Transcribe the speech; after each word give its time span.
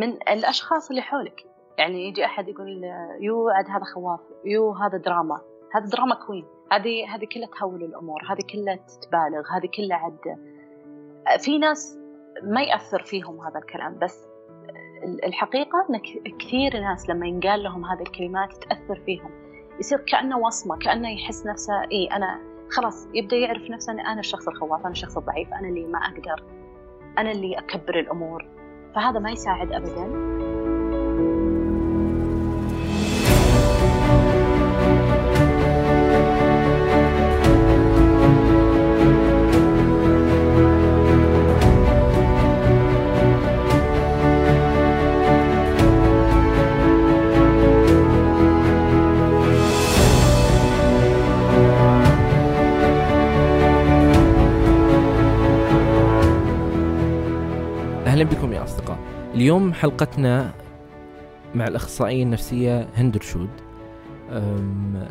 من 0.00 0.12
الأشخاص 0.12 0.90
اللي 0.90 1.02
حولك. 1.02 1.46
يعني 1.78 2.08
يجي 2.08 2.24
أحد 2.24 2.48
يقول 2.48 2.84
يو 3.20 3.48
عاد 3.48 3.64
هذا 3.70 3.84
خواف 3.94 4.20
يو 4.44 4.72
هذا 4.72 4.98
دراما 4.98 5.40
هذا 5.74 5.86
drama 5.86 6.14
queen 6.14 6.44
هذه 6.72 7.14
هذه 7.14 7.24
كلها 7.34 7.48
تهول 7.60 7.84
الأمور 7.84 8.20
هذه 8.30 8.42
كلها 8.52 8.76
تبالغ 8.76 9.42
هذه 9.56 9.68
كلها 9.76 9.96
عد. 9.96 10.38
في 11.40 11.58
ناس 11.58 11.98
ما 12.42 12.62
يأثر 12.62 13.02
فيهم 13.02 13.40
هذا 13.40 13.58
الكلام 13.58 13.98
بس 13.98 14.26
الحقيقة 15.24 15.86
إن 15.90 16.00
كثير 16.38 16.80
ناس 16.80 17.08
لما 17.08 17.26
ينقال 17.26 17.62
لهم 17.62 17.84
هذه 17.84 18.02
الكلمات 18.02 18.52
تأثر 18.52 19.02
فيهم. 19.06 19.30
يصير 19.78 19.98
كأنه 19.98 20.38
وصمة 20.38 20.78
كأنه 20.78 21.10
يحس 21.10 21.46
نفسه 21.46 21.82
إي 21.92 22.06
أنا 22.06 22.40
خلاص 22.70 23.08
يبدأ 23.14 23.36
يعرف 23.36 23.70
نفسه 23.70 23.92
أن 23.92 24.00
أنا 24.00 24.20
الشخص 24.20 24.48
الخواف 24.48 24.80
أنا 24.80 24.90
الشخص 24.90 25.16
الضعيف 25.16 25.48
أنا 25.48 25.68
اللي 25.68 25.84
ما 25.84 25.98
أقدر 25.98 26.44
أنا 27.18 27.30
اللي 27.30 27.58
أكبر 27.58 27.98
الأمور. 27.98 28.55
فهذا 28.96 29.18
ما 29.18 29.30
يساعد 29.30 29.72
ابدا. 29.72 30.26
أهلا 58.06 58.24
بكم 58.24 58.52
اليوم 59.36 59.72
حلقتنا 59.72 60.52
مع 61.54 61.66
الأخصائية 61.66 62.22
النفسية 62.22 62.88
هند 62.96 63.16
رشود. 63.16 63.48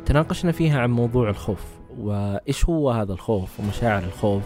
تناقشنا 0.05 0.51
فيها 0.51 0.79
عن 0.79 0.91
موضوع 0.91 1.29
الخوف 1.29 1.65
وإيش 1.97 2.65
هو 2.65 2.91
هذا 2.91 3.13
الخوف 3.13 3.59
ومشاعر 3.59 4.03
الخوف 4.03 4.43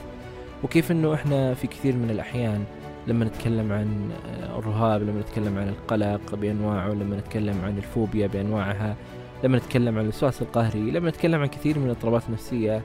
وكيف 0.63 0.91
إنه 0.91 1.13
إحنا 1.13 1.53
في 1.53 1.67
كثير 1.67 1.95
من 1.95 2.09
الأحيان 2.09 2.63
لما 3.07 3.25
نتكلم 3.25 3.71
عن 3.71 4.09
الرهاب 4.57 5.01
لما 5.01 5.19
نتكلم 5.19 5.57
عن 5.57 5.69
القلق 5.69 6.35
بأنواعه 6.35 6.89
لما 6.89 7.17
نتكلم 7.17 7.61
عن 7.65 7.77
الفوبيا 7.77 8.27
بأنواعها 8.27 8.95
لما 9.43 9.57
نتكلم 9.57 9.97
عن 9.97 10.03
الوسواس 10.03 10.41
القهري 10.41 10.91
لما 10.91 11.09
نتكلم 11.09 11.41
عن 11.41 11.47
كثير 11.47 11.79
من 11.79 11.85
الاضطرابات 11.85 12.23
النفسية 12.27 12.81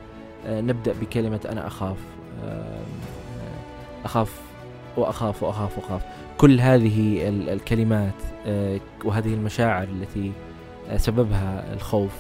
آه، 0.46 0.60
نبدأ 0.60 0.94
بكلمة 1.00 1.40
أنا 1.52 1.66
أخاف. 1.66 1.96
أخاف 4.04 4.40
وأخاف 4.96 5.42
وأخاف 5.42 5.78
وأخاف. 5.78 6.02
كل 6.38 6.60
هذه 6.60 7.28
الكلمات 7.28 8.14
آه، 8.46 8.80
وهذه 9.04 9.34
المشاعر 9.34 9.88
التي 9.88 10.32
آه، 10.90 10.96
سببها 10.96 11.74
الخوف 11.74 12.12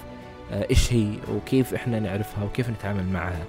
آه، 0.52 0.66
إيش 0.70 0.92
هي 0.92 1.08
وكيف 1.36 1.74
إحنا 1.74 2.00
نعرفها 2.00 2.44
وكيف 2.44 2.70
نتعامل 2.70 3.06
معها. 3.06 3.44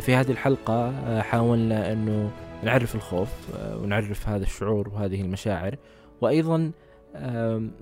في 0.00 0.14
هذه 0.14 0.30
الحلقة 0.30 0.92
حاولنا 1.20 1.92
إنه 1.92 2.30
نعرف 2.62 2.94
الخوف 2.94 3.28
ونعرف 3.82 4.28
هذا 4.28 4.42
الشعور 4.42 4.88
وهذه 4.88 5.20
المشاعر 5.20 5.76
وأيضا 6.20 6.70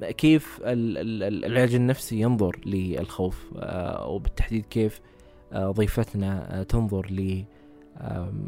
كيف 0.02 0.60
العلاج 0.64 1.74
النفسي 1.74 2.20
ينظر 2.20 2.60
للخوف 2.66 3.52
وبالتحديد 4.06 4.66
كيف 4.66 5.00
ضيفتنا 5.54 6.62
تنظر 6.68 7.10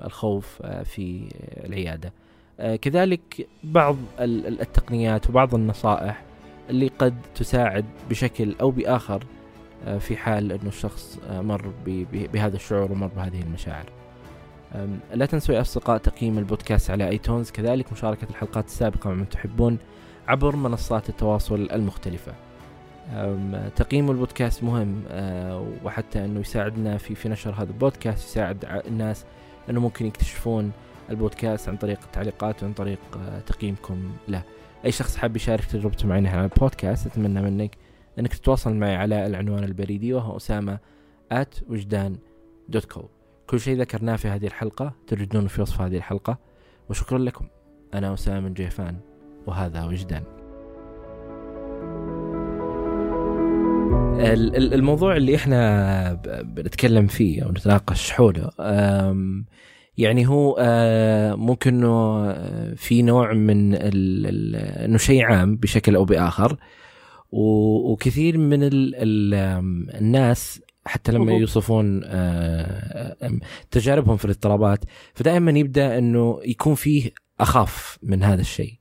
للخوف 0.03 0.63
في 0.63 1.29
العيادة. 1.65 2.13
كذلك 2.59 3.49
بعض 3.65 3.97
التقنيات 4.21 5.31
وبعض 5.31 5.55
النصائح 5.55 6.23
اللي 6.71 6.91
قد 6.99 7.15
تساعد 7.35 7.85
بشكل 8.11 8.55
أو 8.61 8.71
بآخر 8.71 9.25
آه، 9.87 9.99
في 9.99 10.17
حال 10.17 10.53
إنه 10.53 10.69
الشخص 10.69 11.19
آه، 11.31 11.41
مر 11.41 11.73
بهذا 12.13 12.57
الشعور 12.57 12.93
ومر 12.93 13.07
بهذه 13.07 13.43
المشاعر. 13.43 13.85
لا 15.15 15.27
تنسوا 15.27 15.55
يا 15.55 15.61
أصدقاء 15.61 15.99
تقييم 15.99 16.39
البودكاست 16.39 16.91
على 16.91 17.09
آيتونز 17.09 17.51
كذلك 17.51 17.93
مشاركة 17.93 18.27
الحلقات 18.31 18.67
السابقة 18.67 19.11
مع 19.11 19.17
من 19.17 19.29
تحبون 19.29 19.79
عبر 20.29 20.57
منصات 20.57 21.09
التواصل 21.09 21.69
المختلفة. 21.73 22.33
تقييم 23.77 24.11
البودكاست 24.11 24.65
مهم 24.65 25.03
وحتى 25.85 26.25
إنه 26.25 26.41
يساعدنا 26.41 26.99
في 26.99 27.15
في 27.15 27.29
نشر 27.29 27.55
هذا 27.55 27.71
البودكاست 27.71 28.29
يساعد 28.29 28.83
الناس 28.87 29.25
إنه 29.71 29.81
ممكن 29.81 30.07
يكتشفون 30.07 30.73
البودكاست 31.11 31.69
عن 31.69 31.77
طريق 31.77 31.99
التعليقات 32.05 32.63
وعن 32.63 32.73
طريق 32.73 32.99
آه، 33.17 33.41
تقييمكم 33.41 34.13
له. 34.29 34.43
أي 34.85 34.93
شخص 34.93 35.17
حاب 35.17 35.37
يشارك 35.37 35.65
تجربته 35.65 36.09
معنا 36.09 36.31
على 36.31 36.45
البودكاست 36.45 37.07
أتمنى 37.07 37.43
منك 37.43 37.77
أنك 38.19 38.35
تتواصل 38.35 38.75
معي 38.75 38.97
على 38.97 39.27
العنوان 39.27 39.65
البريدي 39.65 40.13
وهو 40.13 40.37
أسامة 40.37 40.79
at 41.35 41.71
وجدان 41.71 42.17
دوت 42.69 42.85
كو 42.85 43.09
كل 43.47 43.61
شيء 43.61 43.81
ذكرناه 43.81 44.17
في 44.17 44.29
هذه 44.29 44.47
الحلقة 44.47 44.93
تجدونه 45.07 45.49
في 45.49 45.63
وصف 45.63 45.81
هذه 45.81 45.97
الحلقة. 45.97 46.39
وشكرا 46.91 47.19
لكم. 47.19 47.47
أنا 47.95 48.15
أسامة 48.15 48.41
من 48.41 48.55
جيفان 48.55 48.97
وهذا 49.47 49.85
وجدان. 49.85 50.23
الموضوع 54.75 55.17
اللي 55.17 55.37
إحنا 55.37 56.15
بنتكلم 56.43 57.07
فيه 57.07 57.45
أو 57.45 57.51
نتناقش 57.51 58.13
حوله 58.13 58.51
يعني 59.99 60.29
هو 60.29 60.57
آه، 60.59 61.35
ممكن 61.35 61.75
إنه 61.75 62.25
آه، 62.31 62.75
في 62.75 63.03
نوع 63.03 63.33
من 63.33 63.75
إنه 63.75 64.99
شيء 64.99 65.25
عام 65.25 65.57
بشكل 65.57 65.97
أو 65.97 66.05
بآخر. 66.05 66.57
وكثير 67.33 68.39
من 68.39 68.63
ال 68.63 68.95
ال 68.95 69.35
الناس 69.95 70.61
حتى 70.87 71.13
لما 71.13 71.33
يوصفون 71.33 72.03
آه، 72.05 73.39
تجاربهم 73.71 74.17
في 74.17 74.25
الاضطرابات 74.25 74.85
فدائما 75.15 75.51
يبدأ 75.51 75.99
إنه 75.99 76.41
يكون 76.45 76.75
فيه 76.75 77.11
أخاف 77.41 77.99
من 78.03 78.23
هذا 78.23 78.41
الشيء. 78.41 78.75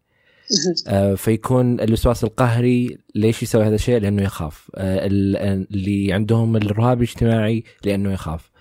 فيكون 1.15 1.79
الوسواس 1.79 2.23
القهري 2.23 2.97
ليش 3.15 3.43
يسوي 3.43 3.63
هذا 3.63 3.75
الشيء؟ 3.75 3.99
لأنه 3.99 4.23
يخاف. 4.23 4.71
اللي 4.77 6.13
عندهم 6.13 6.55
الرهاب 6.55 6.97
الاجتماعي 6.97 7.63
لأنه 7.85 8.13
يخاف. 8.13 8.52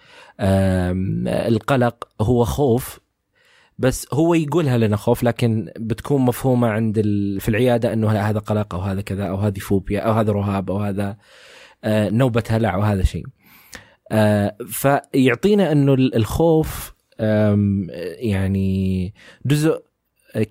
القلق 0.43 2.09
هو 2.21 2.45
خوف 2.45 3.01
بس 3.79 4.07
هو 4.13 4.35
يقولها 4.35 4.79
لنا 4.79 4.97
خوف 4.97 5.23
لكن 5.23 5.71
بتكون 5.77 6.21
مفهومة 6.23 6.69
عند 6.69 6.99
ال... 6.99 7.41
في 7.41 7.49
العيادة 7.49 7.93
إنه 7.93 8.11
هذا 8.11 8.39
قلق 8.39 8.75
أو 8.75 8.81
هذا 8.81 9.01
كذا 9.01 9.25
أو 9.25 9.37
هذه 9.37 9.59
فوبيا 9.59 10.01
أو 10.01 10.13
هذا 10.13 10.33
رهاب 10.33 10.71
أو 10.71 10.79
هذا 10.79 11.17
آه، 11.85 12.11
نوبة 12.11 12.43
هلع 12.49 12.75
أو 12.75 12.81
هذا 12.81 13.03
شيء. 13.03 13.25
آه، 14.13 14.57
فيعطينا 14.67 15.73
إنه 15.73 15.95
الخوف 15.95 16.93
يعني 18.19 19.15
جزء 19.47 19.83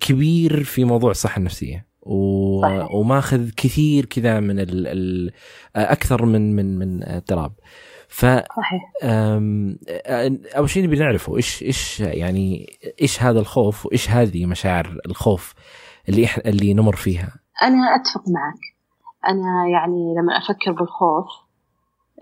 كبير 0.00 0.64
في 0.64 0.84
موضوع 0.84 1.10
الصحة 1.10 1.38
النفسية 1.38 1.86
و... 2.02 2.66
وماخذ 2.98 3.50
كثير 3.56 4.04
كذا 4.04 4.40
من 4.40 4.60
ال... 4.60 4.86
ال... 4.86 5.30
أكثر 5.76 6.24
من 6.24 6.56
من 6.56 6.78
من 6.78 7.04
اضطراب. 7.04 7.52
ف 8.12 8.26
صحيح. 8.56 8.92
أول 10.56 10.70
شيء 10.70 10.84
نبي 10.84 10.98
نعرفه 10.98 11.36
إيش 11.36 11.62
إيش 11.62 12.00
يعني 12.00 12.66
إيش 13.02 13.22
هذا 13.22 13.40
الخوف 13.40 13.86
وإيش 13.86 14.10
هذه 14.10 14.46
مشاعر 14.46 14.98
الخوف 15.06 15.54
اللي 16.08 16.24
إح 16.24 16.38
اللي 16.46 16.74
نمر 16.74 16.96
فيها؟ 16.96 17.32
أنا 17.62 17.96
أتفق 17.96 18.22
معك. 18.28 18.62
أنا 19.28 19.68
يعني 19.72 20.14
لما 20.18 20.38
أفكر 20.38 20.72
بالخوف 20.72 21.26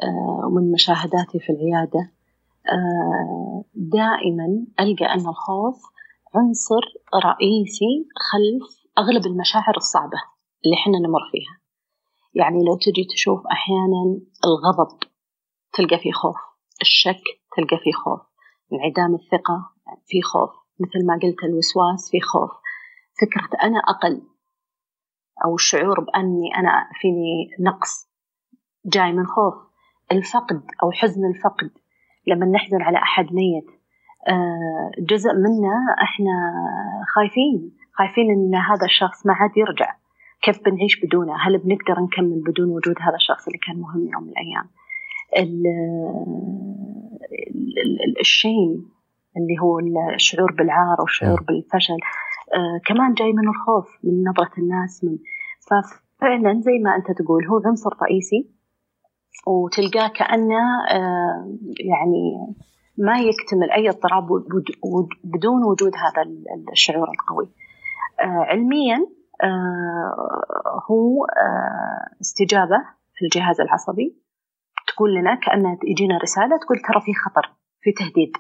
آه، 0.03 0.47
ومن 0.47 0.73
مشاهداتي 0.73 1.39
في 1.39 1.51
العيادة 1.53 2.13
آه، 2.73 3.65
دائما 3.75 4.67
ألقى 4.81 5.15
أن 5.15 5.29
الخوف 5.29 5.77
عنصر 6.35 6.85
رئيسي 7.15 8.07
خلف 8.31 8.69
أغلب 8.99 9.27
المشاعر 9.27 9.77
الصعبة 9.77 10.21
اللي 10.65 10.77
إحنا 10.77 10.99
نمر 10.99 11.21
فيها. 11.33 11.61
يعني 12.35 12.65
لو 12.65 12.77
تجي 12.77 13.05
تشوف 13.15 13.41
أحيانا 13.47 14.21
الغضب 14.45 15.10
تلقى 15.73 15.99
فيه 15.99 16.13
خوف. 16.13 16.37
الشك 16.81 17.23
تلقى 17.57 17.79
فيه 17.85 17.93
خوف. 17.93 18.21
انعدام 18.73 19.15
الثقة 19.15 19.71
في 20.07 20.23
خوف. 20.23 20.51
مثل 20.81 21.07
ما 21.07 21.15
قلت 21.15 21.45
الوسواس 21.45 22.11
في 22.11 22.21
خوف. 22.21 22.51
فكرة 23.21 23.59
أنا 23.63 23.79
أقل 23.79 24.23
أو 25.45 25.55
الشعور 25.55 26.01
بأني 26.01 26.57
أنا 26.57 26.89
فيني 27.01 27.51
نقص 27.61 28.11
جاي 28.87 29.13
من 29.13 29.27
خوف. 29.27 29.55
الفقد 30.13 30.63
أو 30.83 30.93
حزن 30.93 31.25
الفقد. 31.25 31.71
لما 32.27 32.47
نحزن 32.47 32.83
على 32.83 32.99
أحد 32.99 33.33
ميت 33.33 33.67
آه، 34.29 34.91
جزء 34.99 35.33
منا 35.33 35.75
إحنا 36.03 36.33
خايفين. 37.15 37.77
خايفين 37.93 38.31
إن 38.31 38.55
هذا 38.55 38.87
الشخص 38.87 39.27
ما 39.27 39.33
عاد 39.33 39.57
يرجع. 39.57 39.97
كيف 40.43 40.59
بنعيش 40.65 41.05
بدونه؟ 41.05 41.37
هل 41.37 41.59
بنقدر 41.59 42.01
نكمل 42.01 42.43
بدون 42.47 42.71
وجود 42.71 42.97
هذا 43.01 43.17
الشخص 43.17 43.47
اللي 43.47 43.59
كان 43.59 43.77
مهم 43.77 44.09
يوم 44.13 44.23
من 44.23 44.29
الأيام؟ 44.29 44.71
الشيم 48.21 48.91
اللي 49.37 49.59
هو 49.63 49.79
الشعور 50.15 50.53
بالعار 50.53 51.01
والشعور 51.01 51.43
بالفشل 51.49 51.99
آه 52.55 52.81
كمان 52.87 53.15
جاي 53.15 53.33
من 53.33 53.49
الخوف 53.49 53.89
من 54.05 54.25
نظرة 54.29 54.51
الناس 54.59 55.05
من 55.05 55.19
ففعلا 55.69 56.61
زي 56.61 56.79
ما 56.79 56.97
أنت 56.97 57.19
تقول 57.19 57.47
هو 57.47 57.61
عنصر 57.65 57.91
رئيسي 58.03 58.51
وتلقاه 59.47 60.09
كأنه 60.09 60.87
آه 60.91 61.57
يعني 61.91 62.55
ما 62.99 63.19
يكتمل 63.21 63.71
أي 63.71 63.89
اضطراب 63.89 64.27
بدون 65.25 65.65
وجود 65.65 65.93
هذا 65.97 66.31
الشعور 66.73 67.09
القوي. 67.11 67.49
آه 68.21 68.45
علميا 68.45 69.07
آه 69.43 70.83
هو 70.91 71.25
آه 71.25 72.21
استجابة 72.21 72.79
في 73.15 73.25
الجهاز 73.25 73.61
العصبي 73.61 74.17
تقول 74.95 75.15
لنا 75.15 75.35
كأنها 75.35 75.79
يجينا 75.85 76.19
رسالة 76.19 76.57
تقول 76.57 76.79
ترى 76.79 77.01
في 77.01 77.13
خطر 77.15 77.53
في 77.81 77.93
تهديد. 77.93 78.33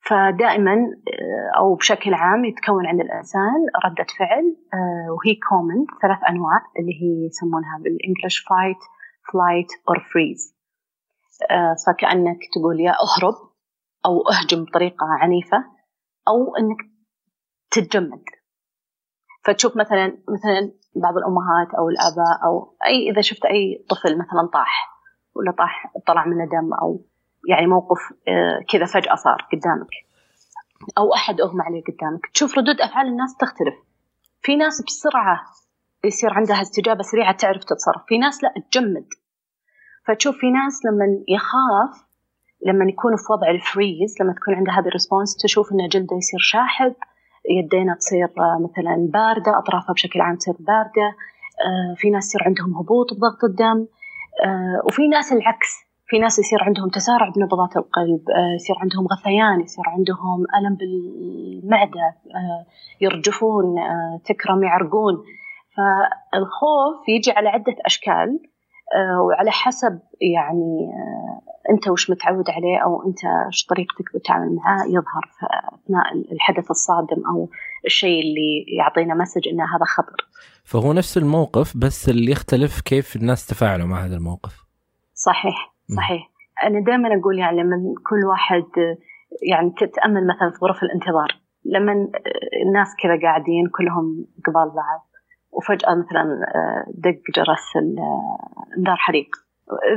فدائما 0.00 0.72
آه، 0.72 1.58
أو 1.58 1.74
بشكل 1.74 2.14
عام 2.14 2.44
يتكون 2.44 2.86
عند 2.86 3.00
الإنسان 3.00 3.66
ردة 3.84 4.06
فعل 4.18 4.56
آه، 4.74 5.12
وهي 5.12 5.34
common 5.48 5.86
ثلاث 6.02 6.18
أنواع 6.30 6.60
اللي 6.78 6.92
هي 7.02 7.26
يسمونها 7.26 7.78
بال 7.78 7.91
English 7.91 8.38
fight 8.38 8.82
flight 9.32 9.68
or 9.88 10.00
freeze 10.12 10.60
فكأنك 11.86 12.38
تقول 12.54 12.80
يا 12.80 12.90
أهرب 12.92 13.34
أو 14.06 14.22
أهجم 14.28 14.64
بطريقة 14.64 15.06
عنيفة 15.06 15.64
أو 16.28 16.56
أنك 16.56 16.76
تتجمد. 17.70 18.24
فتشوف 19.44 19.76
مثلا 19.76 20.06
مثلا 20.06 20.72
بعض 20.96 21.16
الأمهات 21.16 21.74
أو 21.78 21.88
الآباء 21.88 22.44
أو 22.44 22.76
أي 22.86 23.10
إذا 23.10 23.20
شفت 23.20 23.44
أي 23.44 23.86
طفل 23.88 24.18
مثلا 24.18 24.48
طاح 24.52 24.89
ولا 25.40 25.52
طاح 25.52 25.92
طلع 26.06 26.26
منه 26.26 26.44
دم 26.44 26.74
أو 26.82 27.04
يعني 27.48 27.66
موقف 27.66 27.98
آه، 28.28 28.60
كذا 28.68 28.84
فجأة 28.84 29.14
صار 29.14 29.48
قدامك. 29.52 29.90
أو 30.98 31.14
أحد 31.14 31.40
أغمى 31.40 31.62
عليه 31.62 31.82
قدامك. 31.82 32.26
تشوف 32.34 32.58
ردود 32.58 32.80
أفعال 32.80 33.06
الناس 33.06 33.36
تختلف. 33.36 33.74
في 34.42 34.56
ناس 34.56 34.82
بسرعة 34.86 35.40
يصير 36.04 36.32
عندها 36.32 36.62
استجابة 36.62 37.02
سريعة 37.02 37.36
تعرف 37.36 37.64
تتصرف. 37.64 38.02
في 38.08 38.18
ناس 38.18 38.44
لا 38.44 38.54
تجمد. 38.72 39.06
فتشوف 40.06 40.36
في 40.36 40.50
ناس 40.50 40.84
لما 40.84 41.04
يخاف 41.28 42.10
لما 42.66 42.84
يكون 42.84 43.16
في 43.16 43.32
وضع 43.32 43.50
ال 43.50 43.59
freeze 43.59 44.14
لما 44.20 44.32
تكون 44.32 44.54
عنده 44.54 44.72
هذا 44.72 44.88
ال 44.88 44.93
response 44.93 45.36
تشوف 45.36 45.72
انه 45.72 45.88
جلده 45.88 46.16
يصير 46.16 46.40
شاحب 46.40 46.94
يدينا 47.50 47.94
تصير 47.94 48.28
آه، 48.38 48.58
مثلا 48.64 49.08
باردة 49.12 49.58
أطرافها 49.58 49.92
بشكل 49.92 50.20
عام 50.20 50.36
تصير 50.36 50.54
باردة 50.58 51.08
آه، 51.66 51.94
في 51.96 52.10
ناس 52.10 52.26
يصير 52.26 52.42
عندهم 52.46 52.76
هبوط 52.76 53.14
بضغط 53.14 53.44
الدم 53.44 53.86
وفي 54.86 55.08
ناس 55.08 55.32
العكس. 55.32 55.90
في 56.10 56.18
ناس 56.18 56.38
يصير 56.38 56.62
عندهم 56.62 56.88
تسارع 56.88 57.28
بنبضات 57.28 57.76
القلب 57.76 58.20
آه، 58.30 58.54
يصير 58.54 58.76
عندهم 58.78 59.06
غثيان 59.06 59.60
يصير 59.60 59.84
عندهم 59.88 60.46
ألم 60.58 60.74
بالمعدة 60.74 62.14
آه، 62.34 62.66
يرجفون 63.00 63.78
آه، 63.78 64.20
تكرم 64.24 64.64
يعرقون. 64.64 65.14
فالخوف 65.76 67.08
يجي 67.08 67.30
على 67.30 67.48
عدة 67.48 67.74
أشكال. 67.86 68.40
وعلى 69.26 69.50
حسب 69.50 70.00
يعني 70.20 70.90
أنت 71.70 71.88
وش 71.88 72.10
متعود 72.10 72.50
عليه 72.50 72.78
أو 72.84 73.06
أنت 73.06 73.18
وش 73.48 73.66
طريقتك 73.66 74.12
بالتعامل 74.12 74.54
معاه 74.54 74.84
يظهر 74.86 75.30
في 75.38 75.46
أثناء 75.74 76.32
الحدث 76.32 76.70
الصادم 76.70 77.26
أو 77.26 77.48
الشيء 77.86 78.20
اللي 78.20 78.64
يعطينا 78.78 79.14
message 79.14 79.48
أن 79.48 79.60
هذا 79.60 79.84
خطر. 79.84 80.28
فهو 80.64 80.92
نفس 80.92 81.18
الموقف 81.18 81.76
بس 81.76 82.08
اللي 82.08 82.32
يختلف 82.32 82.80
كيف 82.80 83.16
الناس 83.16 83.46
تفاعلوا 83.46 83.86
مع 83.86 84.04
هذا 84.04 84.16
الموقف. 84.16 84.64
صحيح 85.14 85.74
صحيح. 85.96 86.30
أنا 86.64 86.80
دائما 86.80 87.08
أقول 87.20 87.38
يعني 87.38 87.62
لما 87.62 87.76
كل 88.10 88.26
واحد 88.30 88.96
يعني 89.50 89.70
تتأمل 89.70 90.26
مثلا 90.26 90.50
في 90.50 90.64
غرف 90.64 90.82
الانتظار 90.82 91.40
لما 91.64 91.92
الناس 92.66 92.88
كذا 93.02 93.20
قاعدين 93.22 93.66
كلهم 93.76 94.26
قبال 94.46 94.70
بعض 94.74 95.09
وفجأة 95.52 95.94
مثلا 95.94 96.24
دق 96.88 97.20
جرس 97.36 97.76
انذار 98.76 98.96
حريق. 98.96 99.28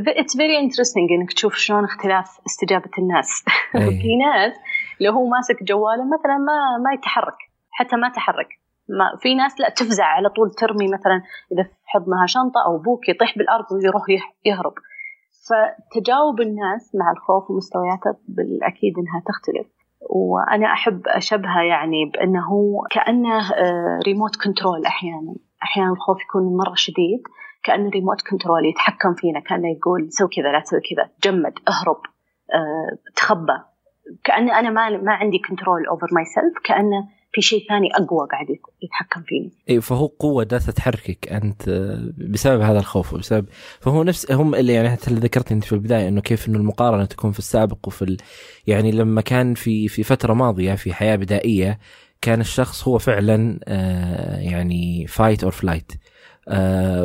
it's 0.07 0.37
very 0.37 0.59
interesting 0.59 1.11
إنك 1.11 1.33
تشوف 1.33 1.55
شلون 1.55 1.83
اختلاف 1.83 2.39
استجابة 2.45 2.89
الناس. 2.99 3.45
في 4.01 4.17
ناس 4.17 4.53
لو 4.99 5.11
هو 5.13 5.27
ماسك 5.27 5.63
جواله 5.63 6.03
مثلا 6.05 6.37
ما 6.37 6.77
ما 6.83 6.93
يتحرك 6.93 7.37
حتى 7.71 7.95
ما 7.95 8.09
تحرك. 8.09 8.47
ما 8.89 9.17
في 9.21 9.35
ناس 9.35 9.59
لا 9.59 9.69
تفزع 9.69 10.05
على 10.05 10.29
طول 10.29 10.49
ترمي 10.51 10.87
مثلا 10.87 11.21
إذا 11.51 11.63
في 11.63 11.69
حضنها 11.85 12.25
شنطة 12.25 12.65
أو 12.65 12.77
بوك 12.77 13.09
يطيح 13.09 13.37
بالأرض 13.37 13.65
ويروح 13.71 14.03
يهرب. 14.45 14.73
فتجاوب 15.47 16.41
الناس 16.41 16.95
مع 16.95 17.11
الخوف 17.11 17.51
ومستوياته 17.51 18.15
بالأكيد 18.27 18.93
أنها 18.97 19.23
تختلف. 19.25 19.67
وأنا 20.09 20.73
أحب 20.73 21.01
أشبهها 21.07 21.63
يعني 21.63 22.05
بأنه 22.13 22.49
كأنه 22.91 23.49
ريموت 24.05 24.35
آه، 24.35 24.43
control 24.43 24.85
أحيانا. 24.85 25.35
أحيانا 25.63 25.91
الخوف 25.91 26.21
يكون 26.21 26.57
مرة 26.57 26.75
شديد 26.75 27.21
كأنه 27.63 27.89
remote 27.89 28.21
control 28.21 28.65
يتحكم 28.65 29.13
فينا 29.13 29.39
كأنه 29.39 29.71
يقول 29.77 30.11
سوي 30.11 30.27
كذا 30.35 30.51
لا 30.51 30.59
تسوي 30.59 30.79
كذا 30.79 31.09
جمد 31.23 31.53
اهرب 31.67 32.01
أه، 32.53 33.11
تخبى. 33.15 33.57
كأنه 34.23 34.59
أنا 34.59 34.69
ما 34.69 34.89
ما 34.89 35.13
عندي 35.13 35.39
control 35.39 35.85
over 35.85 36.07
myself 36.11 36.53
كأنه 36.63 37.07
في 37.33 37.41
شيء 37.41 37.67
ثاني 37.69 37.89
أقوى 37.95 38.27
قاعد 38.31 38.45
يتحكم 38.81 39.21
فيني. 39.21 39.51
اي 39.69 39.81
فهو 39.81 40.05
قوة 40.05 40.43
جالسه 40.43 40.71
تحركك. 40.71 41.27
أنت 41.31 41.69
بسبب 42.17 42.61
هذا 42.61 42.79
الخوف 42.79 43.13
وبسبب 43.13 43.45
فهو 43.79 44.03
نفس 44.03 44.31
هم 44.31 44.55
اللي 44.55 44.73
يعني 44.73 44.89
حتى 44.89 45.07
اللي 45.07 45.19
ذكرت 45.19 45.51
أنت 45.51 45.63
في 45.63 45.73
البداية 45.73 46.07
إنه 46.07 46.21
كيف 46.21 46.47
إنه 46.47 46.57
المقارنة 46.57 47.05
تكون 47.05 47.31
في 47.31 47.39
السابق 47.39 47.87
وفي 47.87 48.01
ال... 48.01 48.17
يعني 48.67 48.91
لما 48.91 49.21
كان 49.21 49.53
في 49.53 49.87
في 49.87 50.03
فترة 50.03 50.33
ماضية 50.33 50.75
في 50.75 50.93
حياة 50.93 51.15
بدائية 51.15 51.79
كان 52.21 52.41
الشخص 52.41 52.87
هو 52.87 52.97
فعلا 52.97 53.59
آه 53.67 54.39
يعني 54.39 55.07
fight 55.07 55.43
or 55.43 55.51
flight 55.51 55.91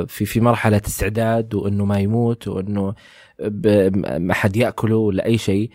في 0.09 0.25
في 0.25 0.41
مرحلة 0.41 0.83
استعداد 0.87 1.55
وإنه 1.55 1.85
ما 1.85 1.99
يموت 1.99 2.49
وإنه 2.49 2.95
ما 4.19 4.35
حد 4.35 4.57
يأكله 4.57 4.97
ولا 4.97 5.25
أي 5.25 5.39
شيء. 5.39 5.71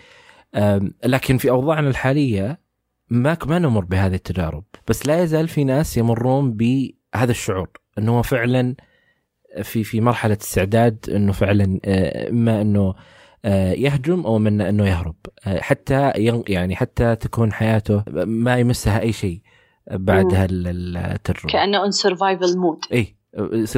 لكن 1.06 1.38
في 1.38 1.50
أوضاعنا 1.50 1.90
الحالية 1.90 2.63
ما 3.14 3.38
ما 3.46 3.60
نمر 3.60 3.86
بهذه 3.86 4.16
التجارب 4.16 4.64
بس 4.88 5.08
لا 5.08 5.24
يزال 5.24 5.48
في 5.48 5.64
ناس 5.64 5.98
يمرون 5.98 6.54
بهذا 6.54 7.32
الشعور 7.32 7.70
إنه 7.98 8.18
هو 8.18 8.22
فعلا 8.22 8.76
في 9.62 9.84
في 9.84 10.02
مرحلة 10.02 10.38
استعداد 10.42 11.10
إنه 11.10 11.32
فعلا 11.32 11.80
آه، 11.86 12.30
إما 12.30 12.62
إنه 12.62 12.96
آه، 13.46 13.72
يهجم 13.72 14.26
أو 14.26 14.40
من 14.40 14.62
إنه 14.62 14.88
يهرب 14.88 15.16
آه، 15.48 15.60
حتى 15.60 16.12
يعني 16.48 16.76
حتى 16.76 17.16
تكون 17.16 17.54
حياته 17.54 18.04
ما 18.26 18.58
يمسها 18.58 19.02
أي 19.02 19.12
شيء 19.12 19.42
بعد 19.92 20.34
هالتجربه 20.34 21.54
كأنه 21.54 21.78
on 21.78 21.92
survival 21.92 22.58
mode 22.58 22.80
اي 22.94 23.16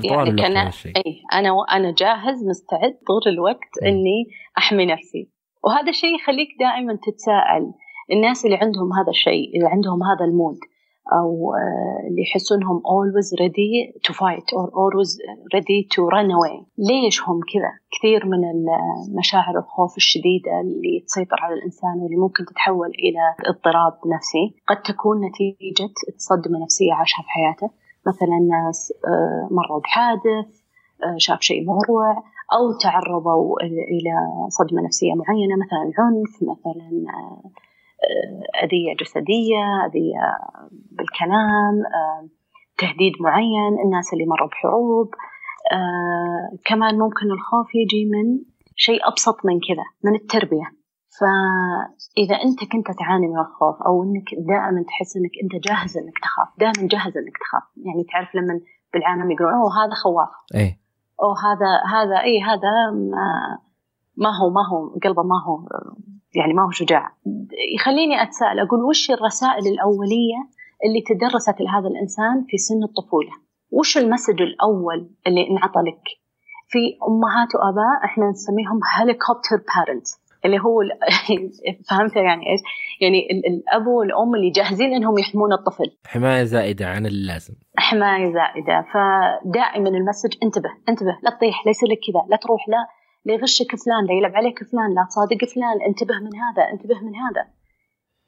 يعني 0.03 0.41
كان 0.41 0.57
اي 0.57 1.21
أنا 1.33 1.49
أنا 1.71 1.93
جاهز 1.97 2.43
مستعد 2.43 2.97
طول 3.07 3.33
الوقت 3.33 3.83
إني 3.83 4.25
أحمي 4.57 4.85
نفسي. 4.85 5.29
وهذا 5.63 5.89
الشيء 5.89 6.15
يخليك 6.15 6.49
دائما 6.59 6.97
تتساءل 7.03 7.73
الناس 8.11 8.45
اللي 8.45 8.55
عندهم 8.55 8.93
هذا 8.93 9.09
الشيء 9.09 9.55
اللي 9.55 9.69
عندهم 9.69 10.03
هذا 10.03 10.25
المود 10.25 10.59
أو 11.13 11.53
آه، 11.53 12.07
اللي 12.07 12.21
يحسونهم 12.21 12.81
always 12.95 13.27
ready 13.41 13.71
to 14.07 14.13
fight 14.13 14.47
or 14.57 14.65
always 14.81 15.11
ready 15.55 15.79
to 15.93 15.99
run 16.15 16.29
away. 16.37 16.65
ليش 16.77 17.21
هم 17.23 17.39
كذا؟ 17.53 17.71
كثير 17.91 18.25
من 18.25 18.41
المشاعر 18.49 19.57
الخوف 19.57 19.97
الشديدة 19.97 20.61
اللي 20.61 21.03
تسيطر 21.07 21.37
على 21.41 21.53
الإنسان 21.53 21.99
واللي 22.01 22.17
ممكن 22.17 22.45
تتحول 22.45 22.87
إلى 22.87 23.49
اضطراب 23.49 23.93
نفسي. 24.15 24.55
قد 24.67 24.81
تكون 24.81 25.17
نتيجة 25.25 25.93
صدمة 26.17 26.63
نفسية 26.63 26.93
عاشها 26.93 27.23
في 27.23 27.29
حياته. 27.29 27.69
مثلا 28.07 28.39
ناس 28.49 28.93
آه، 29.07 29.47
مروا 29.51 29.79
بحادث 29.79 30.49
آه، 31.03 31.17
شاف 31.17 31.41
شيء 31.41 31.65
مروع 31.65 32.23
أو 32.53 32.77
تعرضوا 32.81 33.61
إلى 33.63 34.15
صدمة 34.49 34.81
نفسية 34.81 35.13
معينة 35.13 35.55
مثلا 35.55 35.91
عنف 35.99 36.33
مثلا 36.41 37.05
أذية 38.63 38.95
جسدية 39.01 39.85
أذية 39.85 40.25
بالكلام 40.91 41.75
آه، 41.95 42.29
تهديد 42.77 43.13
معين 43.19 43.73
الناس 43.85 44.13
اللي 44.13 44.25
مروا 44.25 44.47
بحروب. 44.47 45.09
آه، 45.71 46.57
كمان 46.65 46.99
ممكن 46.99 47.31
الخوف 47.31 47.67
يجي 47.75 48.05
من 48.05 48.39
شيء 48.75 49.07
أبسط 49.07 49.45
من 49.45 49.59
كذا 49.67 49.85
من 50.03 50.15
التربية. 50.15 50.67
فإذا 51.19 52.35
أنت 52.35 52.59
كنت 52.71 52.87
تعاني 52.99 53.27
من 53.27 53.39
الخوف 53.39 53.81
أو 53.87 54.03
أنك 54.03 54.29
دائما 54.47 54.83
تحس 54.87 55.17
أنك 55.17 55.31
أنت 55.43 55.67
جاهز 55.67 55.97
أنك 55.97 56.19
تخاف 56.19 56.47
دائما 56.59 56.87
جاهز 56.87 57.17
أنك 57.17 57.37
تخاف. 57.37 57.63
يعني 57.85 58.03
تعرف 58.11 58.35
لما 58.35 58.59
بالعالم 58.93 59.31
يقولون 59.31 59.53
أوه 59.53 59.85
هذا 59.85 59.93
خواف. 59.93 60.29
أي 60.55 60.79
أو 61.23 61.31
هذا 61.45 61.71
هذا 61.95 62.21
أي 62.21 62.41
هذا 62.41 62.91
ما, 62.91 63.57
ما 64.17 64.29
هو 64.39 64.49
ما 64.49 64.61
هو 64.69 64.99
قلبه 65.03 65.23
ما 65.23 65.43
هو 65.47 65.57
يعني 66.35 66.53
ما 66.53 66.65
هو 66.65 66.71
شجاع. 66.71 67.11
يخليني 67.75 68.23
أتساءل 68.23 68.59
أقول 68.59 68.83
وش 68.83 69.11
الرسائل 69.11 69.67
الأولية 69.67 70.39
اللي 70.85 71.01
تدرست 71.01 71.61
لهذا 71.61 71.87
الإنسان 71.87 72.45
في 72.47 72.57
سن 72.57 72.83
الطفولة؟ 72.83 73.31
وش 73.71 73.97
ال 73.97 74.03
message 74.03 74.41
الأول 74.41 75.09
اللي 75.27 75.49
انعطى 75.49 75.79
لك؟ 75.79 76.03
في 76.67 76.79
أمهات 77.07 77.55
وآباء 77.55 78.05
إحنا 78.05 78.29
نسميهم 78.29 78.79
helicopter 78.95 79.57
parents 79.75 80.25
اللي 80.45 80.59
هو 80.59 80.81
فهمت 81.89 82.15
يعني 82.15 82.51
إيش؟ 82.51 82.59
يعني 83.01 83.27
الأب 83.47 83.87
والأم 83.87 84.35
اللي 84.35 84.49
جاهزين 84.49 84.93
إنهم 84.93 85.17
يحمون 85.17 85.53
الطفل. 85.53 85.91
حماية 86.05 86.43
زائدة 86.43 86.87
عن 86.87 87.05
اللازم. 87.05 87.53
حماية 87.77 88.33
زائدة. 88.33 88.85
فدائما 88.93 89.89
ال 89.89 89.95
message 89.95 90.33
انتبه 90.43 90.69
انتبه 90.89 91.17
لا 91.23 91.31
تطيح 91.31 91.65
لا 91.65 91.69
يصير 91.69 91.89
لك 91.89 91.97
كذا 92.07 92.25
لا 92.29 92.37
تروح 92.37 92.69
لا. 92.69 92.87
لا 93.25 93.33
يغشك 93.33 93.75
فلان 93.75 94.05
لا 94.05 94.13
يلعب 94.13 94.35
عليك 94.35 94.63
فلان 94.63 94.93
لا 94.95 95.05
تصادق 95.09 95.45
فلان 95.45 95.81
انتبه 95.87 96.15
من 96.19 96.35
هذا 96.35 96.63
انتبه 96.73 96.99
من 96.99 97.15
هذا. 97.15 97.43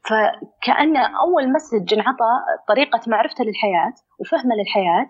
فكأن 0.07 0.97
أول 0.97 1.53
message 1.53 1.93
انعطى 1.93 2.31
طريقة 2.67 3.01
معرفته 3.07 3.43
للحياة 3.43 3.93
وفهمه 4.19 4.55
للحياة 4.55 5.07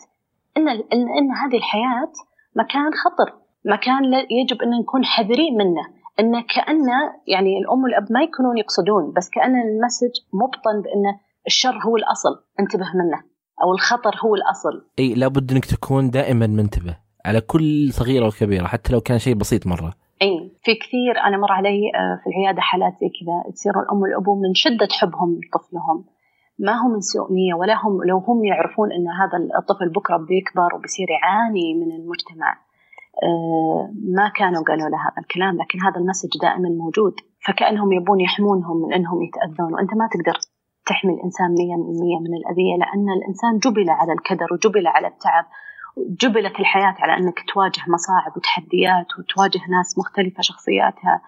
إن, 0.58 0.70
إن, 0.70 1.32
هذه 1.32 1.58
الحياة 1.58 2.12
مكان 2.56 2.92
خطر 2.94 3.34
مكان 3.66 4.04
يجب 4.14 4.62
أن 4.62 4.70
نكون 4.82 5.06
حذرين 5.06 5.58
منه. 5.58 5.98
إن 6.20 6.42
كأن 6.42 6.88
يعني 7.28 7.58
الأم 7.58 7.84
والأب 7.84 8.08
ما 8.12 8.22
يكونون 8.24 8.58
يقصدون 8.58 9.14
بس 9.18 9.30
كأن 9.30 9.56
ال 9.56 9.63
message 9.63 10.14
مبطن 10.34 10.82
بأن 10.82 11.20
الشر 11.48 11.78
هو 11.86 11.98
الأصل 11.98 12.44
انتبه 12.60 12.86
منه 12.96 13.24
أو 13.64 13.74
الخطر 13.74 14.16
هو 14.26 14.36
الأصل. 14.36 14.90
أي 15.00 15.14
لابد 15.14 15.52
أنك 15.52 15.66
تكون 15.66 16.10
دائما 16.10 16.48
منتبه. 16.48 17.07
على 17.26 17.42
كل 17.42 17.94
صغيرة 17.94 18.28
وكبيرة 18.28 18.68
حتى 18.68 18.94
لو 18.94 19.02
كان 19.02 19.20
شيء 19.20 19.36
بسيط 19.36 19.68
مرة. 19.68 19.94
أي 20.22 20.52
في 20.64 20.76
كثير 20.76 21.20
أنا 21.28 21.38
مر 21.38 21.52
علي 21.52 21.92
آه، 21.96 22.20
في 22.24 22.30
العيادة 22.30 22.62
حالات 22.62 22.94
زي 23.02 23.10
كذا 23.10 23.54
تصير 23.54 23.74
الأم 23.80 24.02
والأبو 24.02 24.36
من 24.36 24.54
شدة 24.54 24.88
حبهم 24.92 25.40
لطفلهم. 25.44 26.06
ما 26.60 26.74
هم 26.82 26.92
من 26.94 27.02
سوء 27.02 27.34
نية 27.34 27.54
ولا 27.54 27.76
هم 27.84 28.04
لو 28.04 28.18
هم 28.18 28.46
يعرفون 28.46 28.92
إن 28.92 29.08
هذا 29.08 29.38
الطفل 29.60 29.90
بكرة 29.90 30.18
بيكبر 30.18 30.76
وبيصير 30.76 31.08
يعاني 31.10 31.74
من 31.74 31.92
المجتمع 31.92 32.52
آه، 33.24 33.92
ما 34.18 34.30
كانوا 34.40 34.64
قالوا 34.64 34.90
له 34.90 34.98
هذا 34.98 35.20
الكلام. 35.24 35.58
لكن 35.62 35.82
هذا 35.82 35.98
المسج 36.02 36.30
دائما 36.42 36.70
موجود. 36.70 37.14
فكأنهم 37.46 37.92
يبون 37.92 38.20
يحمونهم 38.20 38.78
من 38.82 38.94
إنهم 38.94 39.24
يتأذون. 39.24 39.74
وأنت 39.74 39.94
ما 39.94 40.08
تقدر 40.14 40.38
تحمي 40.86 41.14
الإنسان 41.14 41.50
100% 41.56 42.20
من 42.26 42.34
الأذية 42.40 42.76
لأن 42.82 43.08
الإنسان 43.18 43.54
جبل 43.64 43.90
على 43.90 44.14
الكدر 44.14 44.48
وجبل 44.54 44.88
على 44.88 45.08
التعب. 45.08 45.46
جبلت 46.22 46.60
الحياة 46.60 46.96
على 47.00 47.18
أنك 47.18 47.40
تواجه 47.54 47.82
مصاعب 47.88 48.38
وتحديات 48.38 49.08
وتواجه 49.20 49.62
ناس 49.70 49.98
مختلفة 49.98 50.42
شخصياتها. 50.42 51.22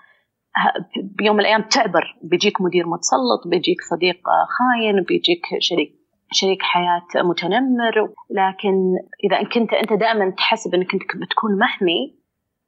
بيوم 1.04 1.36
من 1.36 1.42
الأيام 1.42 1.62
تعبر. 1.62 2.18
بيجيك 2.24 2.62
مدير 2.62 2.88
متسلط 2.88 3.48
بيجيك 3.48 3.82
صديق 3.82 4.20
خاين 4.58 5.04
بيجيك 5.04 5.46
شريك 5.60 6.00
شريك 6.32 6.62
حياة 6.62 7.24
متنمر. 7.24 8.14
لكن 8.32 8.96
إذا 9.24 9.44
كنت 9.44 9.74
أنت 9.74 9.94
دائما 9.94 10.30
تحسب 10.30 10.76
أنك 10.76 10.94
أنت 10.94 11.04
بتكون 11.16 11.60
محمي 11.60 12.20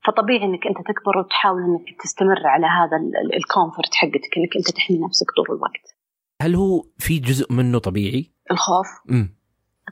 فطبيعي 0.05 0.43
أنك 0.43 0.67
أنت 0.67 0.77
تكبر 0.77 1.17
وتحاول 1.17 1.61
أنك 1.61 2.01
تستمر 2.03 2.47
على 2.47 2.67
هذا 2.67 2.97
الكومفورت 3.37 3.95
حقتك 3.95 4.37
أنك 4.37 4.55
أنت 4.57 4.71
تحمي 4.71 4.99
نفسك 4.99 5.25
طول 5.35 5.55
الوقت. 5.55 5.95
هل 6.41 6.55
هو 6.55 6.83
في 6.97 7.19
جزء 7.19 7.53
منه 7.53 7.79
طبيعي؟ 7.79 8.31
الخوف. 8.51 8.87
م. 9.05 9.40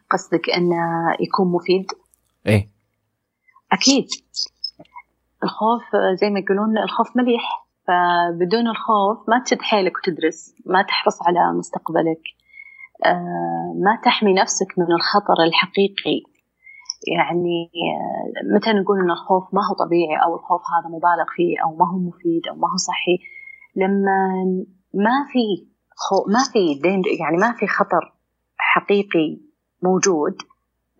قصدك 0.09 0.49
انه 0.49 1.15
يكون 1.19 1.51
مفيد؟ 1.51 1.85
إيه. 2.47 2.69
أكيد. 3.71 4.07
الخوف 5.43 5.83
زي 6.21 6.29
ما 6.29 6.39
يقولون 6.39 6.77
الخوف 6.77 7.17
مليح. 7.17 7.69
فبدون 7.87 8.67
الخوف 8.67 9.29
ما 9.29 9.43
تشد 9.45 9.61
حيلك 9.61 9.97
وتدرس 9.97 10.55
ما 10.65 10.81
تحرص 10.81 11.17
على 11.27 11.57
مستقبلك. 11.57 12.21
آه، 13.05 13.73
ما 13.85 14.01
تحمي 14.05 14.33
نفسك 14.33 14.67
من 14.77 14.91
الخطر 14.95 15.43
الحقيقي. 15.47 16.21
يعني 17.17 17.71
آه، 17.89 18.55
متى 18.55 18.69
نقول 18.73 18.99
إن 18.99 19.11
الخوف 19.11 19.43
ما 19.53 19.61
هو 19.67 19.85
طبيعي 19.85 20.17
أو 20.25 20.35
الخوف 20.35 20.61
هذا 20.61 20.87
مبالغ 20.95 21.27
فيه 21.35 21.55
أو 21.63 21.75
ما 21.75 21.91
هو 21.91 21.97
مفيد 21.97 22.47
أو 22.49 22.55
ما 22.55 22.67
هو 22.71 22.77
صحي؟ 22.77 23.17
لما 23.75 24.17
ما 24.93 25.25
في 25.31 25.67
خو 25.95 26.31
ما 26.31 26.43
في 26.53 26.81
يعني 27.19 27.37
ما 27.37 27.51
في 27.51 27.67
خطر 27.67 28.13
حقيقي 28.57 29.48
موجود 29.83 30.41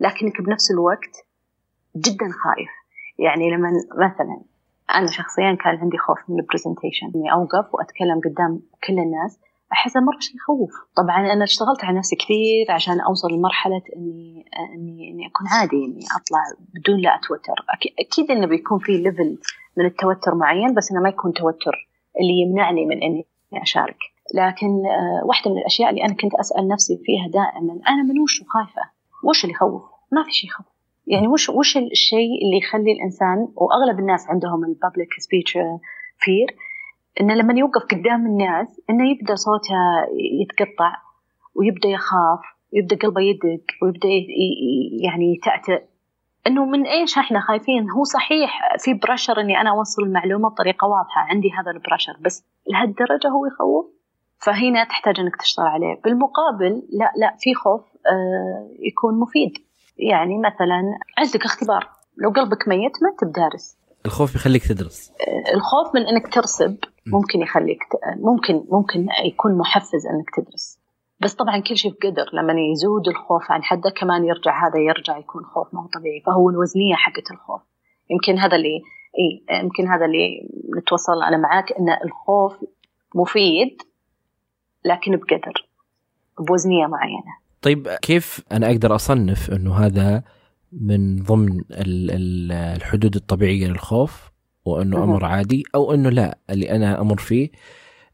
لكنك 0.00 0.40
بنفس 0.40 0.70
الوقت 0.70 1.26
جدا 1.96 2.28
خايف. 2.44 2.70
يعني 3.18 3.50
لما 3.50 3.70
مثلا 3.96 4.42
أنا 4.94 5.06
شخصيا 5.06 5.54
كان 5.54 5.76
عندي 5.78 5.98
خوف 5.98 6.18
من 6.28 6.40
البرزنتيشن 6.40 7.06
إني 7.14 7.32
أوقف 7.32 7.74
وأتكلم 7.74 8.20
قدام 8.24 8.62
كل 8.86 8.98
الناس 8.98 9.40
احسه 9.72 10.00
مره 10.00 10.18
شيء 10.20 10.36
يخوف. 10.36 10.70
طبعا 10.96 11.32
أنا 11.32 11.44
اشتغلت 11.44 11.84
على 11.84 11.98
نفسي 11.98 12.16
كثير 12.16 12.70
عشان 12.70 13.00
أوصل 13.00 13.28
لمرحلة 13.32 13.82
إني 13.96 14.44
إني 14.74 15.10
إني 15.10 15.26
أكون 15.26 15.46
عادي 15.48 15.76
إني 15.76 16.04
أطلع 16.16 16.40
بدون 16.74 17.00
لا 17.00 17.14
أتوتر. 17.14 17.54
أكيد 17.98 18.30
إنه 18.30 18.46
بيكون 18.46 18.78
في 18.78 18.92
level 18.92 19.38
من 19.76 19.84
التوتر 19.84 20.34
معين 20.34 20.74
بس 20.74 20.90
إنه 20.90 21.00
ما 21.00 21.08
يكون 21.08 21.32
توتر 21.32 21.88
اللي 22.20 22.32
يمنعني 22.42 22.86
من 22.86 23.02
إني 23.02 23.26
أشارك. 23.54 23.98
لكن 24.34 24.86
آه، 24.86 25.24
واحدة 25.24 25.50
من 25.50 25.58
الأشياء 25.58 25.90
اللي 25.90 26.04
أنا 26.04 26.14
كنت 26.14 26.34
أسأل 26.34 26.68
نفسي 26.68 27.00
فيها 27.04 27.28
دائما 27.28 27.80
أنا 27.88 28.02
من 28.02 28.20
وش 28.20 28.42
خايفة 28.48 28.90
وش 29.24 29.44
اللي 29.44 29.54
يخوف؟ 29.54 29.82
ما 30.12 30.22
في 30.22 30.32
شيء 30.32 30.50
يخوف. 30.50 30.66
يعني 31.06 31.28
وش 31.28 31.48
وش 31.48 31.76
الشيء 31.76 32.44
اللي 32.44 32.58
يخلي 32.58 32.92
الإنسان 32.92 33.48
وأغلب 33.56 33.98
الناس 33.98 34.26
عندهم 34.28 34.64
ال 34.64 34.70
public 34.70 35.08
speech 35.18 35.52
fear 36.18 36.56
إنه 37.20 37.34
لما 37.34 37.58
يوقف 37.58 37.82
قدام 37.82 38.26
الناس 38.26 38.80
إنه 38.90 39.10
يبدأ 39.10 39.34
صوته 39.34 39.74
يتقطع 40.40 40.96
ويبدأ 41.54 41.88
يخاف 41.88 42.40
ويبدأ 42.72 42.96
قلبه 42.96 43.20
يدق 43.20 43.64
ويبدأ 43.82 44.08
يعني 45.02 45.34
يتأتأ. 45.34 45.84
إنه 46.46 46.64
من 46.64 46.86
إيش 46.86 47.18
إحنا 47.18 47.40
خايفين؟ 47.40 47.90
هو 47.90 48.04
صحيح 48.04 48.76
في 48.78 48.94
برشر 48.94 49.40
إني 49.40 49.60
أنا 49.60 49.70
أوصل 49.70 50.02
المعلومة 50.02 50.48
بطريقة 50.48 50.86
واضحة 50.86 51.20
عندي 51.20 51.50
هذا 51.50 51.70
البرشر 51.70 52.12
بس 52.20 52.44
لهالدرجة 52.72 53.28
هو 53.28 53.46
يخوف؟ 53.46 53.99
فهنا 54.40 54.84
تحتاج 54.84 55.20
إنك 55.20 55.36
تشتغل 55.36 55.66
عليه. 55.66 56.00
بالمقابل 56.04 56.82
لا 56.92 57.12
لا 57.16 57.36
في 57.38 57.54
خوف 57.54 57.80
آه 58.06 58.68
يكون 58.78 59.20
مفيد. 59.20 59.52
يعني 59.98 60.38
مثلا 60.38 60.82
عندك 61.18 61.44
اختبار. 61.44 61.88
لو 62.18 62.30
قلبك 62.30 62.68
ميت 62.68 62.92
ما 63.02 63.08
أنت 63.10 63.24
بدارس. 63.24 63.78
الخوف 64.06 64.34
يخليك 64.34 64.66
تدرس. 64.66 65.12
آه 65.20 65.54
الخوف 65.54 65.94
من 65.94 66.06
إنك 66.06 66.34
ترسب 66.34 66.76
ممكن 67.06 67.40
يخليك 67.40 67.78
ممكن 68.16 68.64
ممكن 68.70 69.06
يكون 69.24 69.58
محفز 69.58 70.06
إنك 70.06 70.30
تدرس. 70.36 70.80
بس 71.20 71.34
طبعا 71.34 71.58
كل 71.58 71.76
شيء 71.76 71.92
بقدر. 71.92 72.30
لما 72.32 72.52
يزود 72.72 73.08
الخوف 73.08 73.50
عن 73.50 73.62
حده 73.62 73.90
كمان 73.90 74.24
يرجع 74.24 74.66
هذا 74.66 74.78
يرجع 74.78 75.18
يكون 75.18 75.44
خوف 75.44 75.74
ما 75.74 75.82
هو 75.82 75.86
طبيعي. 75.86 76.20
فهو 76.26 76.50
الوزنية 76.50 76.94
حقت 76.94 77.30
الخوف. 77.30 77.60
يمكن 78.10 78.38
هذا 78.38 78.56
اللي 78.56 78.82
اي 79.18 79.58
يمكن 79.62 79.88
هذا 79.88 80.04
اللي 80.04 80.48
نتوصل 80.78 81.22
أنا 81.22 81.36
معاك 81.36 81.72
إن 81.72 81.88
الخوف 82.04 82.64
مفيد 83.14 83.82
لكن 84.84 85.16
بقدر 85.16 85.66
بوزنية 86.38 86.86
معينة. 86.86 87.40
طيب 87.62 87.88
كيف 87.88 88.44
أنا 88.52 88.66
أقدر 88.66 88.94
أصنف 88.94 89.50
أنه 89.50 89.74
هذا 89.74 90.22
من 90.72 91.22
ضمن 91.22 91.60
الحدود 91.70 93.16
الطبيعية 93.16 93.66
للخوف 93.66 94.30
وأنه 94.64 95.04
أمر 95.04 95.24
عادي 95.24 95.62
أو 95.74 95.94
أنه 95.94 96.10
لا 96.10 96.38
اللي 96.50 96.70
أنا 96.70 97.00
أمر 97.00 97.18
فيه 97.18 97.50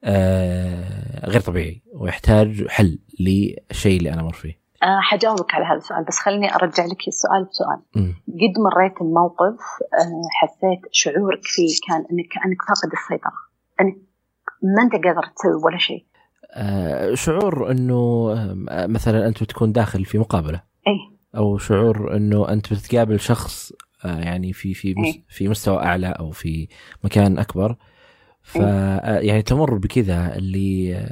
آه 0.05 1.27
غير 1.31 1.41
طبيعي 1.41 1.83
ويحتاج 1.95 2.67
حل 2.69 2.99
للشيء 3.21 3.99
اللي 3.99 4.13
أنا 4.13 4.21
أمر 4.21 4.33
فيه. 4.33 4.59
أه 4.83 5.01
حجاوبك 5.01 5.55
على 5.55 5.65
هذا 5.65 5.77
السؤال 5.77 6.05
بس 6.05 6.19
خليني 6.19 6.55
أرجع 6.55 6.85
لك 6.85 7.09
السؤال 7.09 7.45
بسؤال. 7.45 7.79
م. 7.97 8.13
قد 8.29 8.59
مريت 8.59 9.01
الموقف 9.01 9.61
أه 10.01 10.23
حسيت 10.33 10.81
شعورك 10.93 11.41
فيه 11.43 11.75
كان 11.89 11.97
أنك 11.97 12.29
كأنك 12.29 12.63
فاقد 12.69 12.93
السيطرة 12.93 13.33
أنك 13.81 13.97
ما 14.63 14.83
أنت 14.83 14.93
قادر 14.93 15.33
تسوي 15.37 15.63
ولا 15.65 15.79
شيء. 15.79 16.05
آه، 16.15 16.16
شعور 17.15 17.71
إنه 17.71 18.33
آه، 18.71 18.87
مثلا 18.87 19.27
أنت 19.27 19.43
بتكون 19.43 19.73
داخل 19.73 20.05
في 20.05 20.19
مقابلة. 20.19 20.63
إي. 20.89 21.17
أو 21.37 21.59
شعور 21.59 22.17
إنه 22.17 22.49
أنت 22.49 22.73
بتتقابل 22.73 23.21
شخص 23.21 23.73
آه، 24.05 24.21
يعني 24.21 24.53
في 24.53 24.75
في 24.75 24.95
في 25.29 25.49
مستوى 25.49 25.79
أعلى 25.79 26.07
أو 26.07 26.31
في 26.31 26.69
مكان 27.05 27.39
أكبر. 27.39 27.77
ف 28.43 28.57
يعني 28.57 29.43
تمر 29.43 29.75
بكذا 29.75 30.37
اللي 30.37 31.07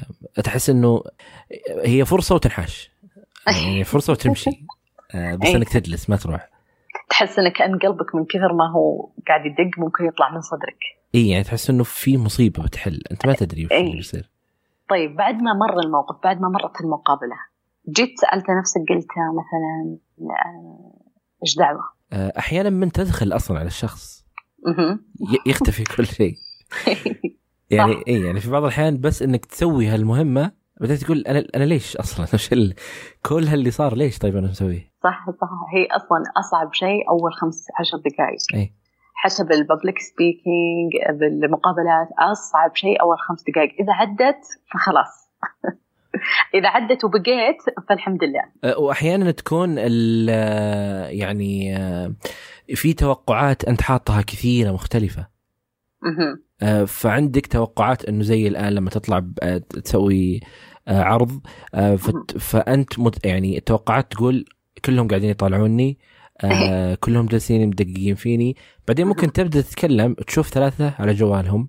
تحس 0.44 0.70
إنه 0.70 1.02
هي 1.84 2.04
فرصة 2.04 2.34
وتنحاش. 2.34 2.90
يعني 3.46 3.84
فرصة 3.94 4.10
وتمشي. 4.12 4.50
بس 5.14 5.48
إنك 5.48 5.68
تجلس 5.68 6.10
ما 6.10 6.16
تروح. 6.16 6.48
تحس 7.10 7.38
إنك 7.38 7.52
كان 7.52 7.78
قلبك 7.78 8.14
من 8.14 8.24
كثر 8.24 8.52
ما 8.52 8.72
هو 8.72 9.10
قاعد 9.28 9.46
يدق 9.46 9.78
ممكن 9.78 10.04
يطلع 10.04 10.34
من 10.34 10.40
صدرك. 10.40 10.78
إي 11.14 11.28
يعني 11.28 11.44
تحس 11.44 11.70
إنه 11.70 11.84
في 11.84 12.18
مصيبة 12.18 12.62
بتحل. 12.62 13.02
أنت 13.10 13.26
ما 13.26 13.32
تدري 13.32 13.66
وش 13.66 13.72
اللي 13.72 13.92
بيصير. 13.92 14.30
طيب 14.88 15.16
بعد 15.16 15.34
ما 15.34 15.52
مر 15.52 15.80
الموقف 15.80 16.16
بعد 16.24 16.40
ما 16.40 16.48
مرت 16.48 16.80
المقابلة 16.80 17.36
جيت 17.88 18.18
سألت 18.20 18.50
نفسك 18.50 18.80
قلت 18.88 19.08
مثلا 19.34 19.98
آه، 20.20 21.00
إيش 21.42 21.56
دعوة؟ 21.58 21.82
آه، 22.12 22.38
أحيانا 22.38 22.70
من 22.70 22.92
تدخل 22.92 23.32
أصلا 23.36 23.58
على 23.58 23.66
الشخص. 23.66 24.24
يختفي 25.46 25.84
كل 25.84 26.06
شيء. 26.06 26.34
يعني 27.70 28.02
اي 28.08 28.20
يعني 28.20 28.40
في 28.40 28.50
بعض 28.50 28.62
الأحيان 28.62 29.00
بس 29.00 29.22
إنك 29.22 29.44
تسوي 29.44 29.86
هالمهمة 29.86 30.52
بدأت 30.80 30.98
تقول 30.98 31.18
أنا 31.20 31.46
أنا 31.54 31.64
ليش 31.64 31.96
أصلا؟ 31.96 32.26
وش 32.34 32.50
كل 33.22 33.44
هاللي 33.48 33.70
صار 33.70 33.94
ليش 33.94 34.18
طيب 34.18 34.36
أنا 34.36 34.48
مسويه؟ 34.48 34.92
صح 35.04 35.26
صح. 35.30 35.48
هي 35.74 35.86
أصلا 35.86 36.22
أصعب 36.36 36.72
شيء 36.72 37.10
أول 37.10 37.32
خمس 37.32 37.66
عشر 37.80 37.98
دقائق. 37.98 38.38
أي. 38.54 38.74
حتى 39.24 39.44
بالببليك 39.44 39.98
سبيكينج 39.98 40.92
بالمقابلات 41.20 42.08
أصعب 42.18 42.76
شيء 42.76 43.00
أول 43.00 43.18
خمس 43.18 43.44
دقائق. 43.48 43.70
إذا 43.80 43.92
عدت 43.92 44.44
فخلاص. 44.72 45.30
إذا 46.54 46.68
عدت 46.68 47.04
وبقيت 47.04 47.56
فالحمد 47.88 48.24
لله. 48.24 48.44
أه، 48.64 48.78
وأحيانا 48.78 49.30
تكون 49.30 49.78
يعني 51.08 51.76
أه، 51.76 52.14
في 52.74 52.92
توقعات 52.92 53.64
أنت 53.64 53.82
حاطها 53.82 54.22
كثيرة 54.22 54.70
مختلفة. 54.70 55.34
فعندك 56.86 57.46
توقعات 57.46 58.04
إنه 58.04 58.22
زي 58.22 58.48
الآن 58.48 58.72
لما 58.72 58.90
تطلع 58.90 59.22
تسوي 59.84 60.40
عرض 60.88 61.40
فأنت 62.38 62.98
يعني 63.24 63.58
التوقعات 63.58 64.12
تقول 64.12 64.44
كلهم 64.84 65.08
قاعدين 65.08 65.30
يطالعوني. 65.30 65.98
آه 66.40 66.94
كلهم 66.94 67.26
جالسين 67.26 67.68
مدققين 67.68 68.14
فيني. 68.14 68.56
بعدين 68.88 69.06
ممكن 69.06 69.32
تبدأ 69.32 69.60
تتكلم 69.60 70.14
تشوف 70.14 70.48
ثلاثة 70.48 70.94
على 70.98 71.14
جوالهم. 71.14 71.68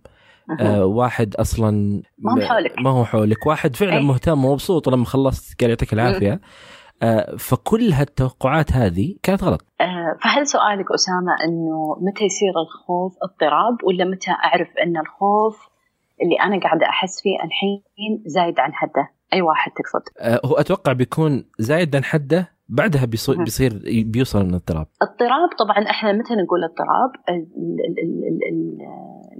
آه 0.59 0.85
واحد 0.85 1.35
أصلا 1.35 2.01
ما 2.17 2.33
هو 2.33 2.47
حولك. 2.47 2.79
ما 2.79 2.89
هو 2.89 3.05
حولك. 3.05 3.45
واحد 3.45 3.75
فعلا 3.75 3.97
أي. 3.97 4.03
مهتم 4.03 4.45
ومبسوط 4.45 4.89
لما 4.89 5.05
خلصت 5.05 5.61
قال 5.61 5.69
يعطيك 5.69 5.93
العافية. 5.93 6.41
آه 7.01 7.35
فكل 7.35 7.91
هالتوقعات 7.91 8.73
هذه 8.73 9.15
كانت 9.23 9.43
غلط. 9.43 9.65
آه 9.81 10.17
فهل 10.23 10.47
سؤالك 10.47 10.85
أسامة 10.93 11.35
إنه 11.43 11.97
متى 12.01 12.25
يصير 12.25 12.53
الخوف 12.67 13.13
اضطراب 13.23 13.83
ولا 13.83 14.05
متى 14.05 14.31
أعرف 14.31 14.67
إن 14.83 14.97
الخوف 14.97 15.69
اللي 16.21 16.35
أنا 16.35 16.59
قاعدة 16.59 16.85
أحس 16.89 17.21
فيه 17.21 17.35
الحين 17.35 18.23
زايد 18.25 18.59
عن 18.59 18.73
حده؟ 18.73 19.09
أي 19.33 19.41
واحد 19.41 19.71
تقصد؟ 19.71 20.01
آه 20.19 20.41
هو 20.45 20.55
أتوقع 20.55 20.93
بيكون 20.93 21.45
زايد 21.59 21.95
عن 21.95 22.03
حده 22.03 22.54
بعدها 22.69 23.05
بيصير, 23.05 23.43
بيصير 23.43 23.81
بيوصل 24.05 24.41
الاضطراب 24.41 24.87
اضطراب 25.01 25.49
طبعا 25.59 25.89
إحنا 25.89 26.11
متى 26.11 26.33
نقول 26.33 26.63
اضطراب 26.63 27.11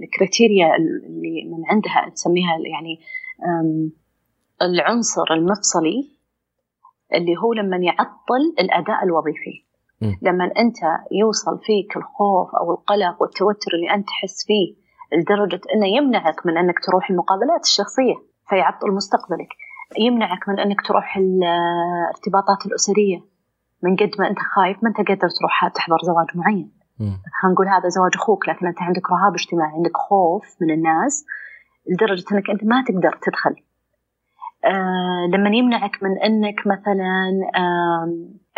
الكريتيريا 0.02 0.76
اللي 0.76 1.44
من 1.44 1.66
عندها 1.66 2.12
تسميها 2.14 2.52
يعني 2.72 3.00
العنصر 4.62 5.24
المفصلي 5.30 6.10
اللي 7.14 7.36
هو 7.36 7.52
لما 7.52 7.76
يعطل 7.76 8.42
الأداء 8.60 9.04
الوظيفي. 9.04 9.66
لما 10.22 10.44
أنت 10.44 10.76
يوصل 11.12 11.58
فيك 11.58 11.96
الخوف 11.96 12.54
أو 12.54 12.70
القلق 12.74 13.22
والتوتر 13.22 13.70
اللي 13.74 13.94
أنت 13.94 14.06
تحس 14.08 14.46
فيه 14.46 14.74
لدرجة 15.18 15.60
إنه 15.74 15.86
يمنعك 15.86 16.46
من 16.46 16.58
إنك 16.58 16.78
تروح 16.86 17.10
المقابلات 17.10 17.64
الشخصية 17.64 18.14
فيعطل 18.48 18.92
مستقبلك. 18.92 19.48
يمنعك 19.98 20.48
من 20.48 20.60
أنك 20.60 20.80
تروح 20.80 21.16
الارتباطات 21.16 22.66
الأسرية 22.66 23.18
من 23.82 23.96
قد 23.96 24.10
ما 24.18 24.28
أنت 24.30 24.38
خايف 24.38 24.76
ما 24.82 24.88
أنت 24.88 24.96
قادر 25.08 25.28
تروح 25.38 25.68
تحضر 25.74 25.98
زواج 26.02 26.26
معين. 26.34 26.72
خلينا 27.40 27.54
نقول 27.54 27.68
هذا 27.68 27.88
زواج 27.88 28.10
أخوك 28.14 28.48
لكن 28.48 28.66
أنت 28.66 28.82
عندك 28.82 29.10
رهاب 29.10 29.34
اجتماعي 29.34 29.72
عندك 29.72 29.96
خوف 29.96 30.44
من 30.60 30.70
الناس 30.70 31.24
لدرجة 31.90 32.24
أنك 32.32 32.50
أنت 32.50 32.64
ما 32.64 32.84
تقدر 32.88 33.18
تدخل. 33.22 33.54
آه 34.64 35.26
لما 35.32 35.50
يمنعك 35.56 36.02
من 36.02 36.18
أنك 36.18 36.60
مثلا 36.66 37.30
آه 37.56 38.06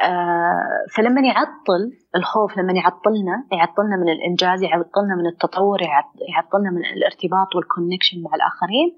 آه 0.04 0.86
فلما 0.96 1.20
يعطل 1.20 1.82
الخوف 2.16 2.58
لما 2.58 2.72
يعطلنا 2.72 3.44
يعطلنا 3.52 3.96
من 3.96 4.08
الإنجاز 4.08 4.62
يعطلنا 4.62 5.14
من 5.18 5.26
التطور 5.26 5.78
يعطلنا 6.28 6.70
من 6.70 6.84
الارتباط 6.84 7.56
والكونكشن 7.56 8.22
مع 8.22 8.30
الآخرين 8.34 8.96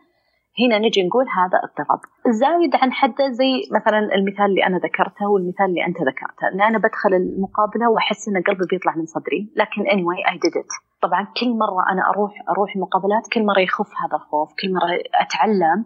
هنا 0.60 0.78
نجي 0.78 1.02
نقول 1.06 1.26
هذا 1.38 1.58
اضطراب. 1.64 2.00
زايد 2.28 2.74
عن 2.74 2.92
حده 2.92 3.30
زي 3.30 3.52
مثلا 3.76 3.98
المثال 3.98 4.44
اللي 4.44 4.66
أنا 4.66 4.78
ذكرته 4.78 5.26
والمثال 5.28 5.66
اللي 5.66 5.86
أنت 5.86 5.96
ذكرته. 5.96 6.48
إن 6.54 6.60
أنا 6.60 6.78
بدخل 6.78 7.14
المقابلة 7.14 7.90
وأحس 7.90 8.28
إن 8.28 8.42
قلبي 8.42 8.66
بيطلع 8.70 8.96
من 8.96 9.06
صدري. 9.06 9.52
لكن 9.56 9.82
anyway 9.82 10.20
I 10.32 10.34
did 10.34 10.54
it. 10.62 10.70
طبعا 11.02 11.26
كل 11.40 11.58
مرة 11.58 11.92
أنا 11.92 12.10
أروح 12.10 12.32
أروح 12.50 12.76
المقابلات 12.76 13.22
كل 13.32 13.46
مرة 13.46 13.60
يخف 13.60 13.90
هذا 14.02 14.16
الخوف. 14.16 14.48
كل 14.62 14.72
مرة 14.74 14.98
أتعلم 15.24 15.84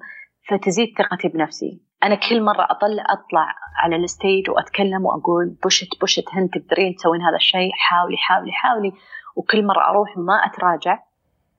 فتزيد 0.49 0.89
ثقتي 0.99 1.29
بنفسي. 1.29 1.83
أنا 2.05 2.15
كل 2.15 2.43
مرة 2.43 2.67
اطلع 2.71 3.05
أطلع 3.17 3.47
على 3.83 3.97
ال 3.97 4.06
stage 4.06 4.51
وأتكلم 4.51 5.05
وأقول 5.07 5.57
push 5.63 5.88
it 5.88 6.01
push 6.01 6.17
it 6.17 6.25
هند 6.33 6.51
تقدرين 6.51 6.95
تسوين 6.95 7.23
هذا 7.23 7.37
الشيء. 7.37 7.71
حاولي 7.75 8.17
حاولي 8.17 8.53
حاولي. 8.53 8.93
وكل 9.37 9.67
مرة 9.67 9.91
أروح 9.91 10.19
وما 10.19 10.35
أتراجع. 10.35 10.99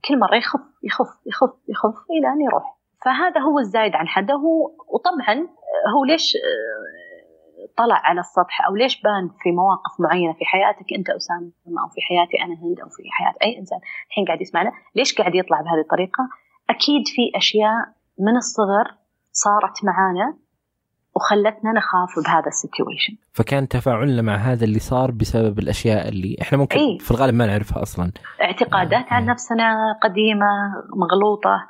كل 0.08 0.20
مرة 0.20 0.36
يخف 0.36 0.60
يخف 0.84 1.08
يخف 1.26 1.54
يخف 1.70 1.96
إلى 2.12 2.28
أن 2.34 2.42
يروح. 2.42 2.75
فهذا 3.06 3.40
هو 3.42 3.60
الزايد 3.60 3.96
عن 3.96 4.08
حده. 4.08 4.34
هو 4.34 4.72
وطبعا 4.94 5.48
هو 5.96 6.06
ليش 6.06 6.34
آه، 6.36 7.06
طلع 7.78 8.02
على 8.04 8.20
السطح؟ 8.20 8.66
أو 8.68 8.76
ليش 8.76 9.02
بان 9.02 9.30
في 9.40 9.52
مواقف 9.52 9.94
معينة 10.00 10.34
في 10.34 10.46
حياتك؟ 10.46 10.94
أنت 10.98 11.10
أسامة 11.10 11.52
أو 11.84 11.88
في 11.94 12.02
حياتي 12.02 12.38
أنا 12.44 12.54
هند 12.54 12.80
أو 12.80 12.90
في 12.90 13.04
حياة 13.12 13.34
أي 13.44 13.60
إنسان 13.60 13.80
الحين 14.08 14.26
قاعد 14.26 14.42
يسمعنا. 14.42 14.72
ليش 14.96 15.16
قاعد 15.16 15.36
يطلع 15.36 15.62
بهذه 15.62 15.82
الطريقة؟ 15.82 16.24
أكيد 16.70 17.08
في 17.08 17.38
أشياء 17.38 17.86
من 18.20 18.36
الصغر 18.38 18.96
صارت 19.32 19.86
معانا 19.86 20.38
وخلتنا 21.16 21.72
نخاف 21.72 22.26
بهذا 22.26 22.48
السيتويشن. 22.48 23.14
فكان 23.34 23.68
تفاعلنا 23.68 24.22
مع 24.22 24.36
هذا 24.36 24.66
اللي 24.66 24.80
صار 24.80 25.12
بسبب 25.12 25.60
الأشياء 25.60 26.10
اللي 26.10 26.38
إحنا 26.42 26.58
ممكن 26.58 26.80
إيه؟ 26.80 26.98
في 26.98 27.12
الغالب 27.12 27.34
ما 27.34 27.46
نعرفها 27.46 27.82
أصلا. 27.82 28.12
اعتقادات 28.42 29.06
آه. 29.06 29.14
عن 29.14 29.26
نفسنا 29.26 30.00
قديمة 30.04 30.46
مغلوطة. 30.96 31.68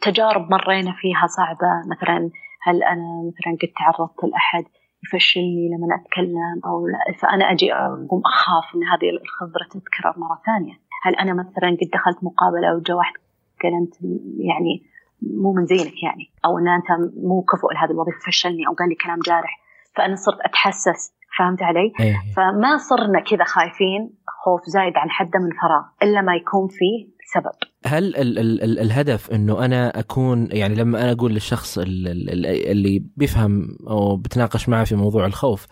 تجارب 0.00 0.50
مرينا 0.50 0.92
فيها 0.92 1.26
صعبة. 1.26 1.72
مثلا 1.90 2.30
هل 2.62 2.82
أنا 2.82 3.22
مثلا 3.28 3.56
قد 3.62 3.68
تعرضت 3.78 4.24
لأحد 4.24 4.64
يفشلني 5.04 5.68
لما 5.68 5.94
أتكلم 5.94 6.60
أو 6.66 6.86
لا؟ 6.86 7.18
فأنا 7.18 7.44
أجي 7.52 7.74
أقوم 7.74 8.22
أخاف 8.26 8.74
إن 8.74 8.84
هذه 8.84 9.10
الخبرة 9.10 9.64
تتكرر 9.64 10.14
مرة 10.16 10.40
ثانية. 10.46 10.74
هل 11.02 11.14
أنا 11.14 11.34
مثلا 11.34 11.68
قد 11.80 11.90
دخلت 11.92 12.24
مقابلة 12.24 12.76
وجا 12.76 12.94
واحد 12.94 13.14
قال 13.62 13.72
أنت 13.72 13.94
يعني 14.38 14.82
مو 15.22 15.52
من 15.52 15.66
زينك 15.66 16.02
يعني 16.02 16.30
أو 16.44 16.58
أن 16.58 16.68
أنت 16.68 16.90
مو 17.16 17.42
كفؤ 17.42 17.70
لهذه 17.72 17.90
الوظيفة 17.90 18.18
فشلني 18.26 18.66
أو 18.68 18.72
قال 18.72 18.88
لي 18.88 18.94
كلام 18.94 19.18
جارح. 19.26 19.60
فأنا 19.96 20.16
صرت 20.16 20.40
أتحسس 20.40 21.12
فهمت 21.38 21.62
علي؟ 21.62 21.92
أيه. 22.00 22.16
فما 22.36 22.76
صرنا 22.76 23.20
كذا 23.20 23.44
خايفين 23.44 24.10
خوف 24.44 24.60
زايد 24.64 24.96
عن 24.96 25.10
حده 25.10 25.38
من 25.38 25.50
فراغ 25.50 25.84
إلا 26.02 26.20
ما 26.20 26.34
يكون 26.36 26.68
فيه 26.68 27.08
سبب. 27.34 27.69
هل 27.86 28.16
ال 28.16 28.38
ال 28.38 28.62
ال 28.62 28.78
الهدف 28.78 29.30
إنه 29.30 29.64
أنا 29.64 29.98
أكون 29.98 30.48
يعني 30.52 30.74
لما 30.74 31.02
أنا 31.02 31.12
أقول 31.12 31.32
للشخص 31.32 31.78
اللي 31.78 33.02
بيفهم 33.16 33.76
أو 33.88 34.16
بتناقش 34.16 34.68
معه 34.68 34.84
في 34.84 34.94
موضوع 34.94 35.26
الخوف 35.26 35.66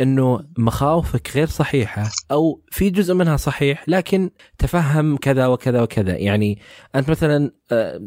إنه 0.00 0.44
مخاوفك 0.58 1.30
غير 1.34 1.46
صحيحة 1.46 2.10
أو 2.30 2.60
في 2.70 2.90
جزء 2.90 3.14
منها 3.14 3.36
صحيح 3.36 3.84
لكن 3.88 4.30
تفهم 4.58 5.16
كذا 5.16 5.46
وكذا 5.46 5.82
وكذا. 5.82 6.16
يعني 6.16 6.58
أنت 6.94 7.10
مثلا 7.10 7.50
آه، 7.72 8.00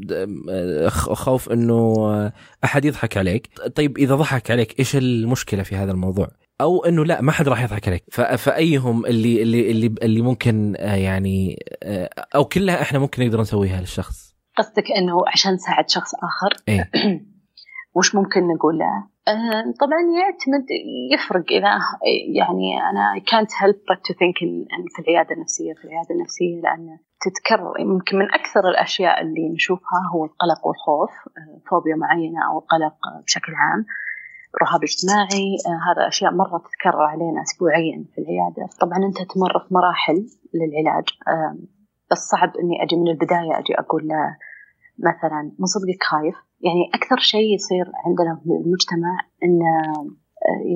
آه، 0.49 0.89
خوف 0.89 1.49
إنه 1.49 2.31
أحد 2.63 2.85
يضحك 2.85 3.17
عليك. 3.17 3.49
طيب 3.75 3.97
إذا 3.97 4.15
ضحك 4.15 4.51
عليك 4.51 4.79
إيش 4.79 4.95
المشكلة 4.95 5.63
في 5.63 5.75
هذا 5.75 5.91
الموضوع؟ 5.91 6.27
أو 6.61 6.85
إنه 6.85 7.05
لا 7.05 7.21
ما 7.21 7.31
حد 7.31 7.47
راح 7.47 7.63
يضحك 7.63 7.87
عليك 7.87 8.03
فأيهم 8.37 9.05
اللي 9.05 9.41
اللي 9.41 9.71
اللي 9.71 9.95
اللي 10.03 10.21
ممكن 10.21 10.75
آه، 10.77 10.95
يعني 10.95 11.59
آه، 11.83 12.09
أو 12.35 12.45
كلها 12.45 12.81
إحنا 12.81 12.99
ممكن 12.99 13.25
نقدر 13.25 13.41
نسويها 13.41 13.79
للشخص 13.79 14.35
قصدك 14.57 14.91
إنه 14.91 15.23
عشان 15.27 15.53
نساعد 15.53 15.89
شخص 15.89 16.11
آخر 16.15 16.63
إيه؟ 16.67 16.91
وش 17.95 18.15
ممكن 18.15 18.47
نقول 18.47 18.77
له؟ 18.77 18.85
آه، 19.27 19.73
طبعا 19.79 20.01
يعتمد 20.19 20.65
يفرق 21.13 21.45
إذا 21.51 21.71
يعني 22.35 22.69
أنا 22.89 23.23
كانت 23.31 23.51
هيلب 23.61 23.75
to 23.75 24.13
think 24.13 24.39
في 24.95 24.99
العيادة 24.99 25.35
النفسية 25.35 25.73
في 25.73 25.85
العيادة 25.85 26.15
النفسية 26.15 26.61
لأن 26.63 26.97
تتكرر 27.21 27.79
يمكن 27.79 28.17
من 28.17 28.33
أكثر 28.33 28.69
الأشياء 28.69 29.21
اللي 29.21 29.49
نشوفها 29.53 30.01
هو 30.13 30.25
القلق 30.25 30.67
والخوف 30.67 31.11
فوبيا 31.69 31.95
معينة 31.95 32.39
أو 32.47 32.59
القلق 32.59 32.97
بشكل 33.25 33.53
عام 33.55 33.85
رهاب 34.63 34.83
اجتماعي 34.83 35.47
آه 35.67 35.79
هذا 35.91 36.07
أشياء 36.07 36.31
مرة 36.33 36.57
تتكرر 36.57 37.01
علينا 37.01 37.41
أسبوعيا 37.41 38.05
في 38.15 38.21
العيادة. 38.21 38.69
طبعا 38.81 38.97
أنت 38.97 39.17
تمر 39.31 39.59
في 39.59 39.73
مراحل 39.73 40.25
للعلاج 40.53 41.07
بس 42.11 42.17
صعب 42.17 42.51
أني 42.57 42.83
أجي 42.83 42.95
من 42.95 43.07
البداية 43.07 43.59
أجي 43.59 43.73
أقول 43.79 44.07
له 44.07 44.37
مثلا 44.99 45.51
من 45.59 45.65
صدقك 45.65 46.03
خايف؟ 46.03 46.35
يعني 46.61 46.89
أكثر 46.93 47.17
شيء 47.17 47.53
يصير 47.55 47.85
عندنا 48.05 48.35
في 48.43 48.45
المجتمع 48.45 49.13
أن 49.43 49.59
آه 49.61 50.29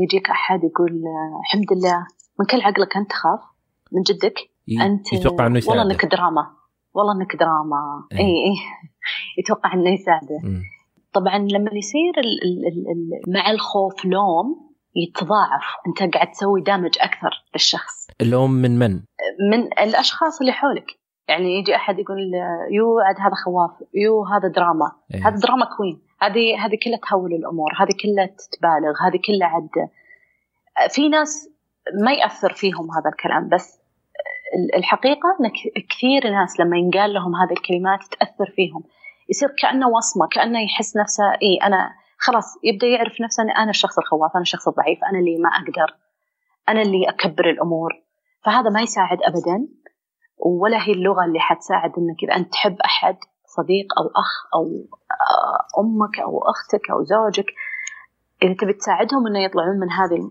يجيك 0.04 0.30
أحد 0.30 0.64
يقول 0.64 0.92
آه، 0.92 1.40
الحمد 1.40 1.74
لله 1.74 2.08
من 2.40 2.46
كل 2.46 2.62
عقلك 2.62 2.98
أنت 2.98 3.10
تخاف 3.10 3.40
من 3.92 4.02
جدك؟ 4.02 4.36
أنت 4.82 5.14
يتوقع 5.14 5.48
أنه 5.48 5.62
والله 5.68 5.84
أنك 5.84 6.06
دراما. 6.06 6.48
والله 6.94 7.14
أنك 7.14 7.36
دراما. 7.36 8.08
إيه. 8.12 8.20
اي 8.20 8.24
اي 8.26 8.56
يتوقع 9.40 9.74
إنه 9.74 9.90
يساعده. 9.90 10.40
طبعا 11.14 11.38
لما 11.38 11.72
يصير 11.74 12.14
ال 12.18 12.44
ال 12.44 12.68
ال 12.68 13.34
مع 13.34 13.52
الخوف 13.52 14.06
لوم 14.06 14.74
يتضاعف. 14.96 15.64
أنت 15.88 16.16
قاعد 16.16 16.32
تسوي 16.32 16.62
دامج 16.62 16.98
أكثر 17.02 17.44
للشخص. 17.54 18.08
اللوم 18.22 18.52
من 18.52 18.80
من؟ 18.80 18.92
من 19.52 19.64
الأشخاص 19.64 20.40
اللي 20.40 20.52
حولك. 20.52 20.86
يعني 21.28 21.60
يجي 21.60 21.76
أحد 21.76 22.00
يقول 22.00 22.18
يو 22.72 23.00
عاد 23.00 23.16
هذا 23.20 23.36
خواف. 23.46 23.72
يو 23.94 24.26
هذا 24.26 24.48
دراما. 24.48 24.92
إيه. 25.14 25.28
هذا 25.28 25.36
drama 25.36 25.66
queen. 25.78 26.02
هذه 26.22 26.66
هذه 26.66 26.78
كلها 26.84 27.00
تهول 27.10 27.34
الأمور. 27.34 27.72
هذه 27.80 27.92
كلها 28.04 28.26
تتبالغ 28.26 28.94
هذه 29.08 29.20
كلها 29.28 29.48
عد. 29.48 29.90
في 30.90 31.10
ناس 31.10 31.50
ما 32.04 32.12
يأثر 32.12 32.54
فيهم 32.54 32.92
هذا 32.92 33.10
الكلام 33.10 33.50
بس 33.50 33.80
الحقيقة 34.76 35.38
أن 35.40 35.52
كثير 35.90 36.32
ناس 36.32 36.60
لما 36.60 36.78
ينقال 36.78 37.14
لهم 37.14 37.36
هذه 37.36 37.52
الكلمات 37.52 38.00
تأثر 38.04 38.52
فيهم. 38.56 38.84
يصير 39.30 39.50
كأنه 39.62 39.88
وصمة 39.88 40.28
كأنه 40.32 40.60
يحس 40.64 40.98
نفسه 40.98 41.24
إي 41.42 41.58
أنا 41.64 41.94
خلاص 42.18 42.46
يبدأ 42.64 42.88
يعرف 42.88 43.22
نفسه 43.22 43.44
أن 43.44 43.52
أنا 43.52 43.70
الشخص 43.70 43.98
الخواف 43.98 44.32
أنا 44.36 44.42
الشخص 44.42 44.68
الضعيف 44.68 45.00
أنا 45.04 45.20
اللي 45.20 45.38
ما 45.38 45.50
أقدر 45.50 45.98
أنا 46.70 46.82
اللي 46.82 47.10
أكبر 47.10 47.50
الأمور. 47.50 47.92
فهذا 48.46 48.70
ما 48.70 48.82
يساعد 48.82 49.18
أبدا 49.24 49.68
ولا 50.38 50.78
هي 50.88 50.92
اللغة 50.92 51.26
اللي 51.26 51.40
حتساعد 51.40 51.92
أنك 51.98 52.24
إذا 52.24 52.36
أنت 52.36 52.52
تحب 52.52 52.78
أحد 52.86 53.18
صديق 53.46 53.88
أو 54.00 54.08
أخ 54.08 54.32
أو 54.56 54.64
آه، 55.12 55.82
أمك 55.82 56.20
أو 56.20 56.40
أختك 56.50 56.92
أو 56.92 57.04
زوجك 57.04 57.46
إذا 58.44 58.54
تبي 58.54 58.74
تساعدهم 58.74 59.28
إنه 59.28 59.44
يطلعون 59.44 59.80
من 59.80 59.92
هذه 59.92 60.30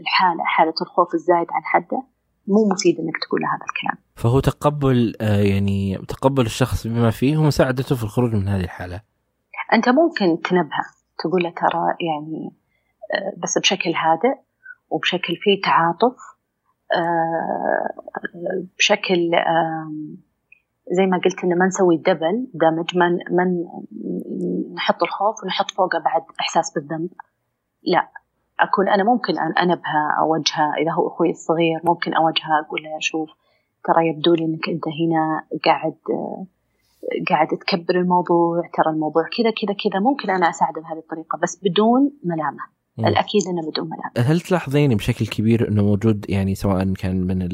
الحالة 0.00 0.44
حالة 0.44 0.74
الخوف 0.82 1.14
الزايد 1.14 1.46
عن 1.50 1.62
حده 1.64 2.02
مو 2.46 2.68
مفيد 2.72 2.98
إنك 3.00 3.16
تقول 3.26 3.40
له 3.40 3.48
هذا 3.48 3.64
الكلام. 3.64 4.04
فهو 4.16 4.40
تقبل 4.40 5.14
آه، 5.20 5.42
يعني 5.42 5.98
تقبل 6.08 6.46
الشخص 6.46 6.86
بما 6.86 7.10
فيه 7.10 7.36
ومساعدته 7.36 7.96
في 7.96 8.04
الخروج 8.04 8.34
من 8.34 8.48
هذه 8.48 8.64
الحالة. 8.64 9.00
أنت 9.72 9.88
ممكن 9.88 10.42
تنبهه 10.42 10.84
تقول 11.18 11.42
له 11.42 11.50
ترى 11.50 11.96
يعني 12.00 12.52
آه، 13.14 13.40
بس 13.42 13.58
بشكل 13.58 13.90
هادئ 13.90 14.38
وبشكل 14.90 15.36
فيه 15.36 15.60
تعاطف 15.62 16.16
بشكل 18.78 19.30
زي 20.90 21.06
ما 21.06 21.20
قلت 21.24 21.44
إنه 21.44 21.56
ما 21.56 21.66
نسوي 21.66 21.96
دبل 21.96 22.46
دمج 22.54 22.96
ما 23.30 23.44
نحط 24.74 25.02
الخوف 25.02 25.44
ونحط 25.44 25.70
فوقه 25.70 25.98
بعد 25.98 26.22
إحساس 26.40 26.72
بالذنب 26.74 27.10
لا 27.82 28.08
أكون 28.60 28.88
أنا 28.88 29.04
ممكن 29.04 29.38
أن 29.38 29.52
انبهه 29.52 30.20
أوجهه. 30.20 30.74
إذا 30.82 30.92
هو 30.92 31.08
أخوي 31.08 31.30
الصغير 31.30 31.80
ممكن 31.84 32.14
أوجهه 32.14 32.60
أقول 32.66 32.82
له 32.82 32.90
شوف 33.00 33.30
ترى 33.84 34.08
يبدو 34.08 34.34
لي 34.34 34.44
إنك 34.44 34.68
أنت 34.68 34.84
هنا 34.88 35.44
قاعد 35.64 35.94
قاعد 37.28 37.48
تكبر 37.48 38.00
الموضوع 38.00 38.70
ترى 38.74 38.92
الموضوع 38.92 39.22
كذا 39.22 39.50
كذا 39.50 39.90
كذا. 39.90 40.00
ممكن 40.00 40.30
أنا 40.30 40.50
أساعده 40.50 40.80
بهذه 40.80 40.98
الطريقة 40.98 41.38
بس 41.42 41.60
بدون 41.64 42.10
ملامة. 42.24 42.82
الأكيد 42.98 43.42
إنه 43.48 43.70
بدون 43.70 43.90
ملامة. 43.90 44.30
هل 44.30 44.40
تلاحظين 44.40 44.94
بشكل 44.94 45.26
كبير 45.26 45.68
إنه 45.68 45.82
موجود 45.82 46.26
يعني 46.28 46.54
سواء 46.54 46.92
كان 46.92 47.26
من 47.26 47.48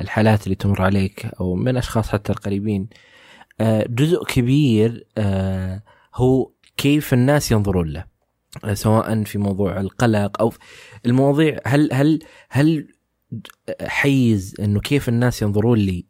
الحالات 0.00 0.44
اللي 0.44 0.54
تمر 0.54 0.82
عليك 0.82 1.26
أو 1.40 1.54
من 1.54 1.76
أشخاص 1.76 2.08
حتى 2.08 2.32
القريبين 2.32 2.88
آه، 3.60 3.86
جزء 3.88 4.24
كبير 4.24 5.06
آه، 5.18 5.82
هو 6.14 6.50
كيف 6.76 7.14
الناس 7.14 7.52
ينظرون 7.52 7.88
له؟ 7.88 8.11
سواء 8.72 9.22
في 9.24 9.38
موضوع 9.38 9.80
القلق 9.80 10.40
أو 10.40 10.52
المواضيع 11.06 11.58
هل 11.66 11.92
هل 11.92 12.18
هل 12.50 12.88
حيز 13.82 14.54
إنه 14.60 14.80
كيف 14.80 15.08
الناس 15.08 15.42
ينظرون 15.42 15.78
لي 15.78 16.06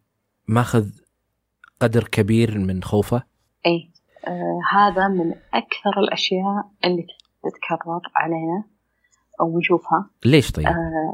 ماخذ 0.49 0.87
قدر 1.81 2.05
كبير 2.05 2.59
من 2.59 2.83
خوفه؟ 2.83 3.23
اي 3.67 3.91
آه 4.27 4.61
هذا 4.73 5.09
من 5.09 5.31
أكثر 5.55 6.01
الأشياء 6.01 6.71
اللي 6.85 7.07
تتكرر 7.43 8.01
علينا 8.17 8.65
أو 9.41 9.59
نشوفها 9.59 10.11
ليش 10.25 10.53
طيب؟ 10.53 10.67
آه 10.67 11.13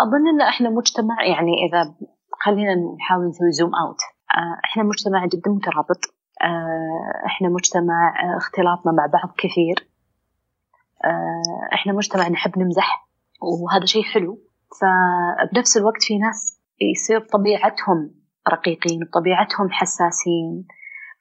أظن 0.00 0.28
إن 0.28 0.40
إحنا 0.40 0.70
مجتمع 0.70 1.24
يعني 1.24 1.52
إذا 1.68 1.94
خلينا 2.44 2.74
نحاول 2.74 3.28
نسوي 3.28 3.52
زوم 3.52 3.70
أوت 3.74 3.98
آه 4.30 4.60
إحنا 4.64 4.82
مجتمع 4.82 5.26
جدا 5.26 5.50
مترابط 5.50 6.00
آه 6.06 6.21
إحنا 7.26 7.48
مجتمع 7.48 8.08
آه، 8.08 8.36
اختلاطنا 8.36 8.92
مع 8.92 9.06
بعض 9.06 9.34
كثير. 9.38 9.88
آه 11.04 11.74
إحنا 11.74 11.92
مجتمع 11.92 12.28
نحب 12.28 12.58
نمزح 12.58 13.08
وهذا 13.42 13.84
شيء 13.84 14.02
حلو. 14.02 14.38
فبنفس 14.80 15.76
الوقت 15.76 16.02
في 16.02 16.18
ناس 16.18 16.60
يصير 16.80 17.20
طبيعتهم 17.20 18.10
رقيقين 18.52 19.00
وطبيعتهم 19.02 19.70
حساسين. 19.70 20.66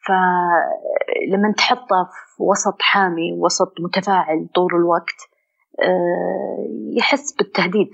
فلما 0.07 1.53
تحطه 1.57 2.09
في 2.35 2.43
وسط 2.43 2.81
حامي 2.81 3.33
وسط 3.33 3.73
متفاعل 3.79 4.47
طول 4.55 4.75
الوقت 4.75 5.29
آه، 5.79 6.67
يحس 6.97 7.35
بالتهديد. 7.35 7.89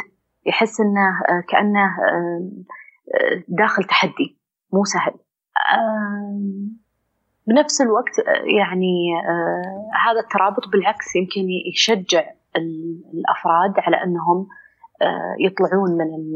يحس 0.45 0.79
إنه 0.79 1.09
آه، 1.29 1.43
كأنه 1.49 1.85
آه، 1.85 2.49
داخل 3.47 3.83
تحدي 3.83 4.37
مو 4.73 4.83
سهل. 4.83 5.13
بنفس 7.47 7.81
الوقت 7.81 8.19
يعني 8.57 8.95
هذا 10.05 10.19
الترابط 10.19 10.67
بالعكس 10.71 11.15
يمكن 11.15 11.41
يشجع 11.73 12.23
الأفراد 13.13 13.73
على 13.77 14.03
أنهم 14.03 14.47
آه، 15.01 15.35
يطلعون 15.39 15.91
من 15.91 16.33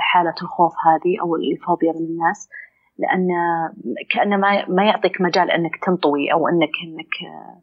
حالة 0.00 0.34
الخوف 0.42 0.72
هذه 0.86 1.20
أو 1.20 1.36
الفوبيا 1.36 1.92
من 1.92 2.06
الناس 2.06 2.48
لأن 2.98 3.28
كأنه 4.10 4.36
ما 4.36 4.68
ما 4.68 4.84
يعطيك 4.84 5.20
مجال 5.20 5.50
أنك 5.50 5.76
تنطوي 5.86 6.32
أو 6.32 6.48
أنك 6.48 6.70
أنك 6.84 7.30
آه، 7.30 7.60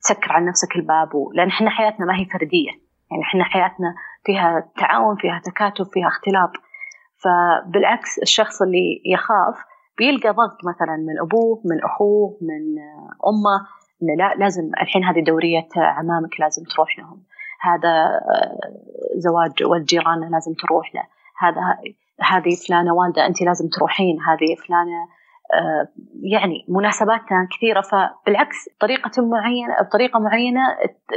تسكر 0.00 0.32
عن 0.32 0.44
نفسك 0.44 0.76
الباب 0.76 1.08
لأن 1.34 1.48
إحنا 1.48 1.70
حياتنا 1.70 2.06
ما 2.06 2.20
هي 2.20 2.24
فردية. 2.24 2.70
يعني 3.10 3.22
إحنا 3.22 3.44
حياتنا 3.44 3.94
فيها 4.24 4.70
تعاون 4.78 5.16
فيها 5.16 5.40
تكاتف 5.44 5.88
فيها 5.92 6.08
اختلاط. 6.08 6.50
فبالعكس 7.16 8.18
الشخص 8.18 8.62
اللي 8.62 9.02
يخاف 9.06 9.64
بيلقى 9.98 10.28
ضغط 10.28 10.58
مثلا 10.64 10.96
من 10.96 11.20
أبوه 11.20 11.62
من 11.64 11.84
أخوه 11.84 12.38
من 12.40 12.78
أمه 13.26 13.66
إنه 14.02 14.14
لا 14.14 14.34
لازم 14.34 14.70
الحين 14.82 15.04
هذه 15.04 15.24
دورية 15.24 15.68
عمامك 15.76 16.40
لازم 16.40 16.62
تروح 16.64 16.98
لهم. 16.98 17.22
هذا 17.60 18.20
زواج 19.16 19.64
ولد 19.64 19.84
جيراننا 19.84 20.26
لازم 20.26 20.54
تروح 20.54 20.94
له. 20.94 21.02
هذا 21.38 21.60
هذه 22.20 22.54
فلانة 22.68 22.94
والدة 22.94 23.26
أنت 23.26 23.42
لازم 23.42 23.68
تروحين. 23.68 24.20
هذه 24.20 24.54
فلانة 24.66 25.08
آه، 25.54 25.88
يعني 26.22 26.64
مناسباتنا 26.68 27.48
كثيرة. 27.56 27.80
فبالعكس 27.80 28.68
طريقة 28.80 29.22
معينة 29.22 29.74
بطريقة 29.82 30.20
معينة 30.20 30.62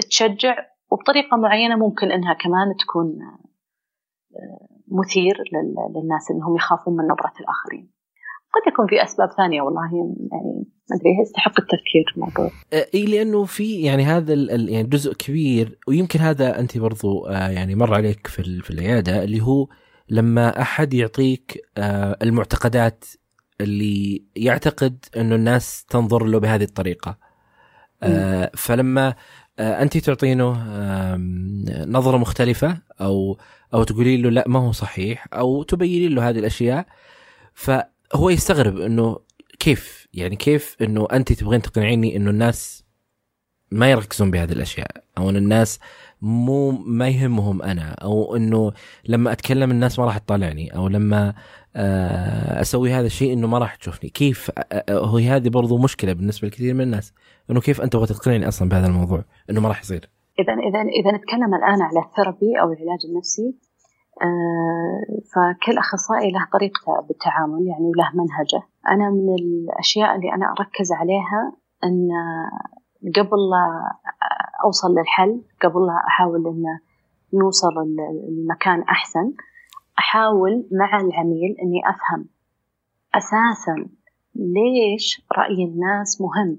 تشجع 0.10 0.56
وبطريقة 0.92 1.38
معينة 1.38 1.76
ممكن 1.76 2.12
إنها 2.12 2.34
كمان 2.34 2.76
تكون 2.80 3.20
آه، 3.22 4.68
مثير 4.92 5.44
للناس 5.96 6.32
إنهم 6.32 6.56
يخافون 6.56 6.94
من 6.98 7.04
نظرة 7.04 7.34
الآخرين. 7.40 7.95
قد 8.56 8.72
يكون 8.72 8.88
في 8.88 9.04
أسباب 9.04 9.30
ثانية 9.38 9.62
والله 9.62 9.82
يعني 10.32 10.66
ما 10.90 10.96
أدري 10.96 11.22
يستحق 11.22 11.60
التفكير 11.60 12.04
في 12.08 12.16
الموضوع. 12.18 12.52
إي 12.94 13.06
لأنه 13.06 13.46
في 13.46 13.82
يعني 13.82 14.04
هذا 14.04 14.34
يعني 14.34 14.88
جزء 14.88 15.14
كبير 15.14 15.78
ويمكن 15.88 16.20
هذا 16.20 16.60
أنت 16.60 16.78
برضو 16.78 17.26
آه، 17.26 17.50
يعني 17.50 17.76
مر 17.76 17.94
عليك 17.94 18.28
في 18.28 18.62
في 18.62 18.70
العيادة 18.70 19.24
اللي 19.24 19.42
هو 19.42 19.68
لما 20.10 20.62
أحد 20.62 20.94
يعطيك 20.94 21.62
آه، 21.78 22.18
المعتقدات 22.22 23.06
اللي 23.62 24.24
يعتقد 24.36 25.06
انه 25.18 25.36
الناس 25.36 25.86
تنظر 25.86 26.24
له 26.24 26.40
بهذه 26.40 26.64
الطريقة. 26.64 27.18
آه، 28.04 28.52
فلما 28.56 29.16
أنت 29.60 29.98
تعطينه 29.98 30.52
نظرة 31.86 32.18
مختلفة 32.18 32.78
أو 33.02 33.38
أو 33.74 33.84
تقولي 33.84 34.18
له 34.18 34.30
لا 34.30 34.44
ما 34.48 34.60
هو 34.60 34.72
صحيح 34.72 35.28
أو 35.34 35.64
تبيني 35.64 36.08
له 36.08 36.30
هذه 36.30 36.40
الأشياء 36.40 36.86
ف 37.54 37.72
هو 38.14 38.30
يستغرب 38.30 38.80
إنه 38.80 39.20
كيف 39.60 40.08
يعني 40.14 40.36
كيف 40.36 40.78
إنه 40.82 41.08
انت 41.14 41.34
تبغين 41.34 41.62
تقنعيني 41.62 42.16
إنه 42.16 42.30
الناس 42.30 42.86
ما 43.72 43.92
يركزون 43.92 44.32
بهذه 44.32 44.52
الأشياء 44.52 44.88
أو 45.18 45.30
إن 45.30 45.36
الناس 45.36 45.80
مو 46.22 46.72
ما 46.72 47.10
يهمهم 47.10 47.62
أنا 47.62 47.92
أو 47.92 48.36
إنه 48.36 48.72
لما 49.08 49.32
أتكلم 49.32 49.72
الناس 49.72 50.00
ما 50.00 50.06
راح 50.06 50.18
تطالعني 50.18 50.76
أو 50.76 50.88
لما 50.88 51.34
آه، 51.76 52.62
أسوي 52.62 52.92
هذا 52.92 53.06
الشيء 53.06 53.34
إنه 53.34 53.48
ما 53.48 53.58
راح 53.58 53.76
تشوفني. 53.76 54.10
كيف؟ 54.10 54.52
هو 54.90 55.18
هذه 55.18 55.50
برضو 55.50 55.78
مشكلة 55.78 56.14
بالنسبة 56.14 56.48
لكثير 56.48 56.74
من 56.74 56.82
الناس 56.82 57.14
إنه 57.50 57.62
كيف 57.62 57.82
أنت 57.82 57.94
تبغى 57.94 58.08
تقنعني 58.08 58.48
أصلا 58.48 58.70
بهذا 58.70 58.88
الموضوع؟ 58.88 59.24
إنه 59.50 59.62
ما 59.62 59.68
راح 59.68 59.82
يصير. 59.82 60.10
اذا 60.40 60.54
اذا 60.54 60.82
إذا 60.82 61.18
نتكلم 61.18 61.56
الآن 61.56 61.82
على 61.82 62.00
الثيرابي 62.06 62.60
أو 62.62 62.72
العلاج 62.72 63.00
النفسي 63.10 63.42
آه، 63.44 63.65
فكل 65.34 65.78
أخصائي 65.78 66.32
له 66.32 66.48
طريقته 66.54 67.02
بالتعامل 67.08 67.68
يعني 67.68 67.86
وله 67.86 68.12
منهجه. 68.14 68.64
أنا 68.88 69.10
من 69.10 69.36
الأشياء 69.36 70.16
اللي 70.16 70.34
أنا 70.34 70.52
أركز 70.60 70.92
عليها 70.92 71.54
أن 71.84 72.10
قبل 73.16 73.50
لا 73.52 73.92
أوصل 74.64 74.92
للحل 74.96 75.42
قبل 75.64 75.86
لا 75.86 76.04
أحاول 76.08 76.48
أن 76.48 76.80
نوصل 77.34 77.74
لمكان 78.30 78.82
أحسن 78.82 79.34
أحاول 80.00 80.68
مع 80.72 81.02
العميل 81.02 81.56
أني 81.62 81.82
أفهم 81.90 82.26
أساسا 83.16 83.90
ليش 84.36 85.26
رأي 85.38 85.64
الناس 85.66 86.22
مهم. 86.22 86.58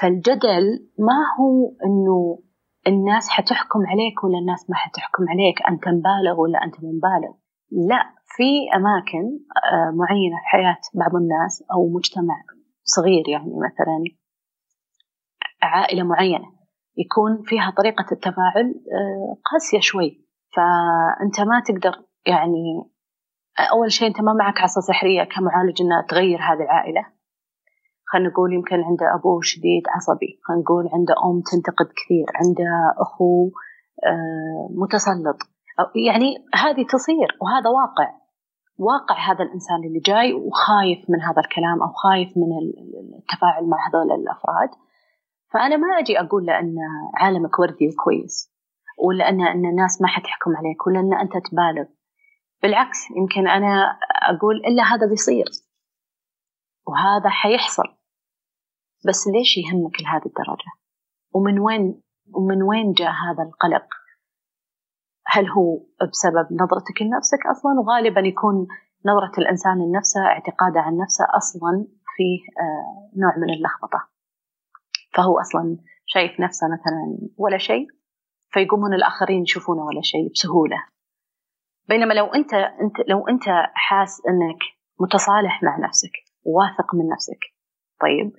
فالجدل 0.00 0.86
ما 0.98 1.24
هو 1.40 1.72
أنه 1.84 2.38
الناس 2.86 3.28
حتحكم 3.28 3.80
عليك 3.86 4.24
ولا 4.24 4.38
الناس 4.38 4.70
ما 4.70 4.76
حتحكم 4.76 5.24
عليك؟ 5.28 5.62
أنت 5.68 5.88
مبالغ 5.88 6.40
ولا 6.40 6.64
أنت 6.64 6.74
مبالغ؟ 6.76 7.32
لا 7.70 8.02
في 8.36 8.76
أماكن 8.76 9.24
آه، 9.72 9.90
معينة 9.90 10.36
في 10.36 10.46
حياة 10.46 10.80
بعض 10.94 11.16
الناس 11.16 11.64
أو 11.72 11.88
مجتمع 11.88 12.36
صغير 12.84 13.28
يعني 13.28 13.52
مثلا 13.56 14.04
عائلة 15.62 16.02
معينة 16.02 16.46
يكون 16.96 17.42
فيها 17.44 17.72
طريقة 17.76 18.06
التفاعل 18.12 18.74
آه، 18.92 19.36
قاسية 19.52 19.80
شوي. 19.80 20.26
فأنت 20.56 21.40
ما 21.40 21.60
تقدر 21.66 22.04
يعني 22.26 22.90
أول 23.72 23.92
شيء 23.92 24.08
أنت 24.08 24.20
ما 24.20 24.32
معك 24.32 24.60
عصا 24.60 24.80
سحرية 24.80 25.24
كمعالج 25.24 25.82
إنها 25.82 26.06
تغير 26.08 26.38
هذه 26.38 26.62
العائلة. 26.62 27.06
خلينا 28.12 28.28
نقول 28.28 28.52
يمكن 28.52 28.76
عنده 28.76 29.14
أبوه 29.14 29.40
شديد 29.42 29.82
عصبي. 29.88 30.40
خلينا 30.44 30.62
نقول 30.62 30.84
عنده 30.94 31.14
أم 31.24 31.42
تنتقد 31.50 31.86
كثير 31.98 32.26
عنده 32.34 32.70
أخو 32.98 33.50
آه، 34.04 34.68
متسلط. 34.82 35.38
يعني 36.08 36.28
هذه 36.54 36.86
تصير 36.86 37.28
وهذا 37.42 37.68
واقع. 37.70 38.08
واقع 38.78 39.16
هذا 39.30 39.44
الإنسان 39.44 39.84
اللي 39.86 40.00
جاي 40.00 40.32
وخايف 40.32 41.10
من 41.10 41.20
هذا 41.22 41.40
الكلام 41.44 41.82
أو 41.82 41.92
خايف 41.92 42.28
من 42.36 42.50
التفاعل 43.18 43.64
مع 43.68 43.78
هذول 43.88 44.20
الأفراد. 44.20 44.70
فأنا 45.52 45.76
ما 45.76 45.98
أجي 45.98 46.20
أقول 46.20 46.46
لأن 46.46 46.74
عالمك 47.14 47.58
وردي 47.58 47.88
وكويس 47.88 48.50
ولا 48.98 49.28
أن 49.28 49.66
الناس 49.66 50.02
ما 50.02 50.08
حتحكم 50.08 50.56
عليك 50.56 50.86
ولا 50.86 51.00
أن 51.00 51.14
أنت 51.14 51.32
تبالغ. 51.32 51.88
بالعكس 52.62 52.98
يمكن 53.16 53.48
أنا 53.48 53.98
أقول 54.22 54.56
إلا 54.56 54.82
هذا 54.82 55.06
بيصير. 55.06 55.44
وهذا 56.86 57.28
حيحصل. 57.28 57.99
بس 59.06 59.28
ليش 59.28 59.58
يهمك 59.58 60.00
لهذه 60.00 60.26
الدرجة؟ 60.26 60.72
ومن 61.34 61.58
وين 61.58 62.02
ومن 62.34 62.62
وين 62.62 62.92
جاء 62.92 63.10
هذا 63.10 63.42
القلق؟ 63.42 63.86
هل 65.26 65.48
هو 65.48 65.78
بسبب 66.12 66.46
نظرتك 66.52 67.02
لنفسك 67.02 67.46
أصلا؟ 67.46 67.80
وغالبا 67.80 68.20
يكون 68.20 68.66
نظرة 69.06 69.32
الإنسان 69.38 69.78
لنفسه 69.78 70.20
اعتقاده 70.20 70.80
عن 70.80 70.96
نفسه 70.96 71.24
أصلا 71.36 71.86
فيه 72.16 72.38
آه، 72.62 73.10
نوع 73.16 73.36
من 73.36 73.54
اللخبطة. 73.54 74.08
فهو 75.14 75.40
أصلا 75.40 75.78
شايف 76.06 76.40
نفسه 76.40 76.66
مثلا 76.66 77.28
ولا 77.36 77.58
شيء 77.58 77.86
فيقومون 78.50 78.94
الآخرين 78.94 79.42
يشوفونه 79.42 79.82
ولا 79.84 80.00
شيء 80.02 80.30
بسهولة. 80.32 80.84
بينما 81.88 82.14
لو 82.14 82.26
أنت 82.26 82.54
أنت 82.54 83.08
لو 83.08 83.28
أنت 83.28 83.44
حاس 83.74 84.22
أنك 84.28 84.58
متصالح 85.00 85.62
مع 85.62 85.78
نفسك 85.78 86.12
واثق 86.44 86.94
من 86.94 87.08
نفسك 87.08 87.40
طيب 88.00 88.32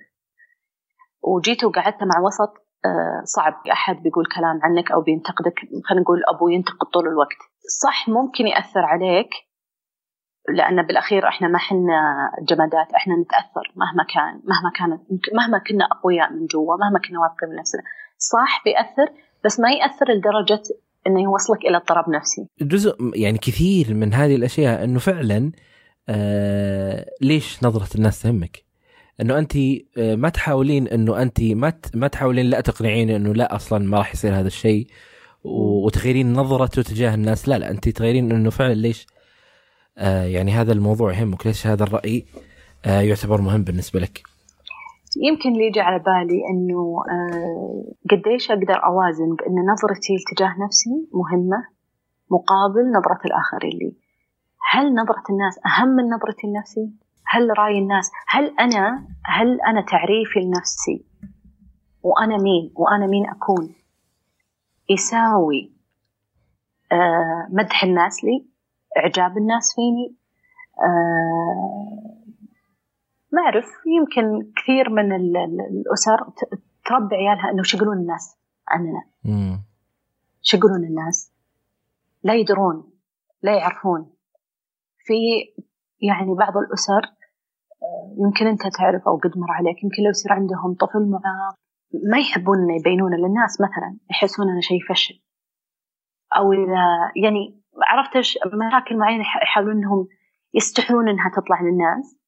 وجيت 1.22 1.64
وقعدت 1.64 2.02
مع 2.02 2.20
وسط 2.26 2.52
آه، 2.84 3.24
صعب 3.24 3.54
أحد 3.72 4.02
بيقول 4.02 4.26
كلام 4.26 4.60
عنك 4.62 4.92
أو 4.92 5.00
بينتقدك 5.00 5.54
خلينا 5.84 6.02
نقول 6.02 6.22
أبو 6.34 6.48
ينتقد 6.48 6.86
طول 6.92 7.08
الوقت 7.08 7.38
صح 7.82 8.08
ممكن 8.08 8.46
يأثر 8.46 8.80
عليك 8.80 9.30
لأن 10.48 10.86
بالأخير 10.86 11.28
إحنا 11.28 11.48
ما 11.48 11.58
حنا 11.58 12.30
جمادات 12.48 12.92
إحنا 12.96 13.14
نتأثر 13.14 13.72
مهما 13.76 14.04
كان 14.14 14.34
مهما 14.34 14.70
كانت 14.78 15.00
مهما 15.34 15.58
كنا 15.58 15.84
أقوياء 15.84 16.32
من 16.32 16.46
جوا 16.46 16.76
مهما 16.76 16.98
كنا 16.98 17.20
واثقين 17.20 17.48
من 17.48 17.56
نفسنا 17.56 17.82
صح 18.18 18.62
بيأثر 18.64 19.12
بس 19.44 19.60
ما 19.60 19.70
يأثر 19.70 20.06
لدرجة 20.12 20.62
إنه 21.06 21.22
يوصلك 21.22 21.64
إلى 21.64 21.76
اضطراب 21.76 22.08
نفسي. 22.08 22.46
جزء 22.60 22.96
يعني 23.14 23.38
كثير 23.38 23.94
من 23.94 24.14
هذه 24.14 24.36
الأشياء 24.36 24.84
إنه 24.84 24.98
فعلا 24.98 25.52
آه 26.08 27.06
ليش 27.20 27.64
نظرة 27.64 27.96
الناس 27.96 28.22
تهمك؟ 28.22 28.71
إنه 29.22 29.38
انت 29.38 29.56
آه، 29.98 30.14
ما 30.14 30.28
تحاولين 30.28 30.88
إنه 30.88 31.22
انت 31.22 31.42
ما 31.42 31.72
ما 31.94 32.08
تحاولين 32.08 32.46
لا 32.46 32.60
تقنعين 32.60 33.10
إنه 33.10 33.34
لا 33.34 33.54
أصلا 33.54 33.78
ما 33.78 33.98
راح 33.98 34.14
يصير 34.14 34.38
هذا 34.38 34.46
الشيء 34.46 34.86
وتغيرين 35.44 36.32
نظرته 36.32 36.82
تجاه 36.82 37.14
الناس. 37.14 37.48
لا 37.48 37.58
لا 37.58 37.70
انت 37.70 37.88
تغيرين 37.88 38.32
إنه 38.32 38.50
فعلا 38.50 38.74
ليش 38.74 39.06
آه 39.98 40.24
يعني 40.24 40.52
هذا 40.52 40.72
الموضوع 40.72 41.12
يهمك 41.12 41.46
ليش 41.46 41.66
هذا 41.66 41.84
الرأي 41.84 42.24
آه 42.84 43.00
يعتبر 43.00 43.40
مهم 43.40 43.62
بالنسبة 43.64 44.00
لك؟ 44.00 44.22
يمكن 45.22 45.52
اللي 45.52 45.66
يجي 45.66 45.80
على 45.80 45.98
بالي 45.98 46.40
إنه 46.50 47.02
آه 47.10 47.84
قديش 48.10 48.50
أقدر 48.50 48.84
أوازن 48.84 49.34
بإن 49.34 49.54
نظرتي 49.72 50.14
تجاه 50.34 50.54
نفسي 50.66 51.08
مهمة 51.12 51.66
مقابل 52.30 52.90
نظرة 52.98 53.20
الآخرين 53.26 53.78
لي. 53.78 53.96
هل 54.70 54.94
نظرة 54.94 55.24
الناس 55.30 55.58
أهم 55.66 55.88
من 55.88 56.04
نظرتي 56.04 56.46
لنفسي؟ 56.46 57.01
هل 57.32 57.58
رأي 57.58 57.78
الناس؟ 57.78 58.10
هل 58.28 58.58
أنا 58.60 59.06
هل 59.24 59.60
أنا 59.60 59.80
تعريفي 59.80 60.40
لنفسي؟ 60.40 61.04
وأنا 62.02 62.36
مين؟ 62.36 62.72
وأنا 62.74 63.06
مين 63.06 63.30
أكون؟ 63.30 63.74
يساوي 64.88 65.72
آه 66.92 67.48
مدح 67.50 67.84
الناس 67.84 68.24
لي 68.24 68.46
إعجاب 68.98 69.38
الناس 69.38 69.74
فيني 69.74 70.16
آه 70.78 72.22
ما 73.32 73.42
أعرف 73.42 73.66
يمكن 73.86 74.52
كثير 74.56 74.90
من 74.90 75.12
الأسر 75.12 76.30
تربي 76.84 77.16
عيالها 77.16 77.50
إنه 77.50 77.62
شو 77.62 77.76
يقولون 77.76 77.98
الناس 77.98 78.36
عننا. 78.68 79.02
شو 80.42 80.56
يقولون 80.56 80.84
الناس؟ 80.84 81.32
لا 82.22 82.34
يدرون 82.34 82.90
لا 83.42 83.56
يعرفون. 83.56 84.10
في 84.98 85.14
يعني 86.00 86.34
بعض 86.34 86.56
الأسر 86.56 87.21
يمكن 88.18 88.46
أنت 88.46 88.62
تعرف 88.66 89.02
أو 89.08 89.16
قد 89.16 89.38
مر 89.38 89.50
عليك. 89.50 89.84
يمكن 89.84 90.02
لو 90.02 90.10
يصير 90.10 90.32
عندهم 90.32 90.74
طفل 90.74 91.10
معاق 91.10 91.54
ما 92.10 92.18
يحبون 92.18 92.58
إنه 92.58 92.74
يبينونه 92.76 93.16
للناس 93.16 93.60
مثلا 93.60 93.98
يحسون 94.10 94.48
إنه 94.50 94.60
شيء 94.60 94.80
فشل. 94.88 95.14
أو 96.36 96.52
إذا 96.52 96.84
يعني 97.24 97.62
عرفت 97.88 98.16
مشاكل 98.66 98.96
معينة 98.96 99.24
يحاولون 99.42 99.76
إنهم 99.76 100.06
يستحون 100.54 101.08
إنها 101.08 101.30
تطلع 101.36 101.62
للناس. 101.62 102.18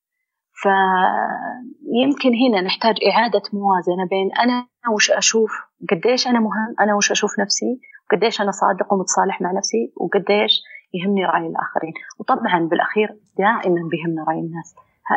فيمكن 0.62 2.30
هنا 2.34 2.60
نحتاج 2.60 2.96
إعادة 3.10 3.42
موازنة 3.52 4.04
بين 4.10 4.28
أنا 4.32 4.66
وش 4.94 5.10
أشوف 5.10 5.50
قديش 5.90 6.26
أنا 6.26 6.40
مهم 6.40 6.74
أنا 6.80 6.94
وش 6.94 7.10
أشوف 7.10 7.30
نفسي 7.38 7.80
وقديش 8.04 8.40
أنا 8.40 8.50
صادق 8.50 8.92
ومتصالح 8.92 9.40
مع 9.40 9.52
نفسي 9.52 9.92
وقديش 9.96 10.62
يهمني 10.94 11.24
رأي 11.24 11.46
الآخرين. 11.46 11.92
وطبعا 12.18 12.68
بالأخير 12.70 13.08
دائما 13.38 13.88
بيهمنا 13.90 14.24
رأي 14.28 14.40
الناس. 14.40 14.74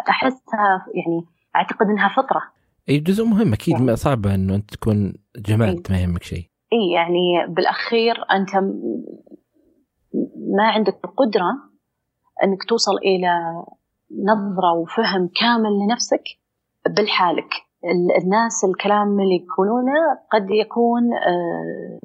أحسها 0.10 0.86
يعني 0.96 1.26
أعتقد 1.56 1.86
إنها 1.86 2.10
فطرة. 2.10 2.42
إي 2.90 3.00
جزء 3.00 3.26
مهم 3.26 3.54
أكيد 3.54 3.80
يعني. 3.80 3.96
صعبه 3.96 4.36
إنه 4.36 4.56
أنت 4.56 4.74
تكون 4.74 5.14
جماد 5.38 5.88
ما 5.90 6.00
يهمك 6.02 6.24
شيء. 6.24 6.50
إي 6.74 6.92
يعني 6.92 7.54
بالأخير 7.54 8.16
أنت 8.32 8.56
ما 10.56 10.64
عندك 10.64 11.00
القدرة 11.06 11.50
إنك 12.44 12.64
توصل 12.70 12.98
إلى 12.98 13.64
نظرة 14.12 14.74
وفهم 14.74 15.30
كامل 15.42 15.80
لنفسك 15.86 16.24
بالحالك. 16.96 17.50
الناس 18.24 18.66
الكلام 18.66 19.20
اللي 19.20 19.46
يقولونه 19.46 20.00
قد 20.32 20.48
يكون 20.52 21.04
آه، 21.14 22.00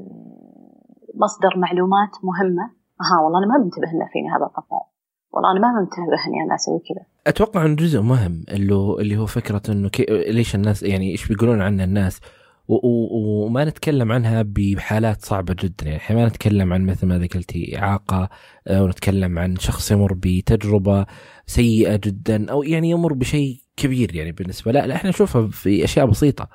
مصدر 1.14 1.58
معلومات 1.58 2.10
مهمة. 2.22 2.62
ها 3.00 3.24
والله 3.24 3.38
أنا 3.38 3.46
ما 3.46 3.64
منتبه 3.64 3.84
ان 3.84 4.08
فيني 4.12 4.28
هذا 4.30 4.46
التفاعل 4.46 4.91
والله 5.32 5.52
أنا 5.52 5.60
ما 5.60 5.80
منتبه 5.80 6.26
إني 6.28 6.44
أنا 6.46 6.54
أسوي 6.54 6.78
كذا. 6.78 7.06
أتوقع 7.26 7.64
انه 7.64 7.76
جزء 7.76 8.00
مهم 8.00 8.44
اللي 8.48 8.96
اللي 9.00 9.16
هو 9.16 9.26
فكرة 9.26 9.62
إنه 9.68 9.88
كي... 9.88 10.06
ليش 10.08 10.54
الناس 10.54 10.82
يعني 10.82 11.10
إيش 11.10 11.28
بيقولون 11.28 11.62
عنا 11.62 11.84
الناس؟ 11.84 12.20
و... 12.68 12.74
و... 12.74 13.44
وما 13.44 13.64
نتكلم 13.64 14.12
عنها 14.12 14.42
بحالات 14.46 15.24
صعبة 15.24 15.56
جدا. 15.62 15.86
يعني 15.86 15.96
إحنا 15.96 16.16
ما 16.16 16.26
نتكلم 16.26 16.72
عن 16.72 16.86
مثل 16.86 17.06
ما 17.06 17.18
ذكرتي 17.18 17.78
إعاقة 17.78 18.28
أو 18.68 18.88
نتكلم 18.88 19.38
عن 19.38 19.56
شخص 19.56 19.90
يمر 19.90 20.12
بتجربة 20.14 21.06
سيئة 21.46 21.96
جدا 22.04 22.50
أو 22.50 22.62
يعني 22.62 22.90
يمر 22.90 23.12
بشيء 23.12 23.60
كبير 23.76 24.14
يعني 24.14 24.32
بالنسبة. 24.32 24.72
لا 24.72 24.86
لا 24.86 24.94
إحنا 24.94 25.10
نشوفها 25.10 25.48
في 25.48 25.84
أشياء 25.84 26.06
بسيطة. 26.06 26.48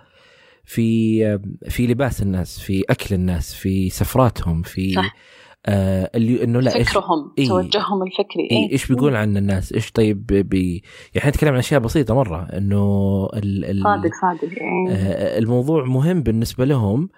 في 0.65 1.39
في 1.69 1.87
لباس 1.87 2.21
الناس 2.21 2.59
في 2.59 2.83
أكل 2.89 3.15
الناس 3.15 3.53
في 3.53 3.89
سفراتهم 3.89 4.61
في 4.61 4.93
صح. 4.93 5.15
آه 5.65 6.11
اللي 6.15 6.43
إنه 6.43 6.59
لا 6.59 6.83
فكرهم 6.83 7.33
إيه 7.37 7.47
توجههم 7.47 8.03
الفكري. 8.03 8.47
إيه 8.51 8.71
إيش 8.71 8.87
بيقول 8.87 9.15
عن 9.15 9.37
الناس؟ 9.37 9.73
إيش 9.73 9.91
طيب 9.91 10.25
بي 10.25 10.83
يعني 11.15 11.29
نتكلم 11.29 11.53
عن 11.53 11.57
أشياء 11.57 11.79
بسيطة 11.79 12.15
مرة 12.15 12.47
إنه 12.57 13.25
ال 13.33 13.65
ال 13.65 13.83
صادق 13.83 14.11
صادق 14.21 14.49
إيه. 14.51 14.95
آه 14.95 15.37
الموضوع 15.37 15.85
مهم 15.85 16.21
بالنسبة 16.21 16.65
لهم 16.65 17.09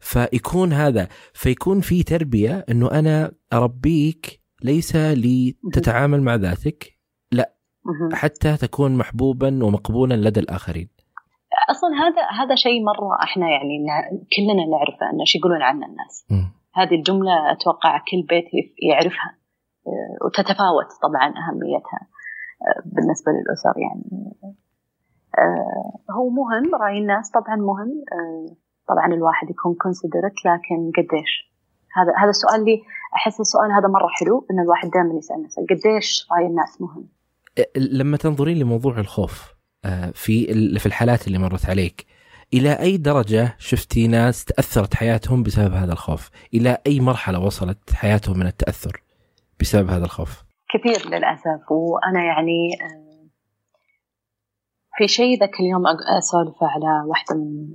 فيكون 0.00 0.72
هذا 0.72 1.08
فيكون 1.32 1.80
في 1.80 2.02
تربية 2.02 2.64
إنه 2.70 2.90
أنا 2.90 3.32
أربيك 3.52 4.40
ليس 4.62 4.96
لتتعامل 4.96 6.22
مع 6.22 6.34
ذاتك 6.34 6.98
لا 7.32 7.54
حتى 8.12 8.56
تكون 8.56 8.96
محبوبا 8.96 9.64
ومقبولا 9.64 10.14
لدى 10.14 10.40
الآخرين. 10.40 10.88
أصلا 11.70 11.90
هذا 11.90 12.44
هذا 12.44 12.54
شيء 12.54 12.84
مرة 12.84 13.22
إحنا 13.22 13.48
يعني 13.50 13.86
كلنا 14.36 14.64
نعرفه 14.66 15.10
إنه 15.14 15.24
شو 15.24 15.38
يقولون 15.38 15.62
عنه 15.62 15.86
الناس. 15.86 16.26
م. 16.30 16.57
هذه 16.78 16.94
الجملة 16.94 17.52
أتوقع 17.52 17.98
كل 17.98 18.22
بيت 18.28 18.44
يعرفها 18.82 19.38
آه، 19.86 20.26
وتتفاوت 20.26 20.90
طبعا 21.02 21.28
أهميتها 21.28 22.00
آه، 22.62 22.82
بالنسبة 22.84 23.32
للأسر 23.32 23.74
يعني. 23.76 24.32
آه، 25.38 26.12
هو 26.12 26.28
مهم 26.30 26.74
رأي 26.74 26.98
الناس 26.98 27.30
طبعا 27.30 27.56
مهم 27.56 28.04
طبعا 28.88 29.06
الواحد 29.06 29.50
يكون 29.50 29.74
كونسيدرت 29.74 30.34
لكن 30.44 30.92
قديش؟ 30.96 31.52
هذا 31.96 32.12
هذا 32.16 32.30
السؤال 32.30 32.60
اللي 32.60 32.82
أحس 33.16 33.40
السؤال 33.40 33.72
هذا 33.72 33.88
مرة 33.88 34.08
حلو 34.08 34.46
إن 34.50 34.60
الواحد 34.60 34.90
دائما 34.90 35.18
يسال 35.18 35.42
نفسه 35.42 35.62
قديش 35.70 36.26
رأي 36.32 36.46
الناس 36.46 36.80
مهم؟ 36.80 37.08
لما 37.76 38.16
تنظرين 38.16 38.58
لموضوع 38.58 38.98
الخوف 38.98 39.54
في 40.12 40.46
في 40.78 40.86
الحالات 40.86 41.26
اللي 41.26 41.38
مرت 41.38 41.70
عليك 41.70 42.06
إلى 42.54 42.72
أي 42.72 42.96
درجة 42.96 43.56
شفتي 43.58 44.06
ناس 44.06 44.44
تأثرت 44.44 44.94
حياتهم 44.94 45.42
بسبب 45.42 45.72
هذا 45.72 45.92
الخوف؟ 45.92 46.30
إلى 46.54 46.78
أي 46.86 47.00
مرحلة 47.00 47.44
وصلت 47.44 47.92
حياتهم 47.94 48.38
من 48.38 48.46
التأثر 48.46 49.02
بسبب 49.60 49.90
هذا 49.90 50.04
الخوف؟ 50.04 50.42
كثير 50.70 51.10
للأسف 51.10 51.70
وأنا 51.70 52.24
يعني 52.24 52.68
آه، 52.82 53.26
في 54.96 55.08
شيء 55.08 55.40
ذاك 55.40 55.60
اليوم 55.60 55.82
أسولف 56.18 56.56
على 56.62 57.04
واحدة 57.06 57.36
من 57.36 57.72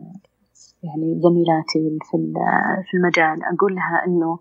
يعني 0.84 1.20
زميلاتي 1.22 2.00
في 2.12 2.34
في 2.92 2.98
المجال 2.98 3.44
أقول 3.44 3.76
لها 3.76 4.04
إنه 4.08 4.40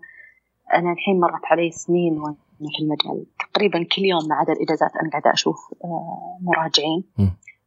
أنا 0.73 0.91
الحين 0.91 1.19
مرت 1.19 1.45
علي 1.51 1.71
سنين 1.71 2.13
وأنا 2.13 2.35
في 2.59 2.83
المجال 2.83 3.25
تقريبا 3.39 3.83
كل 3.95 4.01
يوم 4.01 4.27
ما 4.29 4.35
عدا 4.35 4.53
الإجازات 4.53 4.91
أنا 5.01 5.09
قاعدة 5.09 5.33
أشوف 5.33 5.57
آه، 5.83 6.37
مراجعين 6.41 7.03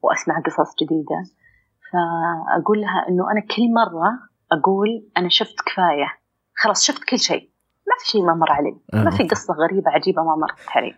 وأسمع 0.03 0.41
قصص 0.41 0.75
جديدة 0.83 1.25
فاقول 1.93 2.81
لها 2.81 3.09
إنه 3.09 3.31
أنا 3.33 3.41
كل 3.41 3.73
مرة 3.75 4.19
أقول 4.53 5.09
أنا 5.17 5.29
شفت 5.29 5.55
كفاية. 5.67 6.09
خلاص 6.55 6.83
شفت 6.85 7.05
كل 7.05 7.19
شيء. 7.19 7.51
ما 7.87 7.93
في 7.99 8.11
شيء 8.11 8.23
ما 8.25 8.35
مر 8.35 8.53
علي. 8.53 8.77
ما 8.95 9.11
في 9.11 9.25
قصة 9.29 9.55
غريبة 9.55 9.91
عجيبة 9.91 10.23
ما 10.23 10.37
مرت 10.37 10.69
علي. 10.69 10.95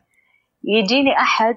يجيني 0.64 1.16
أحد 1.18 1.56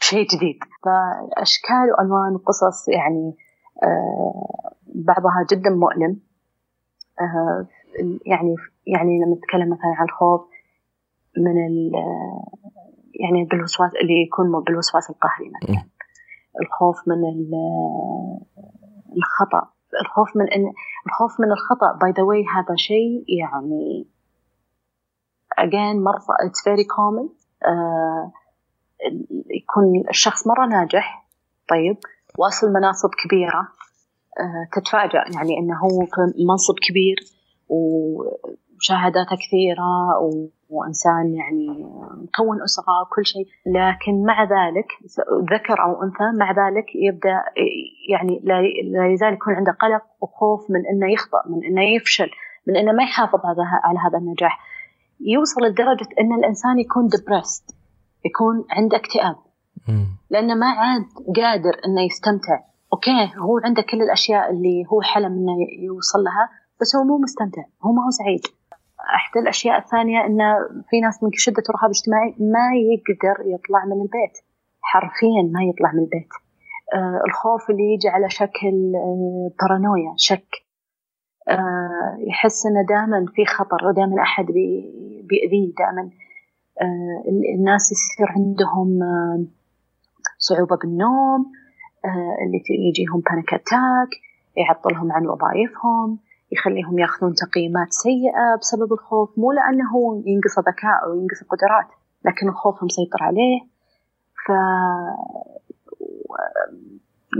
شيء 0.00 0.26
جديد. 0.26 0.58
فأشكال 0.84 1.92
وألوان 1.98 2.34
وقصص 2.34 2.88
يعني 2.88 3.36
آه 3.82 4.72
بعضها 4.94 5.46
جدا 5.50 5.70
مؤلم. 5.70 6.20
آه 7.20 7.66
يعني 8.26 8.54
يعني 8.86 9.18
لما 9.24 9.34
نتكلم 9.36 9.70
مثلا 9.72 9.94
عن 9.96 10.04
الخوف 10.04 10.40
من 11.36 11.66
ال 11.66 11.92
يعني 13.20 13.44
بالوسواس 13.44 13.90
اللي 14.02 14.22
يكون 14.22 14.64
بالوسواس 14.64 15.10
القهري 15.10 15.50
مثلا. 15.62 15.84
الخوف 16.62 17.08
من 17.08 17.22
الخطأ 19.16 19.70
الخوف 20.00 20.36
من 20.36 20.52
إن 20.52 20.72
الخوف 21.06 21.40
من 21.40 21.52
الخطأ. 21.52 21.98
by 22.00 22.10
the 22.10 22.22
way 22.22 22.44
هذا 22.54 22.76
شيء 22.76 23.24
يعني 23.28 24.06
again 25.60 25.96
مرة 26.04 26.18
it's 26.46 26.60
very 26.60 26.84
common. 26.84 27.28
uh, 27.64 28.46
يكون 29.50 30.08
الشخص 30.10 30.46
مرة 30.46 30.66
ناجح 30.66 31.26
طيب 31.68 31.96
واصل 32.38 32.72
مناصب 32.72 33.10
كبيرة 33.24 33.68
uh, 34.40 34.68
تتفاجأ 34.72 35.24
يعني 35.34 35.58
إنه 35.58 35.78
هو 35.78 36.06
في 36.06 36.44
منصب 36.48 36.74
كبير 36.88 37.16
وشهاداته 37.68 39.36
كثيرة 39.36 40.18
و 40.22 40.48
وإنسان 40.70 41.34
يعني 41.34 41.68
مكون 42.10 42.62
أسرة 42.62 43.02
وكل 43.02 43.26
شيء. 43.26 43.46
لكن 43.66 44.24
مع 44.24 44.42
ذلك 44.42 44.86
ذكر 45.52 45.82
أو 45.82 46.02
أنثى 46.02 46.38
مع 46.38 46.50
ذلك 46.50 46.86
يبدأ 46.94 47.42
يعني 48.10 48.40
لا 48.92 49.12
يزال 49.12 49.32
يكون 49.32 49.54
عنده 49.54 49.72
قلق 49.72 50.02
وخوف 50.20 50.70
من 50.70 50.86
أنه 50.86 51.12
يخطأ 51.12 51.42
من 51.46 51.64
أنه 51.64 51.82
يفشل 51.96 52.30
من 52.66 52.76
أنه 52.76 52.92
ما 52.92 53.02
يحافظ 53.02 53.40
على 53.84 53.98
هذا 53.98 54.18
النجاح. 54.18 54.60
يوصل 55.20 55.60
لدرجة 55.60 56.08
أن 56.20 56.32
الإنسان 56.32 56.78
يكون 56.78 57.06
ديبرست 57.06 57.76
يكون 58.24 58.64
عنده 58.70 58.96
اكتئاب. 58.96 59.36
لأنه 60.30 60.54
ما 60.54 60.66
عاد 60.66 61.04
قادر 61.36 61.74
أنه 61.86 62.02
يستمتع. 62.02 62.60
أوكي 62.92 63.30
هو 63.38 63.60
عنده 63.64 63.82
كل 63.82 64.02
الأشياء 64.02 64.50
اللي 64.50 64.84
هو 64.92 65.02
حلم 65.02 65.32
أنه 65.32 65.56
يوصل 65.78 66.18
لها 66.18 66.48
بس 66.80 66.96
هو 66.96 67.04
مو 67.04 67.18
مستمتع 67.18 67.62
هو 67.82 67.92
ما 67.92 68.04
هو 68.06 68.10
سعيد. 68.10 68.40
إحدى 69.14 69.38
الأشياء 69.38 69.78
الثانية 69.78 70.26
إن 70.26 70.38
في 70.90 71.00
ناس 71.00 71.22
من 71.22 71.30
شدة 71.32 71.62
الرهاب 71.68 71.90
الاجتماعي 71.90 72.34
ما 72.40 72.68
يقدر 72.74 73.46
يطلع 73.54 73.84
من 73.84 74.02
البيت. 74.02 74.38
حرفيا 74.82 75.42
ما 75.52 75.62
يطلع 75.64 75.92
من 75.92 75.98
البيت. 75.98 76.28
آه 76.94 77.22
الخوف 77.26 77.70
اللي 77.70 77.94
يجي 77.94 78.08
على 78.08 78.30
شكل 78.30 78.92
آه 78.96 79.50
بارانويا 79.60 80.14
شك. 80.16 80.48
آه 81.48 82.16
يحس 82.28 82.66
إنه 82.66 82.82
دائما 82.88 83.26
في 83.34 83.44
خطر 83.44 83.86
ودائما 83.88 84.22
أحد 84.22 84.46
بيأذيه 85.28 85.74
دائما. 85.78 86.10
آه 86.82 87.22
الناس 87.58 87.92
يصير 87.92 88.28
عندهم 88.36 89.02
آه 89.02 89.44
صعوبة 90.38 90.76
بالنوم. 90.76 91.52
آه 92.04 92.36
اللي 92.46 92.62
يجيهم 92.88 93.20
panic 93.20 93.54
attack 93.54 94.10
يعطلهم 94.56 95.12
عن 95.12 95.26
وظائفهم. 95.26 96.18
يخليهم 96.52 96.98
ياخذون 96.98 97.34
تقييمات 97.34 97.92
سيئة 97.92 98.56
بسبب 98.60 98.92
الخوف. 98.92 99.38
مو 99.38 99.52
لأنه 99.52 99.90
هو 99.94 100.14
ينقص 100.14 100.58
ذكاء 100.58 101.04
أو 101.04 101.20
ينقص 101.20 101.42
قدرات 101.42 101.86
لكن 102.24 102.48
الخوف 102.48 102.84
مسيطر 102.84 103.22
عليه. 103.22 103.60
ف 104.46 104.50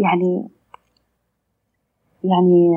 يعني 0.03 0.49
يعني 2.25 2.71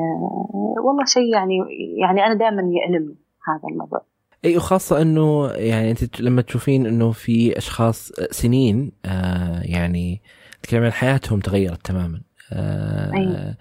والله 0.84 1.04
شيء 1.04 1.34
يعني 1.34 1.58
يعني 2.00 2.26
أنا 2.26 2.34
دائما 2.34 2.62
يألمني 2.62 3.16
هذا 3.48 3.68
الموضوع. 3.72 4.02
أي 4.44 4.56
وخاصة 4.56 5.02
إنه 5.02 5.46
يعني 5.46 5.90
أنت 5.90 6.20
لما 6.20 6.42
تشوفين 6.42 6.86
إنه 6.86 7.12
في 7.12 7.58
أشخاص 7.58 8.12
سنين 8.30 8.92
آه 9.04 9.60
يعني 9.62 10.22
تتكلم 10.62 10.82
عن 10.82 10.92
حياتهم 10.92 11.40
تغيرت 11.40 11.86
تماما. 11.86 12.20
آه 12.52 13.12
أي. 13.14 13.54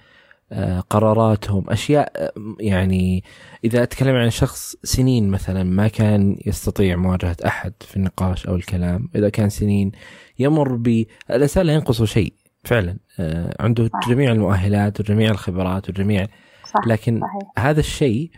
آه، 0.52 0.80
قراراتهم 0.80 1.70
أشياء 1.70 2.12
آه، 2.16 2.32
يعني 2.60 3.24
إذا 3.64 3.84
أتكلم 3.84 4.16
عن 4.16 4.30
شخص 4.30 4.76
سنين 4.84 5.30
مثلا 5.30 5.64
ما 5.64 5.88
كان 5.88 6.38
يستطيع 6.46 6.96
مواجهة 6.96 7.38
أحد 7.46 7.74
في 7.80 7.98
النقاش 7.98 8.48
أو 8.48 8.56
الكلام 8.56 9.10
إذا 9.16 9.30
كان 9.30 9.50
سنين 9.50 9.92
يمر 10.40 10.76
ب 10.76 11.06
الإنسان 11.30 11.66
لا 11.66 11.74
ينقصه 11.74 12.06
شيء 12.06 12.34
فعلا 12.64 12.98
آه، 13.20 13.56
عنده 13.60 13.90
صح. 13.94 14.10
جميع 14.10 14.32
المؤهلات 14.32 15.00
وجميع 15.00 15.32
الخبرات 15.32 15.90
وجميع 15.90 16.28
صح. 16.64 16.88
لكن 16.88 17.20
صحيح. 17.20 17.66
هذا 17.66 17.80
الشيء 17.80 18.32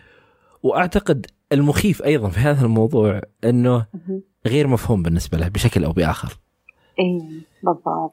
وأعتقد 0.64 1.26
المخيف 1.52 2.04
أيضا 2.04 2.30
في 2.30 2.40
هذا 2.40 2.66
الموضوع 2.66 3.22
إنه 3.44 3.86
غير 4.48 4.68
مفهوم 4.68 5.04
بالنسبة 5.04 5.38
له 5.38 5.48
بشكل 5.48 5.84
أو 5.84 5.92
بآخر. 5.92 6.38
اي 7.00 7.44
بالضبط 7.64 8.12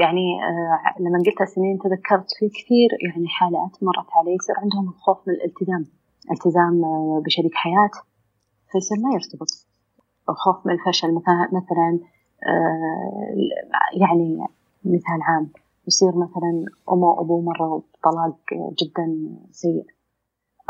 يعني 0.00 0.44
آه، 0.44 1.02
لما 1.02 1.18
قلتها 1.18 1.44
سنين 1.44 1.78
تذكرت 1.78 2.30
في 2.38 2.48
كثير 2.48 2.90
يعني 3.06 3.28
حالات 3.28 3.82
مرت 3.82 4.10
علي 4.12 4.34
يصير 4.34 4.56
عندهم 4.58 4.88
الخوف 4.88 5.28
من 5.28 5.34
الالتزام 5.34 5.84
التزام 6.30 6.84
آه، 6.84 7.22
بشريك 7.26 7.54
حياة 7.54 7.90
فيصير 8.72 8.98
ما 8.98 9.10
يرتبط. 9.14 9.48
الخوف 10.28 10.66
من 10.66 10.72
الفشل 10.72 11.14
مثلا 11.14 11.48
مثلا 11.52 11.98
آه، 12.46 13.36
يعني 14.00 14.46
مثال 14.84 15.22
عام 15.22 15.50
يصير 15.86 16.16
مثلا 16.16 16.64
أمه 16.92 17.06
وأبوه 17.06 17.40
مروا 17.40 17.80
بطلاق 17.80 18.38
جدا 18.82 19.06
سيء 19.50 19.86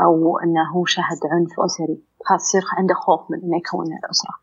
أو 0.01 0.39
أنه 0.39 0.71
هو 0.75 0.85
شهد 0.85 1.19
عنف 1.33 1.61
أسري 1.61 2.03
خلاص 2.25 2.43
يصير 2.49 2.63
عنده 2.79 2.95
خوف 2.95 3.31
من 3.31 3.39
أنه 3.43 3.57
يكون 3.57 3.87
أسرة. 4.11 4.35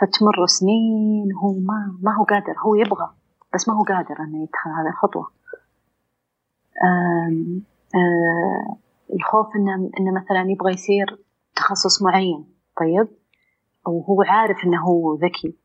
فتمر 0.00 0.46
سنين 0.46 1.32
هو 1.42 1.52
ما 1.52 1.98
ما 2.02 2.16
هو 2.18 2.24
قادر 2.24 2.54
هو 2.66 2.74
يبغى. 2.74 3.21
بس 3.54 3.68
ما 3.68 3.74
هو 3.74 3.82
قادر 3.82 4.20
إنه 4.20 4.42
يدخل 4.42 4.70
هذه 4.70 4.88
الخطوة. 4.88 5.30
آم 6.84 7.62
آم 7.94 8.82
الخوف 9.14 9.46
إنه 9.56 9.90
إنه 10.00 10.12
مثلا 10.20 10.50
يبغى 10.50 10.72
يصير 10.72 11.18
تخصص 11.56 12.02
معين 12.02 12.44
طيب؟ 12.80 13.08
وهو 13.86 14.22
عارف 14.22 14.56
إنه 14.64 14.82
هو 14.82 15.14
ذكي 15.14 15.56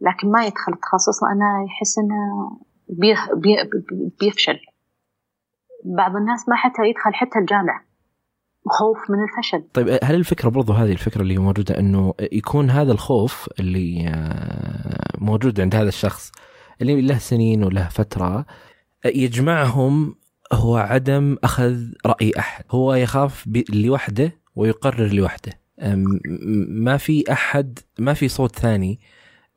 لكن 0.00 0.30
ما 0.30 0.46
يدخل 0.46 0.72
التخصص 0.72 1.22
لأنه 1.22 1.64
يحس 1.64 1.98
إنه 1.98 2.50
بيفشل. 4.20 4.58
بعض 5.84 6.16
الناس 6.16 6.48
ما 6.48 6.56
حتى 6.56 6.82
يدخل 6.82 7.14
حتى 7.14 7.38
الجامعة 7.38 7.80
خوف 8.66 9.10
من 9.10 9.22
الفشل. 9.22 9.68
طيب 9.74 9.98
هل 10.02 10.14
الفكرة 10.14 10.48
برضو 10.48 10.72
هذه 10.72 10.92
الفكرة 10.92 11.22
اللي 11.22 11.38
موجودة 11.38 11.78
إنه 11.78 12.14
يكون 12.32 12.70
هذا 12.70 12.92
الخوف 12.92 13.48
اللي 13.60 14.08
آه، 14.08 15.18
موجود 15.18 15.60
عند 15.60 15.74
هذا 15.74 15.88
الشخص 15.88 16.32
اللي 16.82 17.02
له 17.02 17.18
سنين 17.18 17.64
وله 17.64 17.88
فترة 17.88 18.46
يجمعهم 19.04 20.14
هو 20.52 20.76
عدم 20.76 21.36
أخذ 21.44 21.76
رأي 22.06 22.32
أحد. 22.38 22.64
هو 22.70 22.94
يخاف 22.94 23.48
لوحده 23.74 24.32
ويقرر 24.56 25.12
لوحده. 25.12 25.52
ما 26.68 26.96
في 26.96 27.32
أحد 27.32 27.78
ما 27.98 28.14
في 28.14 28.28
صوت 28.28 28.58
ثاني 28.58 29.00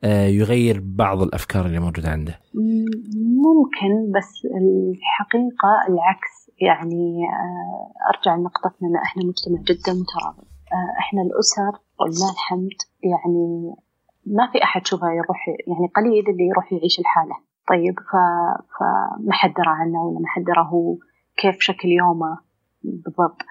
آه، 0.04 0.26
يغير 0.26 0.80
بعض 0.84 1.22
الأفكار 1.22 1.66
اللي 1.66 1.78
موجودة 1.78 2.08
عنده. 2.10 2.40
ممكن 3.46 4.12
بس 4.16 4.42
الحقيقة 4.44 5.72
العكس. 5.88 6.50
يعني 6.60 7.26
آه، 7.32 7.92
أرجع 8.14 8.36
لنقطتنا 8.36 8.88
إن 8.88 8.96
إحنا 8.96 9.24
مجتمع 9.24 9.58
جدا 9.62 9.92
مترابط. 9.92 10.46
آه، 10.72 10.98
إحنا 10.98 11.22
الأسر 11.22 11.80
ولله 12.00 12.32
الحمد 12.32 12.78
يعني 13.02 13.74
ما 14.26 14.48
في 14.52 14.62
أحد 14.62 14.86
شوفه 14.86 15.10
يروح 15.10 15.48
يعني 15.48 15.90
قليل 15.96 16.28
اللي 16.28 16.46
يروح 16.46 16.72
يعيش 16.72 16.98
الحالة. 16.98 17.36
طيب 17.68 17.94
ف... 18.00 18.12
فما 18.78 19.32
حد 19.32 19.50
درى 19.54 19.68
عنه 19.68 20.02
ولا 20.02 20.18
ما 20.20 20.28
حد 20.28 20.44
درى 20.44 20.66
هو 20.72 20.96
كيف 21.36 21.56
شكل 21.60 21.88
يومه 21.88 22.38
بالضبط. 22.82 23.42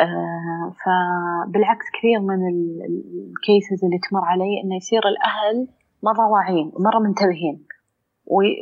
آه 0.00 0.72
فبالعكس 0.84 1.86
كثير 1.98 2.20
من 2.20 2.48
الكيسز 2.48 3.84
اللي 3.84 3.98
تمر 3.98 4.24
علي 4.24 4.60
إنه 4.64 4.76
يصير 4.76 5.02
الأهل 5.08 5.68
مره 6.02 6.26
واعيين 6.28 6.72
ومره 6.74 6.98
منتبهين. 6.98 7.66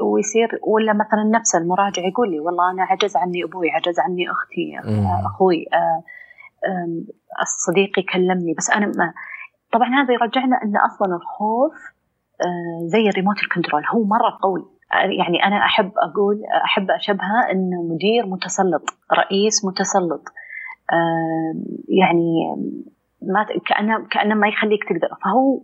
ويصير 0.02 0.60
ولا 0.66 0.92
مثلا 0.92 1.24
نفس 1.38 1.54
المراجع 1.54 2.02
يقول 2.02 2.30
لي 2.30 2.40
والله 2.40 2.70
أنا 2.70 2.82
عجز 2.82 3.16
عني 3.16 3.44
أبوي 3.44 3.70
عجز 3.70 3.98
عني 4.00 4.30
أختي 4.30 4.78
أخوي 5.26 5.64
الصديق 7.42 7.98
يكلمني 7.98 8.54
بس 8.58 8.70
أنا 8.70 8.86
ما 8.86 9.12
طبعا 9.72 9.88
هذا 9.88 10.14
يرجعنا 10.14 10.62
إن 10.64 10.76
أصلا 10.76 11.16
الخوف 11.16 11.74
آه، 12.40 12.86
زي 12.86 13.08
الريموت 13.08 13.36
كنترول. 13.54 13.82
هو 13.94 14.04
مرة 14.04 14.38
قوي. 14.42 14.64
يعني 15.18 15.44
أنا 15.44 15.56
أحب 15.56 15.92
أقول 15.96 16.42
أحب 16.64 16.90
أشبهه 16.90 17.50
إنه 17.52 17.82
مدير 17.82 18.26
متسلط 18.26 18.82
رئيس 19.12 19.64
متسلط. 19.64 20.22
يعني 21.88 22.56
ما 23.22 23.46
كأنه 23.66 24.06
كأنه 24.10 24.34
ما 24.34 24.48
يخليك 24.48 24.84
تقدر. 24.84 25.14
فهو 25.24 25.60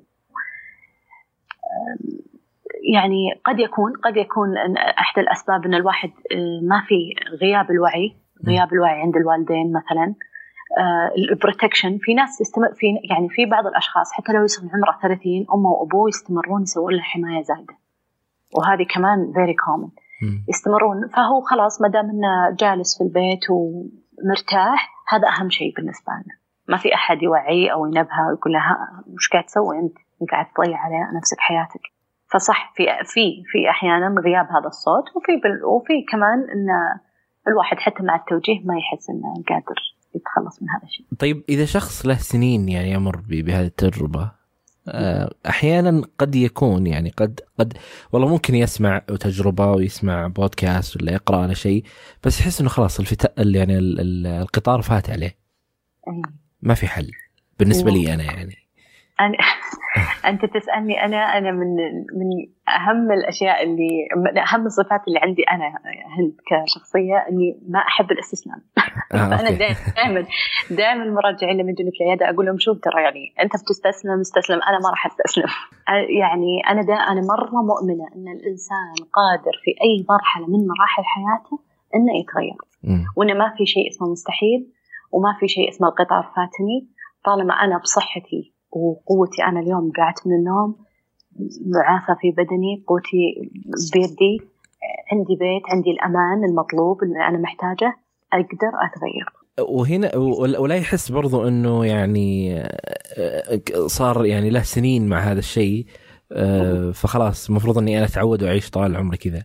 يعني 2.95 3.41
قد 3.45 3.59
يكون 3.61 3.93
قد 3.93 4.17
يكون 4.17 4.57
احد 4.77 5.19
الأسباب 5.19 5.65
إن 5.65 5.75
الواحد 5.75 6.11
آه، 6.33 6.61
ما 6.63 6.83
في 6.87 7.15
غياب 7.41 7.71
الوعي 7.71 8.17
غياب 8.47 8.73
الوعي 8.73 9.01
عند 9.01 9.17
الوالدين 9.17 9.73
مثلا. 9.73 10.05
آه، 10.05 10.36
ال 11.31 11.37
protection 11.37 11.99
في 11.99 12.15
ناس 12.15 12.41
يستمر 12.41 12.75
في 12.75 12.87
يعني 13.11 13.29
في 13.29 13.47
بعض 13.47 13.67
الأشخاص 13.67 14.13
حتى 14.13 14.33
لو 14.33 14.45
يصير 14.45 14.71
عمره 14.75 14.99
30 15.03 15.47
أمه 15.55 15.71
وأبوه 15.71 16.09
يستمرون 16.09 16.63
يسوون 16.63 16.95
له 16.95 17.03
حماية 17.03 17.43
زايدة. 17.43 17.75
وهذه 18.57 18.87
كمان 18.95 19.33
very 19.35 19.55
common 19.55 19.89
يستمرون. 20.49 21.09
فهو 21.09 21.41
خلاص 21.41 21.83
ما 21.83 21.89
دام 21.89 22.11
إنه 22.11 22.57
جالس 22.61 22.99
في 22.99 23.05
البيت 23.05 23.51
ومرتاح 23.51 24.91
هذا 25.09 25.29
أهم 25.29 25.51
شيء 25.51 25.75
بالنسبة 25.77 26.13
لنا. 26.13 26.35
ما 26.69 26.77
في 26.77 26.95
أحد 26.95 27.23
يوعيه 27.23 27.73
أو 27.73 27.87
ينبهه 27.87 28.29
ويقول 28.29 28.53
لها 28.53 29.03
وش 29.15 29.29
قاعد 29.29 29.45
تسوي 29.45 29.79
أنت؟ 29.79 29.97
قاعد 30.31 30.47
تضيع 30.57 30.79
على 30.79 31.17
نفسك 31.17 31.41
حياتك. 31.41 31.81
فصح 32.33 32.73
في 32.75 32.85
في 33.05 33.43
في 33.47 33.71
أحيانا 33.71 34.21
غياب 34.21 34.47
هذا 34.47 34.67
الصوت 34.67 35.05
وفي 35.17 35.33
وفي 35.65 36.03
كمان 36.13 36.39
إن 36.39 36.69
الواحد 37.49 37.79
حتى 37.79 38.03
مع 38.03 38.17
التوجيه 38.17 38.61
ما 38.65 38.75
يحس 38.79 39.11
إنه 39.11 39.35
قادر 39.49 39.96
يتخلص 40.17 40.63
من 40.63 40.69
هذا 40.71 40.85
الشيء. 40.85 41.07
طيب 41.19 41.45
إذا 41.49 41.65
شخص 41.65 42.07
له 42.07 42.17
سنين 42.17 42.69
يعني 42.69 42.91
يمر 42.91 43.17
بهذه 43.17 43.67
التجربة 43.67 44.31
آه، 44.89 45.35
أحيانا 45.49 46.03
قد 46.19 46.35
يكون 46.35 46.87
يعني 46.87 47.11
قد 47.11 47.41
قد 47.59 47.79
والله 48.13 48.29
ممكن 48.29 48.55
يسمع 48.55 48.99
تجربة 48.99 49.73
ويسمع 49.73 50.27
بودكاست 50.27 50.97
ولا 50.97 51.13
يقرأ 51.13 51.37
على 51.37 51.55
شيء 51.55 51.85
بس 52.25 52.41
يحس 52.41 52.61
إنه 52.61 52.71
خلاص 52.71 53.01
الفتاء 53.01 53.33
يعني 53.39 53.79
القطار 53.79 54.83
فات 54.83 55.11
عليه. 55.11 55.37
ما 56.63 56.75
في 56.75 56.87
حل 56.87 57.11
بالنسبة 57.59 57.91
لي 57.91 58.15
أنا 58.15 58.25
يعني. 58.25 58.57
أنا 59.97 60.33
أنت 60.33 60.45
تسألني 60.45 61.05
أنا 61.05 61.39
أنا 61.39 61.51
من 61.51 61.77
من 62.19 62.29
أهم 62.69 63.13
الأشياء 63.13 63.63
اللي 63.63 64.09
من 64.17 64.39
أهم 64.39 64.67
الصفات 64.67 65.01
اللي 65.09 65.19
عندي 65.19 65.43
أنا 65.43 65.67
هند 66.19 66.33
كشخصية 66.49 67.17
إني 67.31 67.61
ما 67.69 67.79
أحب 67.79 68.13
الاستسلام. 68.13 68.63
آه 69.15 69.29
فأنا 69.37 69.51
دائما 69.51 70.27
دائما 70.71 71.03
المراجعين 71.03 71.57
لما 71.57 71.71
يجوني 71.71 71.91
في 71.91 72.05
العيادة 72.05 72.31
أقول 72.31 72.47
لهم 72.47 72.59
شوف 72.59 72.79
ترى 72.79 73.03
يعني 73.03 73.35
أنت 73.43 73.53
بتستسلم 73.63 74.21
استسلم. 74.21 74.61
أنا 74.63 74.79
ما 74.79 74.91
راح 74.91 75.07
أستسلم. 75.07 75.51
يعني 76.23 76.53
أنا 76.71 76.83
دا 76.83 76.95
أنا 76.95 77.21
مرة 77.21 77.63
مؤمنة 77.63 78.07
إن 78.17 78.29
الإنسان 78.37 78.95
قادر 79.19 79.55
في 79.65 79.71
أي 79.71 80.07
مرحلة 80.09 80.47
من 80.47 80.67
مراحل 80.67 81.03
حياته 81.05 81.59
إنه 81.95 82.13
يتغير. 82.21 82.61
وإنه 83.17 83.35
ما 83.35 83.55
في 83.57 83.67
شيء 83.67 83.89
اسمه 83.89 84.11
مستحيل 84.11 84.73
وما 85.13 85.37
في 85.41 85.49
شيء 85.49 85.69
اسمه 85.69 85.89
القطار 85.89 86.23
فاتني. 86.23 86.89
طالما 87.25 87.55
أنا 87.55 87.79
بصحتي 87.79 88.56
وقوتي 88.71 89.43
أنا 89.49 89.61
اليوم 89.61 89.93
قعدت 89.97 90.27
من 90.27 90.35
النوم 90.35 90.77
معافى 91.67 92.21
في 92.21 92.31
بدني 92.31 92.85
قوتي 92.87 93.51
بيدي 93.93 94.39
عندي 95.13 95.35
بيت 95.35 95.63
عندي 95.71 95.91
الأمان 95.91 96.45
المطلوب 96.45 97.03
اللي 97.03 97.29
أنا 97.29 97.39
محتاجة 97.39 97.97
أقدر 98.33 98.73
أتغير. 98.87 99.27
وهنا 99.69 100.17
ولا 100.59 100.75
يحس 100.75 101.13
برضو 101.13 101.49
إنه 101.49 101.87
يعني 101.87 102.63
صار 103.87 104.27
يعني 104.27 104.51
له 104.51 104.63
سنين 104.63 105.09
مع 105.09 105.19
هذا 105.19 105.39
الشيء 105.39 105.87
فخلاص 106.93 107.49
المفروض 107.49 107.79
إني 107.79 107.99
أنا 107.99 108.07
أتعود 108.07 108.43
وأعيش 108.43 108.71
طال 108.71 108.91
العمر 108.91 109.17
كذا. 109.17 109.43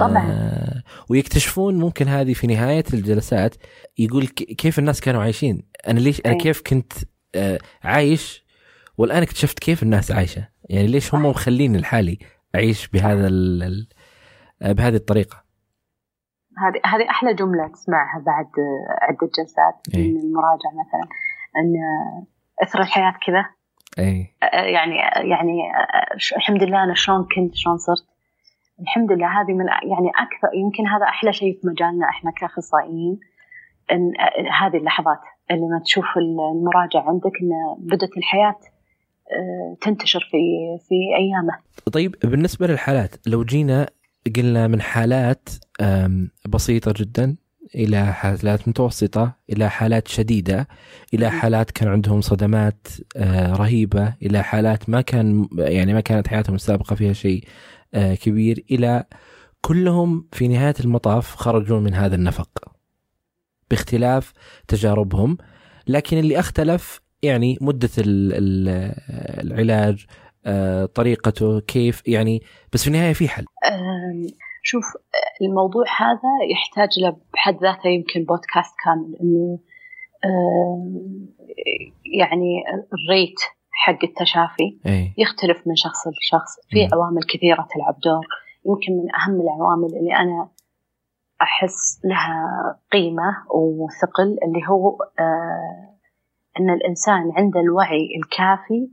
طبعا. 0.00 0.82
ويكتشفون 1.10 1.74
ممكن 1.74 2.08
هذه 2.08 2.32
في 2.32 2.46
نهاية 2.46 2.84
الجلسات 2.94 3.54
يقول 3.98 4.26
كيف 4.26 4.78
الناس 4.78 5.00
كانوا 5.00 5.22
عايشين؟ 5.22 5.62
أنا 5.88 5.98
ليش 5.98 6.22
أنا 6.26 6.34
كيف 6.34 6.62
كنت 6.66 6.92
عايش. 7.84 8.48
والآن 8.98 9.22
اكتشفت 9.22 9.58
كيف 9.58 9.82
الناس 9.82 10.12
عايشة. 10.12 10.48
يعني 10.70 10.86
ليش 10.86 11.14
هم 11.14 11.26
مخليني 11.26 11.78
لحالي 11.78 12.18
اعيش 12.54 12.88
بهذا 12.88 13.26
ال 13.26 13.86
بهذه 14.60 14.96
الطريقة؟ 14.96 15.44
هذه 16.58 16.80
هذه 16.84 17.10
أحلى 17.10 17.34
جملة 17.34 17.68
تسمعها 17.68 18.22
بعد 18.26 18.46
عدة 19.02 19.30
جلسات 19.38 19.94
إيه؟ 19.94 20.10
من 20.12 20.20
المراجعة 20.20 20.72
مثلا. 20.86 21.08
أن 21.56 21.72
إثر 22.62 22.80
الحياة 22.80 23.14
كذا. 23.26 23.46
اي 23.98 24.34
يعني 24.52 24.96
يعني 25.30 25.72
الحمد 26.36 26.62
لله 26.62 26.84
أنا 26.84 26.94
شلون 26.94 27.28
كنت 27.34 27.54
شلون 27.54 27.78
صرت. 27.78 28.06
الحمد 28.80 29.12
لله 29.12 29.40
هذه 29.40 29.52
من 29.52 29.66
يعني 29.66 30.10
أكثر 30.10 30.48
يمكن 30.54 30.86
هذا 30.86 31.04
أحلى 31.04 31.32
شيء 31.32 31.60
في 31.60 31.66
مجالنا 31.66 32.08
إحنا 32.08 32.30
كأخصائيين 32.30 33.20
أن 33.92 34.12
هذه 34.60 34.76
اللحظات. 34.76 35.20
اللي 35.50 35.66
ما 35.66 35.80
تشوف 35.84 36.04
المراجع 36.16 37.08
عندك 37.08 37.32
إن 37.42 37.50
بدات 37.78 38.16
الحياة 38.16 38.56
آه، 39.32 39.76
تنتشر 39.80 40.20
في 40.30 40.38
في 40.88 40.94
أيامه. 41.18 41.58
طيب 41.92 42.14
بالنسبة 42.24 42.66
للحالات 42.66 43.14
لو 43.26 43.44
جينا 43.44 43.88
قلنا 44.36 44.68
من 44.68 44.80
حالات 44.80 45.48
بسيطة 46.48 46.94
جدا 46.96 47.36
إلى 47.74 48.12
حالات 48.12 48.68
متوسطة 48.68 49.32
إلى 49.50 49.70
حالات 49.70 50.08
شديدة 50.08 50.68
إلى 51.14 51.30
حالات 51.30 51.70
كان 51.70 51.88
عندهم 51.88 52.20
صدمات 52.20 52.86
آه، 53.16 53.52
رهيبة 53.52 54.14
إلى 54.22 54.42
حالات 54.42 54.90
ما 54.90 55.00
كان 55.00 55.48
يعني 55.58 55.94
ما 55.94 56.00
كانت 56.00 56.28
حياتهم 56.28 56.54
السابقة 56.54 56.96
فيها 56.96 57.12
شيء 57.12 57.44
آه، 57.94 58.14
كبير 58.14 58.64
إلى 58.70 59.04
كلهم 59.60 60.26
في 60.32 60.48
نهاية 60.48 60.74
المطاف 60.80 61.34
خرجوا 61.36 61.80
من 61.80 61.94
هذا 61.94 62.14
النفق 62.14 62.67
باختلاف 63.70 64.32
تجاربهم 64.68 65.38
لكن 65.86 66.18
اللي 66.18 66.38
أختلف 66.38 67.00
يعني 67.22 67.58
مدة 67.60 67.90
العلاج 69.40 70.06
آه، 70.46 70.84
طريقته 70.86 71.60
كيف 71.60 72.02
يعني 72.08 72.42
بس 72.72 72.82
في 72.82 72.88
النهاية 72.88 73.12
في 73.12 73.28
حل. 73.28 73.44
شوف 74.62 74.84
الموضوع 75.42 75.84
هذا 75.98 76.50
يحتاج 76.50 76.88
له 77.02 77.16
بحد 77.34 77.56
ذاته 77.62 77.88
يمكن 77.88 78.24
بودكاست 78.24 78.74
كامل 78.84 79.16
إنه 79.20 79.58
يعني 82.20 82.64
الريت 82.92 83.40
حق 83.70 84.04
التشافي 84.04 84.78
أي. 84.86 85.14
يختلف 85.18 85.66
من 85.66 85.76
شخص 85.76 86.06
لشخص. 86.06 86.50
في 86.70 86.88
عوامل 86.92 87.22
كثيرة 87.22 87.68
تلعب 87.74 88.00
دور. 88.04 88.26
يمكن 88.66 88.92
من 88.92 89.14
أهم 89.14 89.40
العوامل 89.40 89.96
اللي 89.98 90.16
أنا 90.16 90.48
أحس 91.42 92.00
لها 92.04 92.78
قيمة 92.92 93.44
وثقل 93.50 94.38
اللي 94.44 94.68
هو 94.68 94.96
آه 95.18 95.94
أن 96.60 96.70
الإنسان 96.70 97.32
عنده 97.36 97.60
الوعي 97.60 98.08
الكافي 98.16 98.90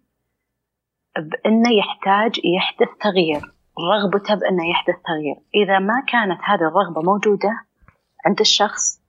بأنه 1.16 1.70
يحتاج 1.70 2.40
يحدث 2.46 2.98
تغيير 3.02 3.56
رغبته 3.94 4.36
بأنه 4.36 4.70
يحدث 4.70 4.96
تغيير. 5.06 5.36
إذا 5.56 5.80
ما 5.80 6.04
كانت 6.08 6.40
هذه 6.44 6.68
الرغبة 6.68 7.02
موجودة 7.02 7.66
عند 8.26 8.40
الشخص 8.40 9.02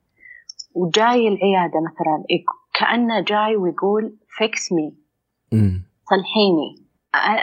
وجاي 0.74 1.28
العيادة 1.28 1.80
مثلا 1.80 2.24
كأنه 2.74 3.20
جاي 3.20 3.56
ويقول 3.56 4.16
fix 4.28 4.72
me 4.72 4.94
صلحيني. 6.10 6.85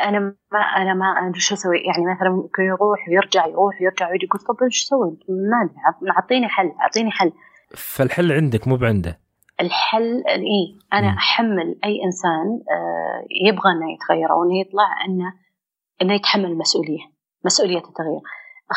أنا 0.08 0.20
ما 0.52 0.60
أنا 0.60 0.94
ما 0.94 1.06
أنا 1.06 1.34
شو 1.36 1.56
أسوي. 1.56 1.78
يعني 1.78 2.16
مثلا 2.16 2.30
ممكن 2.30 2.64
يروح 2.64 3.08
ويرجع 3.10 3.48
يروح 3.48 3.82
ويرجع 3.82 4.12
ويجي 4.12 4.26
يقول 4.26 4.42
طب 4.42 4.64
إيش 4.64 4.84
أسوي؟ 4.84 5.18
ما 5.30 6.12
اعطيني 6.12 6.48
حل 6.48 6.72
اعطيني 6.82 7.12
حل. 7.12 7.32
فالحل 7.76 8.32
عندك 8.32 8.68
مو 8.68 8.76
بعندك 8.76 9.20
الحل 9.62 10.24
اي 10.28 10.78
أنا 10.94 11.12
م. 11.12 11.18
أحمل 11.18 11.80
أي 11.86 12.04
إنسان 12.06 12.48
آه، 12.72 13.26
يبغى 13.48 13.72
إنه 13.72 13.94
يتغير 13.94 14.32
أو 14.32 14.44
انه 14.44 14.60
يطلع 14.60 15.06
إنه 15.06 15.34
إنه 16.02 16.14
يتحمل 16.14 16.46
المسؤوليه 16.46 17.14
مسؤولية 17.46 17.78
التغيير. 17.78 18.22
50% 18.74 18.76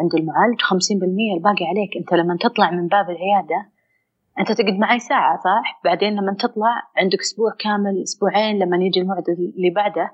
عند 0.00 0.14
المعالج 0.14 0.60
50% 0.60 1.36
الباقي 1.36 1.64
عليك. 1.66 1.96
أنت 1.96 2.12
لما 2.14 2.36
تطلع 2.40 2.70
من 2.70 2.88
باب 2.88 3.10
العيادة 3.10 3.70
أنت 4.40 4.52
تقعد 4.52 4.78
معي 4.78 4.98
ساعة 4.98 5.36
صح؟ 5.36 5.80
بعدين 5.84 6.12
لما 6.12 6.36
تطلع 6.38 6.82
عندك 6.96 7.20
أسبوع 7.20 7.52
كامل 7.58 8.02
أسبوعين 8.02 8.58
لما 8.58 8.76
يجي 8.76 9.00
الموعد 9.00 9.24
اللي 9.28 9.70
بعده 9.70 10.10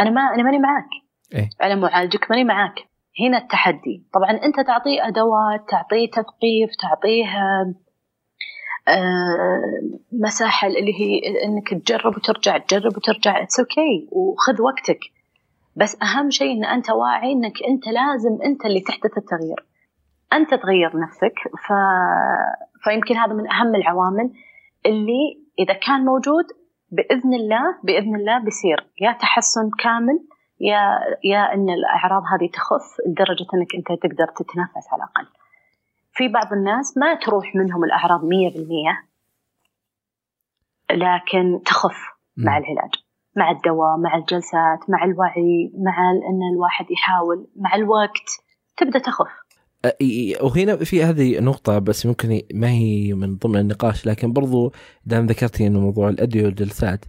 أنا 0.00 0.10
ما 0.10 0.20
أنا 0.20 0.42
ماني 0.42 0.58
معاك. 0.58 0.88
إيه؟ 1.34 1.50
أنا 1.62 1.74
معالجك 1.74 2.30
ماني 2.30 2.44
معاك. 2.44 2.74
هنا 3.20 3.38
التحدي. 3.38 4.04
طبعا 4.14 4.30
أنت 4.30 4.60
تعطيه 4.60 5.08
أدوات 5.08 5.68
تعطيه 5.68 6.10
تثقيف 6.10 6.70
تعطيه 6.82 7.26
آه، 8.88 9.62
مساحة 10.12 10.68
اللي 10.68 11.00
هي 11.00 11.20
إنك 11.44 11.82
تجرب 11.84 12.16
وترجع 12.16 12.58
تجرب 12.58 12.96
وترجع. 12.96 13.42
it's 13.42 13.72
okay. 13.72 14.12
وخذ 14.12 14.62
وقتك. 14.62 15.00
بس 15.76 15.96
أهم 16.02 16.30
شيء 16.30 16.52
إن 16.52 16.64
أنت 16.64 16.90
واعي 16.90 17.32
إنك 17.32 17.62
أنت 17.68 17.86
لازم 17.86 18.38
أنت 18.44 18.64
اللي 18.66 18.80
تحدث 18.80 19.18
التغيير. 19.18 19.66
أنت 20.32 20.54
تغير 20.54 21.00
نفسك. 21.00 21.34
ف... 21.66 21.72
فيمكن 22.82 23.16
هذا 23.16 23.32
من 23.32 23.50
أهم 23.50 23.74
العوامل 23.74 24.30
اللي 24.86 25.42
إذا 25.58 25.74
كان 25.74 26.04
موجود 26.04 26.44
بإذن 26.90 27.34
الله 27.34 27.78
بإذن 27.84 28.16
الله 28.16 28.38
بيصير. 28.38 28.86
يا 29.00 29.12
تحسن 29.12 29.70
كامل 29.78 30.18
يا 30.60 31.00
يا 31.24 31.54
إن 31.54 31.70
الأعراض 31.70 32.22
هذه 32.32 32.50
تخف 32.52 32.96
لدرجة 33.06 33.46
إنك 33.54 33.74
أنت 33.74 34.02
تقدر 34.02 34.26
تتنفس 34.26 34.92
على 34.92 35.02
الأقل. 35.02 35.26
في 36.12 36.28
بعض 36.28 36.52
الناس 36.52 36.98
ما 36.98 37.14
تروح 37.14 37.54
منهم 37.54 37.84
الأعراض 37.84 38.20
100% 38.20 38.28
لكن 40.90 41.62
تخف 41.66 41.96
مع 42.36 42.58
العلاج. 42.58 42.90
مع 43.36 43.50
الدواء 43.50 43.96
مع 43.96 44.16
الجلسات 44.16 44.90
مع 44.90 45.04
الوعي 45.04 45.72
مع 45.78 46.10
إن 46.10 46.54
الواحد 46.54 46.90
يحاول 46.90 47.46
مع 47.56 47.74
الوقت 47.74 48.28
تبدأ 48.76 48.98
تخف. 48.98 49.47
وهنا 50.40 50.76
في 50.76 51.04
هذه 51.04 51.40
نقطة 51.40 51.78
بس 51.78 52.06
ممكن 52.06 52.42
ما 52.54 52.70
هي 52.70 53.12
من 53.14 53.36
ضمن 53.36 53.60
النقاش 53.60 54.06
لكن 54.06 54.32
برضو 54.32 54.72
دام 55.06 55.26
ذكرتي 55.26 55.66
إنه 55.66 55.80
موضوع 55.80 56.08
الأدوية 56.08 56.44
والجلسات 56.44 57.04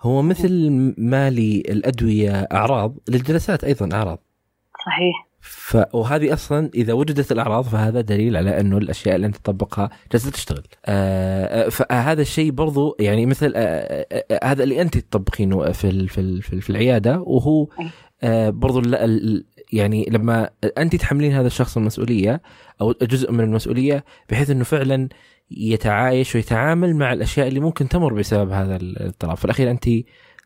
هو 0.00 0.22
مثل 0.22 0.70
ما 0.98 1.30
للأدوية 1.30 2.32
أعراض 2.32 2.96
للجلسات 3.08 3.64
أيضا 3.64 3.88
أعراض. 3.92 4.18
صحيح. 4.86 5.26
ف... 5.40 5.76
وهذه 5.92 6.32
أصلا 6.32 6.70
إذا 6.74 6.92
وجدت 6.92 7.32
الأعراض 7.32 7.64
فهذا 7.64 8.00
دليل 8.00 8.36
على 8.36 8.60
إنه 8.60 8.78
الأشياء 8.78 9.16
اللي 9.16 9.26
أنت 9.26 9.36
تطبقها 9.36 9.90
جالسة 10.12 10.30
تشتغل. 10.30 10.62
آه 10.86 11.68
فهذا 11.68 12.22
الشيء 12.22 12.50
برضو 12.50 12.96
يعني 13.00 13.26
مثل 13.26 13.52
آه 13.56 14.06
آه 14.12 14.40
هذا 14.44 14.62
اللي 14.62 14.82
أنت 14.82 14.98
تطبقينه 14.98 15.72
في 15.72 15.88
ال... 15.88 16.08
في 16.08 16.20
ال... 16.20 16.42
في 16.42 16.70
العيادة 16.70 17.20
وهو 17.20 17.68
آه 18.22 18.50
برضو 18.50 18.78
ال... 18.78 19.44
يعني 19.72 20.06
لما 20.10 20.50
أنت 20.78 20.96
تحملين 20.96 21.32
هذا 21.32 21.46
الشخص 21.46 21.76
المسؤولية 21.76 22.42
أو 22.80 22.92
جزء 23.02 23.32
من 23.32 23.40
المسؤولية 23.40 24.04
بحيث 24.30 24.50
إنه 24.50 24.64
فعلا 24.64 25.08
يتعايش 25.50 26.34
ويتعامل 26.34 26.96
مع 26.96 27.12
الأشياء 27.12 27.48
اللي 27.48 27.60
ممكن 27.60 27.88
تمر 27.88 28.14
بسبب 28.14 28.50
هذا 28.50 28.76
الاضطراب، 28.76 29.36
في 29.36 29.44
الأخير 29.44 29.70
أنت 29.70 29.84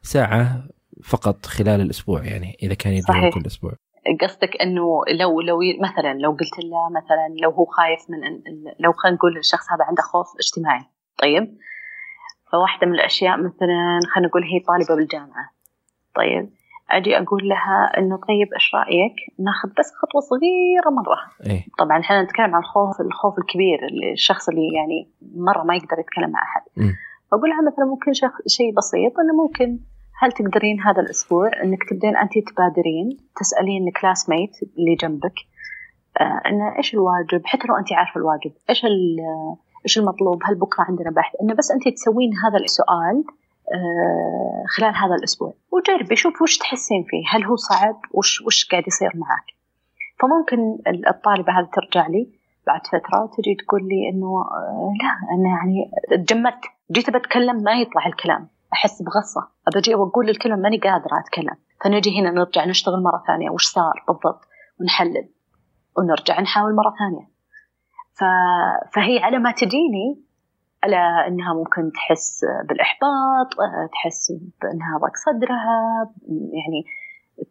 ساعة 0.03 0.65
فقط 1.05 1.47
خلال 1.47 1.81
الأسبوع 1.81 2.25
يعني 2.25 2.57
إذا 2.63 2.75
كان 2.75 2.93
يدور 2.93 3.31
كل 3.31 3.47
أسبوع. 3.47 3.73
قصدك 4.21 4.57
إنه 4.63 5.03
لو 5.09 5.41
لو 5.41 5.59
مثلا 5.81 6.15
لو 6.15 6.31
قلت 6.31 6.59
له 6.65 6.91
مثلا 6.91 7.35
لو 7.43 7.51
هو 7.51 7.65
خايف 7.65 8.01
من 8.11 8.19
لو 8.81 8.93
خلينا 8.93 9.17
نقول 9.17 9.39
الشخص 9.39 9.73
هذا 9.73 9.85
عنده 9.85 10.03
خوف 10.03 10.27
اجتماعي 10.39 10.85
طيب؟ 11.23 11.59
فواحدة 12.53 12.87
من 12.87 12.95
الأشياء 12.95 13.37
مثلا 13.37 14.01
خلينا 14.15 14.29
نقول 14.29 14.43
هي 14.43 14.61
طالبة 14.61 14.95
بالجامعة 14.95 15.51
طيب؟ 16.15 16.51
أجي 16.97 17.19
أقول 17.19 17.49
لها 17.49 17.99
إنه 17.99 18.17
طيب 18.17 18.49
إيش 18.55 18.75
رأيك؟ 18.75 19.15
ناخذ 19.39 19.69
بس 19.79 19.93
خطوة 20.03 20.21
صغيرة 20.21 20.91
مرة. 20.91 21.51
إيه؟ 21.51 21.65
طبعا 21.79 22.01
إحنا 22.01 22.23
نتكلم 22.23 22.55
عن 22.55 22.61
الخوف 22.63 23.01
الخوف 23.01 23.39
الكبير 23.39 23.79
الشخص 24.13 24.49
اللي 24.49 24.69
يعني 24.77 25.11
مرة 25.37 25.63
ما 25.63 25.75
يقدر 25.75 25.99
يتكلم 25.99 26.31
مع 26.31 26.43
أحد. 26.43 26.63
فأقول 27.31 27.51
لها 27.51 27.63
مثلا 27.67 27.85
ممكن 27.85 28.13
شيء 28.47 28.75
بسيط 28.77 29.13
إنه 29.21 29.43
ممكن 29.43 29.79
هل 30.23 30.33
تقدرين 30.33 30.81
هذا 30.81 31.01
الأسبوع 31.03 31.51
أنك 31.65 31.79
تبدين 31.91 32.17
أنت 32.17 32.33
تبادرين 32.49 33.09
تسألين 33.37 33.89
الكلاس 33.89 34.29
ميت 34.29 34.57
اللي 34.79 34.95
جنبك 34.95 35.35
آه 36.21 36.41
إنه 36.49 36.77
إيش 36.79 36.95
الواجب؟ 36.95 37.43
حتى 37.45 37.69
لو 37.69 37.77
أنت 37.77 37.93
عارفة 37.93 38.19
الواجب 38.21 38.53
إيش 38.71 38.85
إيش 39.85 39.99
المطلوب؟ 39.99 40.39
هل 40.45 40.55
بكرة 40.55 40.83
عندنا 40.89 41.11
بحث؟ 41.11 41.35
إنه 41.43 41.55
بس 41.55 41.71
أنت 41.71 41.89
تسوين 41.89 42.31
هذا 42.45 42.65
السؤال 42.65 43.25
خلال 44.77 44.97
هذا 44.97 45.15
الأسبوع. 45.15 45.55
وجربي 45.73 46.17
شوف 46.17 46.43
وش 46.43 46.59
تحسين 46.59 47.05
فيه؟ 47.09 47.23
هل 47.31 47.45
هو 47.45 47.57
صعب؟ 47.57 48.01
وش 48.15 48.41
وش 48.41 48.69
قاعد 48.71 48.87
يصير 48.87 49.11
معك؟ 49.15 49.45
فممكن 50.21 50.79
الطالبة 51.09 51.53
هذه 51.53 51.69
ترجع 51.73 52.07
لي 52.07 52.41
بعد 52.67 52.87
فترة 52.87 53.23
وتجي 53.23 53.55
تقول 53.55 53.81
لي 53.89 54.09
إنه 54.09 54.27
آه 54.27 54.93
لا 55.03 55.35
أنا 55.35 55.49
يعني 55.49 55.91
تجمدت. 56.25 56.65
جيت 56.93 57.11
بتكلم 57.11 57.63
ما 57.63 57.73
يطلع 57.73 58.07
الكلام. 58.07 58.49
أحس 58.73 59.03
بغصة. 59.03 59.49
أبى 59.69 59.79
أجي 59.79 59.95
وأقول 59.95 60.29
الكلمة 60.29 60.57
ماني 60.57 60.79
قادرة 60.79 61.21
أتكلم. 61.21 61.57
فنجي 61.85 62.21
هنا 62.21 62.31
نرجع 62.31 62.65
نشتغل 62.65 63.03
مرة 63.03 63.23
ثانية. 63.27 63.51
وش 63.51 63.67
صار 63.67 64.05
بالضبط؟ 64.09 64.41
ونحلل. 64.81 65.29
ونرجع 65.99 66.41
نحاول 66.41 66.75
مرة 66.75 66.95
ثانية. 66.99 67.29
ف... 68.15 68.25
فهي 68.95 69.19
على 69.19 69.39
ما 69.39 69.53
تجيني 69.53 70.30
على 70.83 71.27
إنها 71.29 71.55
ممكن 71.55 71.93
تحس 71.93 72.41
بالإحباط 72.69 73.49
تحس 73.93 74.33
بإنها 74.63 74.99
ضاق 74.99 75.17
صدرها 75.17 76.11
يعني 76.29 76.85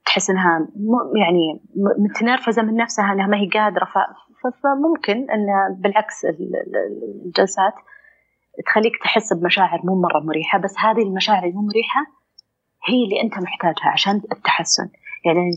تحس 0.06 0.30
إنها 0.30 0.68
يعني 1.16 1.62
متنرفزة 2.00 2.62
من 2.62 2.76
نفسها 2.76 3.14
إنها 3.14 3.28
ما 3.28 3.38
هي 3.38 3.50
قادرة 3.50 3.86
ف... 3.86 3.98
فممكن 4.64 5.32
إن 5.32 5.48
بالعكس 5.80 6.26
الجلسات 7.26 7.74
تخليك 8.66 8.94
تحس 9.04 9.34
بمشاعر 9.34 9.82
مو 9.84 10.02
مرة 10.02 10.20
مريحة 10.20 10.60
بس 10.60 10.76
هذه 10.80 11.02
المشاعر 11.02 11.44
المو 11.44 11.62
مريحة 11.62 12.20
هي 12.88 13.04
اللي 13.04 13.22
أنت 13.22 13.34
محتاجها 13.44 13.90
عشان 13.90 14.22
التحسن. 14.32 14.90
يعني 15.26 15.52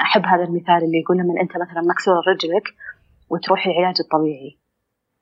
أحب 0.00 0.26
هذا 0.26 0.44
المثال 0.44 0.84
اللي 0.84 0.98
يقول 1.00 1.16
لما 1.16 1.40
أنت 1.40 1.50
مثلا 1.50 1.82
مكسور 1.90 2.14
رجلك 2.28 2.64
وتروح 3.30 3.66
العلاج 3.66 3.94
الطبيعي. 4.00 4.58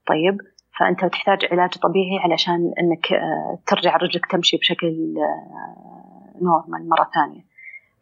طيب؟ 0.07 0.41
فأنت 0.79 1.05
تحتاج 1.05 1.39
علاج 1.53 1.71
طبيعي 1.71 2.19
علشان 2.25 2.73
أنك 2.81 3.07
ترجع 3.67 3.97
رجلك 3.97 4.27
تمشي 4.27 4.57
بشكل 4.57 5.15
نورمال 6.43 6.89
مرة 6.89 7.11
ثانية 7.15 7.45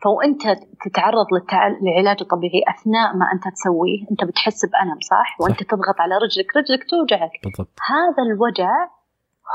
فوأنت 0.03 0.43
تتعرض 0.85 1.27
للعلاج 1.83 2.17
الطبيعي 2.21 2.63
أثناء 2.69 3.17
ما 3.17 3.27
أنت 3.33 3.55
تسويه 3.55 4.11
أنت 4.11 4.25
بتحس 4.25 4.65
بألم 4.67 5.01
صح؟ 5.01 5.37
وأنت 5.41 5.61
صح. 5.61 5.67
تضغط 5.67 6.01
على 6.01 6.15
رجلك 6.15 6.57
رجلك 6.57 6.91
توجعك 6.91 7.31
بالضبط. 7.45 7.79
هذا 7.91 8.23
الوجع 8.23 8.71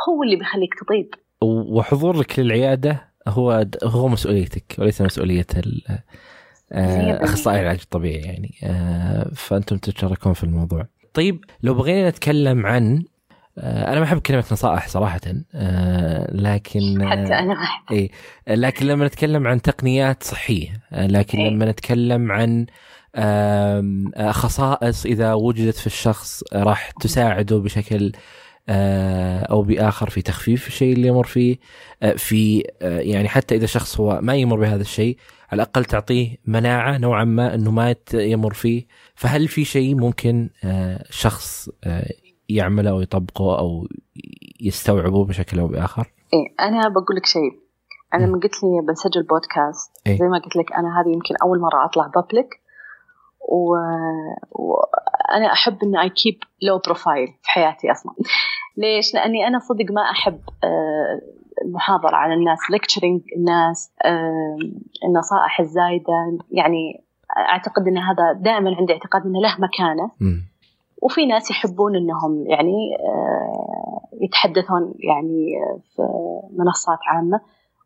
هو 0.07 0.23
اللي 0.23 0.35
بيخليك 0.35 0.73
تطيب 0.73 1.09
وحضورك 1.41 2.39
للعيادة 2.39 3.09
هو 3.27 3.65
هو 3.83 4.07
مسؤوليتك 4.07 4.75
وليس 4.79 5.01
مسؤولية 5.01 5.45
أخصائي 7.23 7.59
العلاج 7.59 7.79
الطبيعي 7.83 8.21
يعني 8.21 8.51
آه، 8.63 9.31
فأنتم 9.35 9.77
تتشاركون 9.77 10.33
في 10.33 10.43
الموضوع. 10.43 10.85
طيب 11.19 11.45
لو 11.63 11.73
بغينا 11.73 12.09
نتكلم 12.09 12.65
عن 12.65 13.03
آه، 13.57 13.91
أنا 13.91 13.99
ما 13.99 14.05
أحب 14.05 14.19
كلمة 14.19 14.43
نصائح 14.51 14.87
صراحة 14.87 15.19
آه، 15.55 16.31
لكن 16.31 17.09
حتى 17.09 17.33
أنا 17.33 17.53
ما 17.53 17.67
اي 17.91 18.11
لكن 18.47 18.85
لما 18.85 19.07
نتكلم 19.07 19.47
عن 19.47 19.61
تقنيات 19.61 20.23
صحية 20.23 20.81
لكن 20.91 21.37
إيه؟ 21.37 21.49
لما 21.49 21.65
نتكلم 21.71 22.31
عن 22.31 22.65
خصائص 24.31 25.05
إذا 25.05 25.33
وجدت 25.33 25.75
في 25.75 25.87
الشخص 25.87 26.43
راح 26.53 26.91
تساعده 26.91 27.57
بشكل 27.57 28.11
آه، 28.69 29.39
أو 29.39 29.61
بآخر 29.61 30.09
في 30.09 30.21
تخفيف 30.21 30.67
الشيء 30.67 30.93
اللي 30.93 31.07
يمر 31.07 31.23
فيه 31.23 31.57
آه، 32.03 32.13
في 32.13 32.63
آه، 32.81 32.99
يعني 32.99 33.29
حتى 33.29 33.55
إذا 33.55 33.65
شخص 33.65 33.99
هو 33.99 34.19
ما 34.21 34.35
يمر 34.35 34.59
بهذا 34.59 34.81
الشيء 34.81 35.17
على 35.51 35.63
الأقل 35.63 35.85
تعطيه 35.85 36.35
مناعة 36.45 36.97
نوعا 36.97 37.23
ما 37.23 37.55
إنه 37.55 37.71
ما 37.71 37.95
يمر 38.13 38.53
فيه 38.53 38.85
فهل 39.19 39.47
في 39.47 39.65
شيء 39.65 39.95
ممكن 39.95 40.49
شخص 41.09 41.69
يعمله 42.49 42.89
أو 42.91 43.01
يطبقه 43.01 43.59
أو 43.59 43.87
يستوعبه 44.61 45.25
بشكل 45.25 45.59
أو 45.59 45.67
بآخر؟ 45.67 46.11
إيه 46.33 46.67
أنا 46.67 46.89
بقول 46.89 47.15
لك 47.17 47.25
شيء. 47.25 47.59
أنا 48.13 48.25
من 48.25 48.39
قلت 48.39 48.63
لي 48.63 48.69
بنسجل 48.87 49.23
بودكاست. 49.23 49.91
إيه؟ 50.07 50.17
زي 50.17 50.25
ما 50.25 50.37
قلت 50.37 50.55
لك 50.55 50.73
أنا 50.73 51.01
هذه 51.01 51.13
يمكن 51.13 51.35
أول 51.43 51.59
مرة 51.59 51.85
أطلع 51.85 52.07
public 52.07 52.49
وأنا 54.51 55.53
أحب 55.53 55.77
اني 55.83 56.01
I 56.01 56.09
keep 56.09 56.39
low 56.61 56.79
profile 56.85 57.27
في 57.27 57.49
حياتي 57.49 57.91
أصلا. 57.91 58.13
ليش؟ 58.77 59.13
لأني 59.13 59.47
أنا 59.47 59.59
صدق 59.59 59.91
ما 59.91 60.01
أحب 60.01 60.39
آه، 60.63 61.21
المحاضرة 61.65 62.15
على 62.15 62.33
الناس 62.33 62.59
ليكتشرنج 62.71 63.21
الناس 63.37 63.91
آه، 64.05 64.57
النصائح 65.07 65.59
الزايدة. 65.59 66.37
يعني 66.51 67.08
أعتقد 67.37 67.87
إن 67.87 67.97
هذا 67.97 68.33
دائما 68.33 68.75
عندي 68.75 68.93
اعتقاد 68.93 69.21
إنه 69.25 69.41
له 69.41 69.55
مكانة. 69.59 70.11
وفي 71.01 71.25
ناس 71.25 71.51
يحبون 71.51 71.95
إنهم 71.95 72.47
يعني 72.47 72.97
آه، 72.99 74.07
يتحدثون 74.21 74.93
يعني 74.99 75.47
في 75.95 76.01
منصات 76.57 76.99
عامة. 77.07 77.41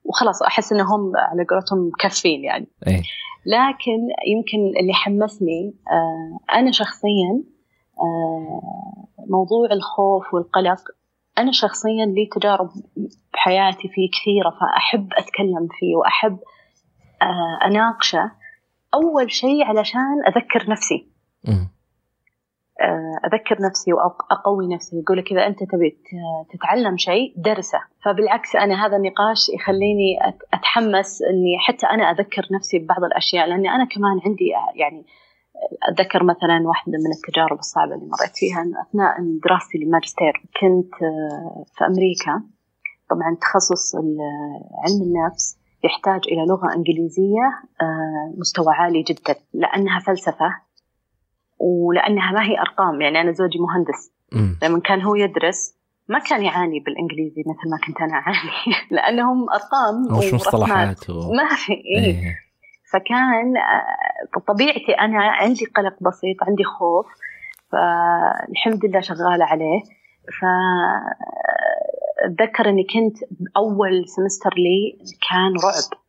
وخلاص 0.05 0.43
أحس 0.43 0.73
إنهم 0.73 1.11
على 1.15 1.45
قولتهم 1.49 1.87
مكفين 1.87 2.43
يعني. 2.43 2.67
أيه. 2.87 3.01
لكن 3.45 3.99
يمكن 4.27 4.79
اللي 4.79 4.93
حمسني 4.93 5.73
آه 5.91 6.55
أنا 6.55 6.71
شخصيا 6.71 7.43
آه 7.99 8.61
موضوع 9.29 9.71
الخوف 9.71 10.33
والقلق 10.33 10.79
أنا 11.37 11.51
شخصيا 11.51 12.05
لي 12.05 12.29
تجارب 12.31 12.69
بحياتي 13.33 13.87
فيه 13.87 14.09
كثيرة 14.11 14.49
فأحب 14.49 15.09
أتكلم 15.13 15.67
فيه 15.79 15.95
وأحب 15.95 16.37
أناقشه. 17.65 18.31
أول 18.93 19.31
شيء 19.31 19.63
علشان 19.63 20.25
أذكر 20.27 20.71
نفسي. 20.71 21.07
آه، 22.81 23.27
أذكر 23.27 23.61
نفسي 23.61 23.93
واقوي 23.93 24.75
نفسي. 24.75 24.99
يقول 24.99 25.17
لك 25.17 25.31
إذا 25.31 25.47
أنت 25.47 25.59
تبي 25.63 25.97
تتعلم 26.53 26.97
شيء 26.97 27.33
درسه. 27.37 27.79
فبالعكس 28.05 28.55
أنا 28.55 28.85
هذا 28.85 28.95
النقاش 28.97 29.49
يخليني 29.55 30.19
أتحمس 30.53 31.21
إني 31.21 31.57
حتى 31.59 31.85
أنا 31.85 32.11
أذكر 32.11 32.47
نفسي 32.51 32.79
ببعض 32.79 33.03
الأشياء 33.03 33.47
لأني 33.47 33.69
أنا 33.69 33.85
كمان 33.85 34.19
عندي 34.25 34.49
يعني 34.75 35.05
اتذكر 35.89 36.23
مثلا 36.23 36.67
واحدة 36.67 36.93
من 37.05 37.11
التجارب 37.11 37.59
الصعبة 37.59 37.93
اللي 37.95 38.05
مريت 38.05 38.35
فيها 38.35 38.61
أثناء 38.61 39.15
دراستي 39.43 39.77
للماجستير 39.77 40.33
كنت 40.61 40.93
آه، 41.03 41.65
في 41.75 41.85
أمريكا. 41.85 42.43
طبعا 43.09 43.37
تخصص 43.41 43.95
علم 44.83 45.01
النفس. 45.01 45.57
يحتاج 45.84 46.21
إلى 46.27 46.45
لغة 46.45 46.75
إنجليزية 46.75 47.47
آه، 47.81 48.34
مستوى 48.38 48.73
عالي 48.73 49.01
جدا 49.01 49.36
لأنها 49.53 49.99
فلسفة 49.99 50.55
ولأنها 51.59 52.31
ما 52.31 52.43
هي 52.43 52.59
أرقام 52.59 53.01
يعني 53.01 53.21
أنا 53.21 53.31
زوجي 53.31 53.59
مهندس 53.59 54.13
لما 54.63 54.79
كان 54.79 55.01
هو 55.01 55.15
يدرس 55.15 55.75
ما 56.07 56.19
كان 56.19 56.43
يعاني 56.43 56.79
بالإنجليزي 56.79 57.41
مثل 57.41 57.69
ما 57.71 57.77
كنت 57.88 58.01
أنا 58.01 58.13
أعاني 58.13 58.75
لأنهم 58.91 59.45
أرقام 59.49 60.17
مش 60.17 60.34
مصطلحات 60.34 61.09
و... 61.09 61.34
ما 61.34 61.55
في 61.55 61.73
إيه. 61.73 62.05
إيه. 62.05 62.39
فكان 62.93 63.57
آه، 63.57 64.39
طبيعتي 64.47 64.91
أنا 64.91 65.19
عندي 65.19 65.65
قلق 65.65 65.95
بسيط 66.01 66.43
عندي 66.47 66.63
خوف 66.63 67.05
فالحمد 67.71 68.86
لله 68.86 69.01
شغالة 69.01 69.45
عليه 69.45 69.81
ف 70.39 70.45
أتذكر 72.24 72.69
إني 72.69 72.84
كنت 72.84 73.17
أول 73.57 74.07
سمستر 74.07 74.53
لي 74.57 74.97
كان 75.30 75.51
رعب. 75.63 75.99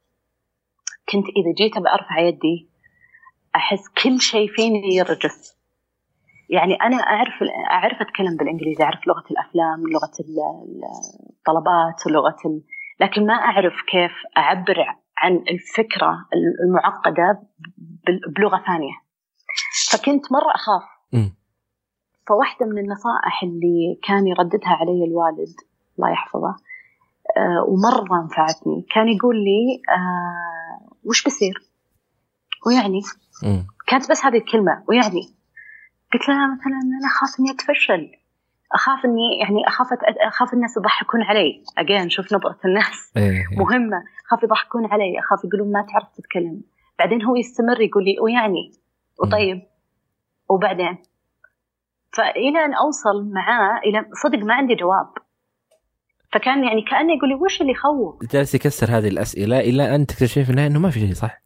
كنت 1.08 1.24
إذا 1.36 1.52
جيت 1.58 1.78
بأرفع 1.78 2.18
يدي 2.18 2.68
أحس 3.56 3.88
كل 4.02 4.20
شيء 4.20 4.48
فيني 4.48 4.94
يرجف. 4.94 5.54
يعني 6.50 6.74
أنا 6.74 6.96
أعرف 6.96 7.32
أعرف 7.70 8.00
أتكلم 8.00 8.36
بالإنجليزي 8.36 8.84
أعرف 8.84 9.06
لغة 9.06 9.24
الأفلام 9.30 9.80
لغة 9.92 10.12
الطلبات 11.30 12.06
ولغه 12.06 12.36
ال... 12.46 12.62
لكن 13.00 13.26
ما 13.26 13.34
أعرف 13.34 13.74
كيف 13.90 14.12
أعبر 14.36 14.84
عن 15.18 15.44
الفكرة 15.50 16.26
المعقدة 16.64 17.42
بلغة 18.36 18.62
ثانية. 18.66 18.94
فكنت 19.92 20.32
مرة 20.32 20.54
أخاف. 20.54 20.82
فواحدة 22.28 22.66
من 22.66 22.78
النصائح 22.78 23.42
اللي 23.42 23.98
كان 24.02 24.26
يرددها 24.26 24.68
علي 24.68 25.04
الوالد 25.04 25.54
الله 25.98 26.10
يحفظه. 26.12 26.56
آه 27.36 27.64
ومرة 27.68 28.24
نفعتني. 28.24 28.86
كان 28.94 29.08
يقول 29.08 29.36
لي 29.36 29.82
آه 29.88 30.94
وش 31.04 31.24
بصير 31.24 31.54
ويعني 32.66 33.00
كانت 33.86 34.10
بس 34.10 34.24
هذه 34.24 34.36
الكلمة 34.36 34.84
ويعني. 34.88 35.34
قلت 36.12 36.28
لها 36.28 36.54
مثلا 36.54 36.80
أنا 37.00 37.06
أخاف 37.06 37.40
إني 37.40 37.50
أتفشل. 37.50 38.10
أخاف 38.72 39.04
إني 39.04 39.38
يعني 39.40 39.68
أخاف 39.68 39.86
أخاف 40.26 40.54
الناس 40.54 40.76
يضحكون 40.76 41.22
علي. 41.22 41.62
أجين 41.78 42.10
شوف 42.10 42.32
نظرة 42.32 42.58
الناس. 42.64 43.12
إيه. 43.16 43.44
مهمة. 43.58 44.04
أخاف 44.26 44.42
يضحكون 44.42 44.86
علي. 44.86 45.18
أخاف 45.18 45.44
يقولون 45.44 45.72
ما 45.72 45.82
تعرف 45.82 46.08
تتكلم. 46.16 46.62
بعدين 46.98 47.22
هو 47.22 47.36
يستمر 47.36 47.80
يقول 47.80 48.04
لي 48.04 48.20
ويعني 48.20 48.72
وطيب. 49.22 49.62
وبعدين؟ 50.48 50.98
فإلى 52.12 52.64
أن 52.64 52.74
أوصل 52.74 53.32
معاه 53.32 53.78
إلى 53.78 54.06
صدق 54.22 54.38
ما 54.38 54.54
عندي 54.54 54.74
جواب. 54.74 55.08
فكان 56.34 56.64
يعني 56.64 56.82
كأنه 56.82 57.16
يقول 57.16 57.28
لي 57.28 57.34
وش 57.34 57.60
اللي 57.60 57.72
يخوف؟ 57.72 58.32
جالس 58.32 58.54
يكسر 58.54 58.98
هذه 58.98 59.08
الأسئلة 59.08 59.60
إلى 59.60 59.94
أن 59.94 60.06
تكتشف 60.06 60.50
إنه 60.50 60.78
ما 60.80 60.90
في 60.90 61.00
شيء 61.00 61.12
صح؟ 61.12 61.42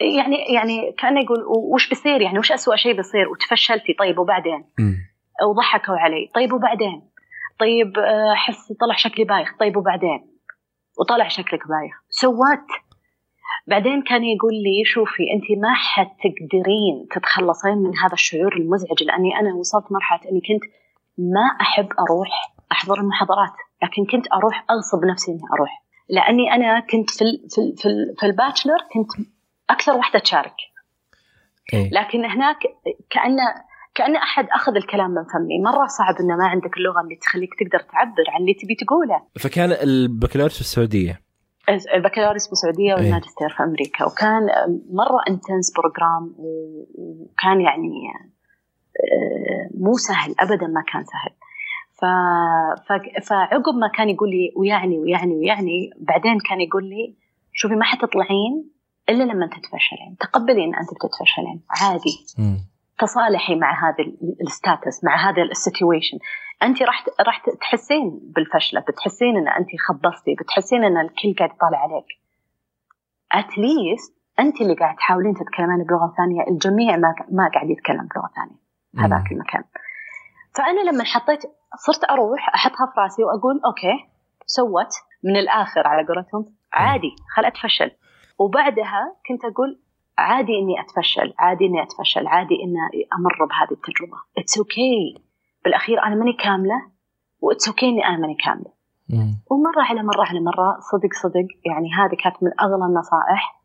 يعني 0.00 0.36
يعني 0.54 0.92
كأنه 0.98 1.20
يقول 1.20 1.38
وش 1.74 1.88
بيصير 1.88 2.20
يعني؟ 2.20 2.38
وش 2.38 2.52
أسوأ 2.52 2.76
شيء 2.76 2.96
بيصير؟ 2.96 3.28
وتفشلتي 3.28 3.92
طيب 3.98 4.18
وبعدين؟ 4.18 4.64
وضحكوا 5.50 5.96
علي 5.96 6.30
طيب 6.34 6.52
وبعدين؟ 6.52 7.02
طيب 7.60 7.98
آه، 7.98 8.32
أحس 8.32 8.72
طلع 8.80 8.96
شكلي 8.96 9.24
بايخ. 9.24 9.48
طيب 9.60 9.76
وبعدين؟ 9.76 10.26
وطلع 11.00 11.28
شكلك 11.28 11.68
بايخ. 11.68 11.94
so 12.10 12.29
what 12.29 12.66
بعدين 13.66 14.02
كان 14.02 14.24
يقول 14.24 14.54
لي 14.54 14.84
شوفي 14.84 15.22
انت 15.34 15.60
ما 15.62 15.74
حتقدرين 15.74 17.06
تتخلصين 17.10 17.78
من 17.78 17.98
هذا 17.98 18.12
الشعور 18.12 18.56
المزعج 18.56 19.02
لأني 19.02 19.40
أنا 19.40 19.54
وصلت 19.54 19.92
مرحلة 19.92 20.30
أني 20.30 20.40
كنت 20.40 20.72
ما 21.18 21.46
أحب 21.60 21.88
أروح 21.98 22.28
أحضر 22.72 23.00
المحاضرات. 23.00 23.52
لكن 23.82 24.06
كنت 24.10 24.26
أروح 24.32 24.64
اغصب 24.70 25.04
نفسي 25.04 25.32
إني 25.32 25.40
أروح. 25.54 25.84
لأني 26.08 26.52
أنا 26.54 26.80
كنت 26.80 27.10
في 27.10 27.22
ال 27.22 27.48
في 27.50 27.60
ال 27.60 27.76
في, 27.76 27.88
ال 27.88 28.14
في 28.18 28.26
ال 28.26 28.32
bachelor 28.32 28.78
كنت 28.92 29.26
أكثر 29.70 29.92
واحدة 29.92 30.18
تشارك. 30.18 30.56
إيه؟ 31.72 31.90
لكن 31.90 32.24
هناك 32.24 32.58
كانه 33.10 33.42
كأن 33.94 34.16
أحد 34.16 34.46
أخذ 34.50 34.76
الكلام 34.76 35.10
من 35.10 35.24
فمي. 35.24 35.58
مرة 35.64 35.86
صعب 35.86 36.14
إنه 36.20 36.36
ما 36.36 36.46
عندك 36.46 36.76
اللغة 36.76 37.00
اللي 37.00 37.16
تخليك 37.16 37.50
تقدر 37.60 37.78
تعبر 37.78 38.24
عن 38.28 38.40
اللي 38.40 38.54
تبي 38.54 38.74
تقوله. 38.74 39.22
فكان 39.38 39.72
البكالوريوس 39.72 40.54
في 40.54 40.60
السعودية. 40.60 41.20
البكالوريوس 41.94 42.48
بالسعوديه 42.48 42.96
إيه. 42.96 43.02
والماجستير 43.02 43.48
في 43.48 43.62
أمريكا. 43.62 44.04
وكان 44.04 44.40
مرة 44.90 45.20
intense 45.28 45.72
program 45.76 46.34
وكان 46.38 47.60
يعني 47.60 47.92
آه، 48.96 49.78
مو 49.84 49.92
سهل. 49.92 50.34
ابدا 50.40 50.66
ما 50.66 50.82
كان 50.92 51.04
سهل. 51.04 51.32
ف... 51.98 52.04
فعقب 53.28 53.74
ما 53.74 53.88
كان 53.94 54.08
يقول 54.08 54.30
لي 54.30 54.52
ويعني 54.56 54.98
ويعني 54.98 55.34
ويعني 55.34 55.90
بعدين 56.00 56.38
كان 56.48 56.60
يقول 56.60 56.84
لي 56.84 57.16
شوفي 57.52 57.74
ما 57.74 57.84
حتطلعين 57.84 58.70
إلا 59.08 59.24
لما 59.24 59.46
تتفشلين 59.46 60.16
تقبلي 60.20 60.64
ان 60.64 60.74
أنت 60.74 60.88
بتتفشلين 60.94 61.62
عادي. 61.70 62.26
م. 62.38 62.56
تصالحي 62.98 63.54
مع 63.54 63.88
هذا 63.88 64.04
ال 64.40 64.49
status 64.49 65.04
مع 65.04 65.30
هذا 65.30 65.42
ال 65.42 65.50
situation 65.50 66.18
أنت 66.62 66.82
راح 66.82 67.04
راح 67.26 67.42
تحسين 67.60 68.20
بالفشلة 68.22 68.80
بتحسين 68.80 69.36
إن 69.36 69.48
أنت 69.48 69.68
خبصتي 69.88 70.34
بتحسين 70.34 70.84
إن 70.84 70.96
الكل 70.96 71.34
قاعد 71.38 71.50
يطالع 71.50 71.78
عليك. 71.78 72.06
at 73.32 73.56
least 73.56 74.16
أنت 74.38 74.60
اللي 74.60 74.74
قاعد 74.74 74.96
تحاولين 74.96 75.34
تتكلمين 75.34 75.84
بلغة 75.84 76.14
ثانية 76.16 76.42
الجميع 76.50 76.96
ما 76.96 77.14
ما 77.30 77.50
قاعد 77.54 77.70
يتكلم 77.70 78.08
بلغة 78.14 78.30
ثانية 78.36 78.58
هذاك 79.06 79.32
المكان. 79.32 79.64
فأنا 80.54 80.90
لما 80.90 81.04
حطيت 81.04 81.42
صرت 81.74 82.04
أروح 82.10 82.54
أحطها 82.54 82.86
في 82.86 83.00
راسي 83.00 83.24
وأقول 83.24 83.60
okay 83.66 84.08
so 84.46 84.59
what. 84.59 84.92
من 85.24 85.36
الآخر 85.36 85.86
على 85.86 86.06
قولتهم 86.06 86.54
عادي 86.72 87.16
خل 87.36 87.44
أتفشل. 87.44 87.90
وبعدها 88.38 89.16
كنت 89.28 89.44
أقول 89.44 89.80
عادي 90.18 90.52
إني 90.52 90.80
أتفشل 90.80 91.34
عادي 91.38 91.66
إني 91.66 91.82
أتفشل 91.82 92.26
عادي 92.26 92.54
إني 92.54 93.08
أمر 93.18 93.44
بهذه 93.44 93.72
التجربة. 93.72 94.18
it's 94.38 95.14
okay. 95.16 95.20
بالأخير 95.64 96.02
أنا 96.02 96.14
ماني 96.14 96.32
كاملة 96.32 96.90
و 97.40 97.68
it's 97.68 97.86
okay 97.86 97.88
إني 97.88 98.06
أنا 98.06 98.16
ماني 98.16 98.36
كاملة. 98.44 98.72
ومرة 99.50 99.82
على 99.82 100.02
مرة 100.02 100.24
على 100.24 100.40
مرة 100.40 100.78
صدق 100.80 101.12
صدق 101.22 101.48
يعني 101.66 101.88
هذه 101.92 102.16
كانت 102.24 102.42
من 102.42 102.50
أغلى 102.60 102.84
النصائح. 102.84 103.62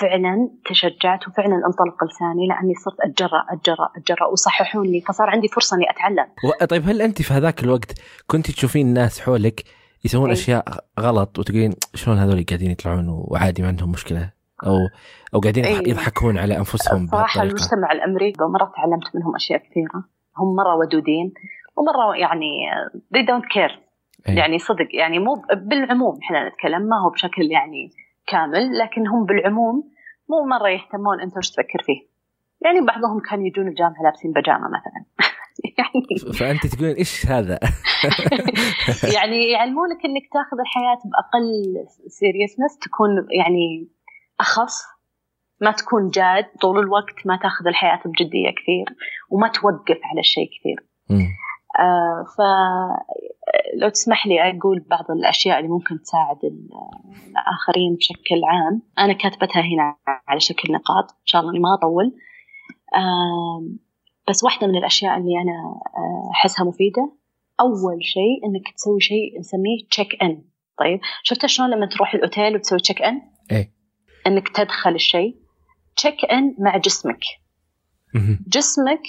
فعلا 0.00 0.50
تشجعت 0.64 1.28
وفعلا 1.28 1.54
انطلق 1.54 2.04
لساني 2.04 2.46
لأني 2.46 2.74
صرت 2.74 3.00
أتجرأ 3.00 3.44
أتجرأ 3.50 3.88
أتجرأ 3.96 4.26
ويصححون 4.26 4.86
لي 4.86 5.00
فصار 5.00 5.30
عندي 5.30 5.48
فرصة 5.48 5.76
إني 5.76 5.90
أتعلم. 5.90 6.26
طيب 6.68 6.88
هل 6.88 7.02
أنت 7.02 7.22
في 7.22 7.34
هذاك 7.34 7.64
الوقت 7.64 7.92
كنت 8.26 8.50
تشوفين 8.50 8.86
الناس 8.86 9.20
حولك 9.20 9.64
يسوون 10.04 10.26
أي. 10.26 10.32
أشياء 10.32 10.64
غلط 11.00 11.38
وتقولين 11.38 11.74
شلون 11.94 12.18
هذول 12.18 12.44
قاعدين 12.48 12.70
يطلعون 12.70 13.08
وعادي 13.08 13.62
ما 13.62 13.68
عندهم 13.68 13.90
مشكلة 13.90 14.30
أو 14.66 14.76
أو 15.34 15.40
قاعدين 15.40 15.64
أي. 15.64 15.90
يضحكون 15.90 16.38
على 16.38 16.56
أنفسهم 16.56 17.06
صراحة 17.06 17.42
المجتمع 17.42 17.92
الأمريكي 17.92 18.44
مرة 18.44 18.72
تعلمت 18.76 19.16
منهم 19.16 19.34
أشياء 19.34 19.58
كثيرة 19.58 20.04
هم 20.36 20.56
مرة 20.56 20.76
ودودين 20.76 21.32
ومرة 21.76 22.16
يعني 22.16 22.50
they 23.14 23.22
don't 23.22 23.46
care 23.54 23.88
أي. 24.28 24.34
يعني 24.34 24.58
صدق 24.58 24.88
يعني 24.92 25.18
مو 25.18 25.42
بالعموم 25.56 26.18
إحنا 26.22 26.48
نتكلم 26.48 26.82
ما 26.82 26.96
هو 27.04 27.10
بشكل 27.10 27.42
يعني 27.50 27.90
كامل 28.28 28.78
لكن 28.78 29.08
هم 29.08 29.24
بالعموم 29.24 29.90
مو 30.28 30.46
مرة 30.46 30.68
يهتمون 30.68 31.20
أنت 31.20 31.36
وش 31.36 31.50
تفكر 31.50 31.82
فيه 31.86 32.08
يعني 32.64 32.80
بعضهم 32.80 33.20
كانوا 33.30 33.46
يجون 33.46 33.68
الجامعة 33.68 34.02
لابسين 34.02 34.32
بجامه 34.32 34.68
مثلا 34.68 35.04
يعني 35.78 36.32
فأنت 36.38 36.66
تقولين 36.66 36.96
إيش 36.96 37.26
هذا؟ 37.26 37.58
يعني 39.16 39.50
يعلمونك 39.50 40.04
إنك 40.04 40.22
تاخذ 40.32 40.60
الحياة 40.60 41.00
بأقل 41.10 41.52
seriousness 42.08 42.78
تكون 42.78 43.10
يعني 43.30 43.88
اخف 44.40 44.98
ما 45.60 45.70
تكون 45.70 46.08
جاد 46.08 46.44
طول 46.60 46.78
الوقت 46.78 47.26
ما 47.26 47.38
تاخذ 47.42 47.66
الحياة 47.66 48.00
بجدية 48.04 48.50
كثير 48.50 48.96
وما 49.30 49.48
توقف 49.48 50.00
على 50.04 50.20
الشيء 50.20 50.48
كثير. 50.60 50.86
آه 51.78 52.24
فلو 52.38 53.88
تسمح 53.88 54.26
لي 54.26 54.50
أقول 54.50 54.80
بعض 54.90 55.10
الأشياء 55.10 55.58
اللي 55.58 55.68
ممكن 55.68 56.02
تساعد 56.02 56.38
الآخرين 56.44 57.94
بشكل 57.96 58.44
عام. 58.44 58.82
أنا 58.98 59.12
كاتبتها 59.12 59.62
هنا 59.62 59.96
على 60.28 60.40
شكل 60.40 60.72
نقاط 60.72 61.10
إن 61.10 61.26
شاء 61.26 61.40
الله 61.40 61.52
إني 61.52 61.60
ما 61.60 61.74
أطول. 61.74 62.16
آه 62.94 63.62
بس 64.28 64.44
واحدة 64.44 64.66
من 64.66 64.76
الأشياء 64.76 65.16
اللي 65.18 65.32
أنا 65.42 65.80
آه، 65.96 66.30
أحسها 66.32 66.64
مفيدة. 66.64 67.12
أول 67.60 68.04
شيء 68.04 68.46
إنك 68.46 68.74
تسوي 68.76 69.00
شيء 69.00 69.38
نسميه 69.38 69.86
check 69.90 70.22
in 70.22 70.42
طيب 70.78 71.00
شفت 71.22 71.46
شلون 71.46 71.70
لما 71.70 71.86
تروح 71.86 72.14
الأوتيل 72.14 72.54
وتسوي 72.54 72.78
check 72.78 73.02
in؟ 73.02 73.22
إيه. 73.50 73.72
إنك 74.26 74.48
تدخل 74.48 74.94
الشيء. 74.94 75.36
check 75.96 76.24
in 76.24 76.54
مع 76.58 76.76
جسمك. 76.76 77.20
جسمك 78.48 79.02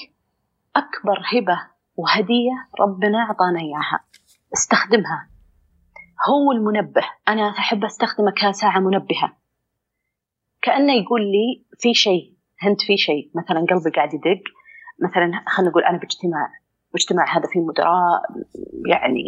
أكبر 0.75 1.19
هبة 1.33 1.61
وهدية 1.99 2.55
ربنا 2.79 3.17
أعطانا 3.17 3.59
إياها. 3.59 3.99
استخدمها. 4.53 5.29
هو 6.29 6.51
المنبه. 6.51 7.01
أنا 7.27 7.49
أحب 7.49 7.83
أستخدمه 7.83 8.31
كساعة 8.31 8.79
منبهة. 8.79 9.37
كأنه 10.61 10.93
يقول 10.93 11.21
لي 11.21 11.65
في 11.79 11.93
شيء 11.93 12.33
هنت 12.61 12.81
في 12.81 12.97
شيء. 12.97 13.31
مثلا 13.35 13.59
قلبي 13.59 13.89
قاعد 13.95 14.13
يدق. 14.13 14.43
مثلا 15.03 15.43
خلينا 15.47 15.71
نقول 15.71 15.83
أنا 15.83 15.97
باجتماع 15.97 16.49
باجتماع 16.93 17.37
هذا 17.37 17.47
فيه 17.47 17.59
مدراء 17.59 18.21
يعني 18.89 19.23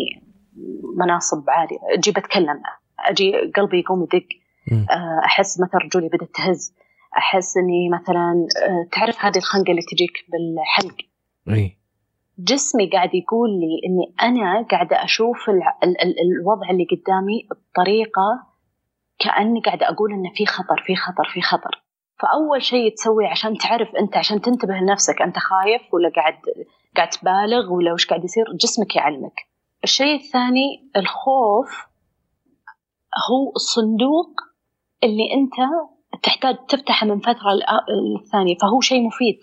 مناصب 0.97 1.49
عالية. 1.49 1.79
أجي 1.97 2.11
بتكلم 2.11 2.61
أجي 2.99 3.31
قلبي 3.55 3.79
يقوم 3.79 4.03
يدق. 4.03 4.27
آه، 4.91 5.25
أحس 5.25 5.61
مثلا 5.61 5.81
رجولي 5.81 6.07
بدأت 6.07 6.29
تهز. 6.35 6.75
أحس 7.17 7.57
إني 7.57 7.89
مثلا 7.89 8.47
آه، 8.67 8.87
تعرف 8.91 9.25
هذه 9.25 9.37
الخنقة 9.37 9.71
اللي 9.71 9.81
تجيك 9.81 10.25
بالحلق؟ 10.31 10.95
إي. 11.49 11.80
جسمي 12.39 12.89
قاعد 12.89 13.15
يقول 13.15 13.49
لي 13.49 13.81
إني 13.85 14.13
أنا 14.21 14.61
قاعدة 14.71 15.03
أشوف 15.03 15.49
ال 15.49 15.61
ال 15.83 16.01
ال 16.01 16.15
الوضع 16.19 16.69
اللي 16.69 16.85
قدامي 16.91 17.47
بطريقة 17.51 18.43
كأني 19.19 19.61
قاعدة 19.61 19.89
أقول 19.89 20.13
إنه 20.13 20.31
في 20.35 20.45
خطر 20.45 20.83
في 20.85 20.95
خطر 20.95 21.23
في 21.33 21.41
خطر. 21.41 21.83
فأول 22.19 22.61
شيء 22.61 22.93
تسوي 22.95 23.27
عشان 23.27 23.57
تعرف 23.57 23.95
أنت 23.95 24.17
عشان 24.17 24.41
تنتبه 24.41 24.73
لنفسك 24.73 25.21
أنت 25.21 25.35
خايف 25.39 25.93
ولا 25.93 26.11
قاعد 26.15 26.35
قاعد 26.95 27.09
تبالغ 27.09 27.73
ولا 27.73 27.93
وش 27.93 28.05
قاعد 28.07 28.23
يصير؟ 28.23 28.45
جسمك 28.61 28.95
يعلمك. 28.95 29.33
الشيء 29.83 30.15
الثاني 30.15 30.89
الخوف 30.95 31.87
هو 33.29 33.51
الصندوق 33.55 34.31
اللي 35.03 35.33
أنت 35.33 35.69
تحتاج 36.23 36.55
تفتحه 36.69 37.07
من 37.07 37.19
فترة 37.19 37.51
للثانيه 38.15 38.55
فهو 38.61 38.81
شيء 38.81 39.07
مفيد. 39.07 39.39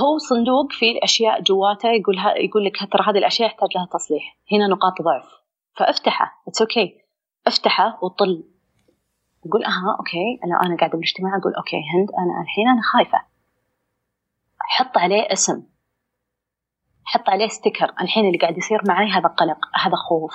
هو 0.00 0.18
صندوق 0.18 0.72
فيه 0.72 1.00
اشياء 1.02 1.42
جواته 1.42 1.88
يقول 1.88 2.18
يقول 2.18 2.64
لك 2.64 2.92
ترى 2.92 3.04
هذه 3.06 3.18
الأشياء 3.18 3.48
يحتاج 3.48 3.68
لها 3.76 3.88
تصليح. 3.92 4.36
هنا 4.52 4.66
نقاط 4.66 5.02
ضعف. 5.02 5.42
فافتحه. 5.76 6.42
it's 6.48 6.88
okay. 6.88 7.02
افتحه 7.46 7.98
وطل. 8.02 8.44
يقول 9.46 9.64
أها 9.64 9.96
okay. 9.98 10.40
أنا 10.44 10.62
أنا 10.62 10.76
قاعدة 10.76 10.92
بالاجتماع 10.92 11.36
أقول 11.36 11.54
okay 11.54 11.76
هند 11.76 12.08
أنا 12.18 12.42
الحين 12.42 12.68
أنا 12.68 12.82
خايفة. 12.82 13.22
حط 14.58 14.98
عليه 14.98 15.32
اسم. 15.32 15.62
حط 17.04 17.28
عليه 17.28 17.48
sticker 17.48 17.92
الحين 18.00 18.26
اللي 18.26 18.38
قاعد 18.38 18.58
يصير 18.58 18.80
معي 18.88 19.10
هذا 19.10 19.28
قلق 19.28 19.58
هذا 19.74 19.96
خوف. 19.96 20.34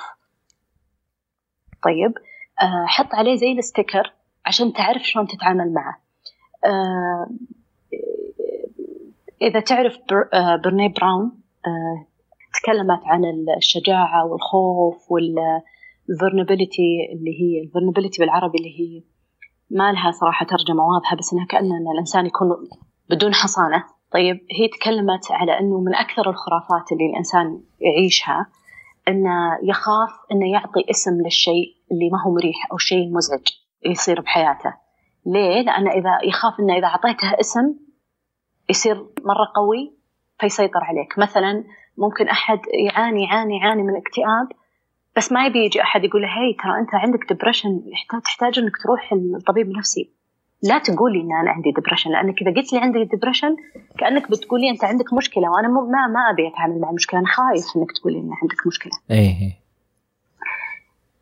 طيب. 1.84 2.14
آه 2.62 2.86
حط 2.86 3.14
عليه 3.14 3.36
زي 3.36 3.52
ال 3.52 3.60
sticker 3.60 4.12
عشان 4.46 4.72
تعرف 4.72 5.02
شلون 5.02 5.26
تتعامل 5.26 5.74
معه. 5.74 6.00
آه 6.64 7.26
إذا 9.42 9.60
تعرف 9.60 9.98
آه، 10.34 10.56
برني 10.56 10.88
براون 10.88 11.32
آه، 11.66 12.06
تكلمت 12.62 13.00
عن 13.04 13.24
الشجاعة 13.56 14.26
والخوف 14.26 14.96
وال 15.10 15.36
vulnerability 15.36 17.08
اللي 17.12 17.30
هي 17.40 17.62
ال 17.64 17.68
vulnerability 17.68 18.22
بالعربي 18.22 18.58
اللي 18.58 18.80
هي 18.80 19.02
ما 19.70 19.92
لها 19.92 20.10
صراحة 20.10 20.46
ترجمة 20.46 20.82
واضحة 20.84 21.16
بس 21.16 21.32
إنها 21.32 21.46
كأن 21.46 21.70
الإنسان 21.94 22.26
يكون 22.26 22.48
بدون 23.10 23.34
حصانة 23.34 23.84
طيب 24.12 24.36
هي 24.36 24.68
تكلمت 24.68 25.30
على 25.30 25.60
أنه 25.60 25.80
من 25.80 25.94
أكثر 25.94 26.30
الخرافات 26.30 26.92
اللي 26.92 27.06
الإنسان 27.06 27.60
يعيشها 27.80 28.46
أنه 29.08 29.58
يخاف 29.62 30.10
أنه 30.32 30.52
يعطي 30.52 30.84
اسم 30.90 31.22
للشيء 31.24 31.76
اللي 31.92 32.10
ما 32.12 32.22
هو 32.26 32.34
مريح 32.34 32.68
أو 32.72 32.78
شيء 32.78 33.14
مزعج 33.14 33.46
يصير 33.86 34.20
بحياته 34.20 34.74
ليه؟ 35.26 35.60
لأنه 35.62 35.90
إذا 35.90 36.18
يخاف 36.24 36.60
أنه 36.60 36.76
إذا 36.76 36.86
أعطيته 36.86 37.40
اسم 37.40 37.74
يصير 38.68 38.94
مرة 39.24 39.52
قوي 39.56 39.92
فيسيطر 40.40 40.84
عليك. 40.84 41.18
مثلا 41.18 41.64
ممكن 41.98 42.28
أحد 42.28 42.58
يعاني 42.74 43.24
يعاني 43.24 43.58
يعاني 43.58 43.82
من 43.82 43.96
اكتئاب 43.96 44.48
بس 45.16 45.32
ما 45.32 45.46
يبي 45.46 45.64
يجي 45.64 45.82
أحد 45.82 46.04
يقول 46.04 46.22
له 46.22 46.28
هي 46.28 46.52
ترى 46.52 46.78
أنت 46.80 46.94
عندك 46.94 47.28
depression 47.28 47.82
تحتاج 48.24 48.58
أنك 48.58 48.76
تروح 48.76 49.12
للطبيب 49.12 49.66
النفسي. 49.66 50.10
لا 50.62 50.78
تقولي 50.78 51.20
إن 51.20 51.32
أنا 51.32 51.50
عندي 51.50 51.70
depression 51.70 52.10
لأنك 52.10 52.42
إذا 52.42 52.50
قلت 52.50 52.72
لي 52.72 52.78
عندي 52.78 53.04
depression 53.04 53.56
كأنك 53.98 54.30
بتقولي 54.30 54.70
أنت 54.70 54.84
عندك 54.84 55.12
مشكلة 55.12 55.50
وأنا 55.50 55.68
ما 55.68 56.06
ما 56.06 56.30
أبي 56.30 56.48
أتعامل 56.48 56.80
مع 56.80 56.90
المشكلة 56.90 57.20
أنا 57.20 57.28
خايف 57.28 57.64
إنك 57.76 57.92
تقولي 57.92 58.18
إن 58.18 58.30
عندك 58.42 58.66
مشكلة. 58.66 58.92
إيه 59.10 59.58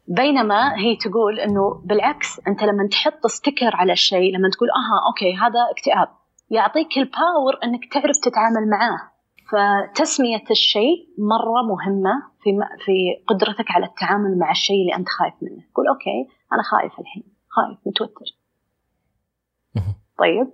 بينما 0.09 0.76
هي 0.78 0.97
تقول 0.97 1.40
إنه 1.40 1.82
بالعكس 1.84 2.40
أنت 2.49 2.62
لما 2.62 2.88
تحط 2.88 3.26
sticker 3.26 3.76
على 3.76 3.92
الشيء 3.92 4.36
لما 4.36 4.49
تقول 4.49 4.68
أها 4.70 5.07
okay 5.09 5.37
هذا 5.36 5.70
اكتئاب. 5.70 6.09
يعطيك 6.51 6.99
ال 6.99 7.09
power 7.09 7.59
إنك 7.64 7.92
تعرف 7.92 8.16
تتعامل 8.18 8.70
معاه 8.70 8.99
فتسمية 9.51 10.44
الشيء 10.51 11.09
مرة 11.18 11.62
مهمة 11.62 12.22
في 12.42 12.51
في 12.84 12.92
قدرتك 13.26 13.70
على 13.70 13.86
التعامل 13.86 14.38
مع 14.38 14.51
الشيء 14.51 14.80
اللي 14.80 14.94
أنت 14.97 15.09
خايف 15.09 15.34
منه، 15.42 15.62
قول 15.74 15.88
okay 15.89 16.28
أنا 16.53 16.62
خايف 16.62 17.01
الحين، 17.01 17.22
خايف 17.49 17.78
متوتر. 17.86 18.24
طيب 20.18 20.53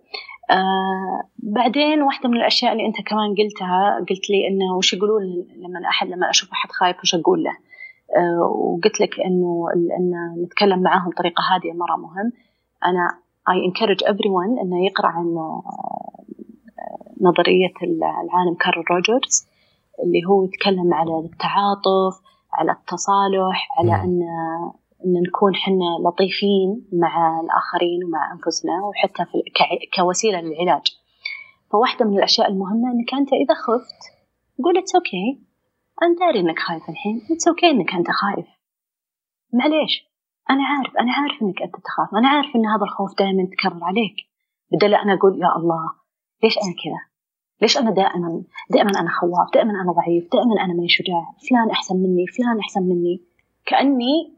آه 0.50 1.28
بعدين 1.38 2.02
واحدة 2.02 2.28
من 2.28 2.36
الأشياء 2.36 2.72
اللي 2.72 2.86
أنت 2.86 2.96
كمان 3.06 3.34
قلتها 3.38 3.96
قلت 4.10 4.30
لي 4.30 4.48
إنه 4.48 4.76
وش 4.76 4.94
يقولون 4.94 5.22
لما 5.56 5.88
أحد 5.88 6.08
لما 6.08 6.30
أشوف 6.30 6.52
أحد 6.52 6.72
خايف 6.72 7.00
وش 7.00 7.14
أقول 7.14 7.42
له؟ 7.42 7.50
آه 8.16 8.42
وقلت 8.42 9.00
لك 9.00 9.20
إنه 9.20 9.66
إن 9.98 10.12
نتكلم 10.44 10.82
معاهم 10.82 11.10
بطريقة 11.10 11.42
هادية 11.54 11.72
مرة 11.72 11.96
مهم. 11.96 12.32
أنا 12.84 13.21
I 13.48 13.56
encourage 13.68 14.02
everyone 14.12 14.60
إنه 14.62 14.84
يقرأ 14.86 15.08
عن 15.08 15.36
آه، 15.36 16.24
نظرية 17.20 17.72
العالم 17.82 18.54
كارل 18.60 18.84
روجرز 18.90 19.46
اللي 20.04 20.20
هو 20.28 20.44
يتكلم 20.44 20.94
على 20.94 21.18
التعاطف 21.18 22.20
على 22.52 22.72
التصالح 22.72 23.68
على 23.78 23.94
أن 23.94 24.22
أن 25.04 25.22
نكون 25.28 25.54
حنا 25.54 26.08
لطيفين 26.08 26.88
مع 26.92 27.40
الآخرين 27.40 28.04
ومع 28.04 28.32
أنفسنا 28.32 28.84
وحتى 28.84 29.24
في 29.24 29.42
كوسيلة 29.96 30.40
للعلاج. 30.40 30.82
فواحدة 31.70 32.04
من 32.06 32.18
الأشياء 32.18 32.48
المهمة 32.50 32.92
أنك 32.92 33.14
أنت 33.14 33.32
إذا 33.32 33.54
خفت 33.54 34.00
قول 34.64 34.78
it's 34.78 34.94
okay 34.94 35.40
أنا 36.02 36.14
داري 36.20 36.40
أنك 36.40 36.58
خايف 36.58 36.88
الحين. 36.88 37.20
it's 37.30 37.48
okay 37.48 37.70
أنك 37.70 37.94
أنت 37.94 38.10
خايف. 38.10 38.46
معليش. 39.52 40.11
أنا 40.50 40.64
عارف 40.66 40.96
أنا 41.00 41.12
عارف 41.12 41.42
إنك 41.42 41.62
أنت 41.62 41.74
تخاف. 41.84 42.14
أنا 42.14 42.28
عارف 42.28 42.56
إن 42.56 42.66
هذا 42.66 42.82
الخوف 42.82 43.18
دائما 43.18 43.42
يتكرر 43.42 43.84
عليك. 43.84 44.16
بدل 44.72 44.94
أنا 44.94 45.14
أقول 45.14 45.32
يا 45.42 45.56
الله 45.56 45.90
ليش 46.42 46.58
أنا 46.58 46.74
كذا؟ 46.84 47.00
ليش 47.62 47.78
أنا 47.78 47.90
دائما 47.90 48.42
دائما 48.70 48.90
أنا 49.00 49.10
خواف؟ 49.10 49.54
دائما 49.54 49.70
أنا 49.70 49.92
ضعيف؟ 49.92 50.24
دائما 50.32 50.64
أنا 50.64 50.74
ماني 50.74 50.88
شجاع 50.88 51.34
فلان 51.50 51.70
أحسن 51.70 51.96
مني 51.96 52.26
فلان 52.26 52.60
أحسن 52.60 52.82
مني. 52.82 53.22
كأني 53.66 54.34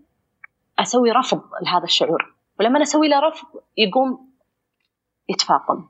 أسوي 0.78 1.11
رفض 1.11 1.42
لهذا 1.62 1.84
الشعور. 1.84 2.34
ولما 2.61 2.76
أنا 2.76 2.82
أسوي 2.82 3.09
له 3.09 3.20
رفض 3.20 3.48
يقوم 3.76 4.28
يتفاقم. 5.28 5.84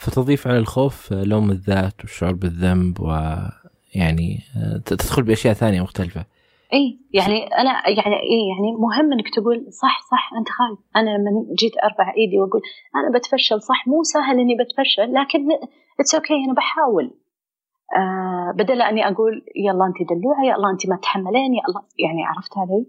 فتضيف 0.00 0.46
على 0.46 0.58
الخوف 0.58 1.12
لوم 1.12 1.50
الذات 1.50 2.00
والشعور 2.00 2.34
بالذنب 2.34 3.00
ويعني 3.00 4.42
تدخل 4.86 5.22
بأشياء 5.22 5.54
ثانية 5.54 5.82
مختلفة. 5.82 6.24
اي 6.72 7.00
يعني 7.14 7.46
أنا 7.46 7.70
يعني 7.88 8.16
اي 8.16 8.40
يعني 8.52 8.72
مهم 8.78 9.12
إنك 9.12 9.34
تقول 9.34 9.66
صح 9.72 10.00
صح 10.10 10.30
أنت 10.38 10.48
خايف. 10.48 10.78
أنا 10.96 11.10
لما 11.10 11.30
جيت 11.58 11.72
أرفع 11.84 12.14
إيدي 12.16 12.38
وأقول 12.38 12.60
أنا 12.96 13.18
بتفشل 13.18 13.62
صح 13.62 13.88
مو 13.88 14.02
سهل 14.02 14.40
إني 14.40 14.54
بتفشل 14.54 15.14
لكن 15.14 15.48
it's 16.00 16.14
okay 16.14 16.28
okay 16.28 16.44
أنا 16.44 16.54
بحاول. 16.54 17.14
آه 17.96 18.52
بدل 18.56 18.82
أني 18.82 19.08
أقول 19.08 19.44
يلا 19.56 19.86
أنت 19.86 20.10
دلوعة 20.10 20.44
يلا 20.44 20.70
أنت 20.70 20.88
ما 20.88 20.96
تحملين 20.96 21.54
يلا 21.54 21.82
يعني 21.98 22.24
عرفت 22.24 22.58
علي؟ 22.58 22.86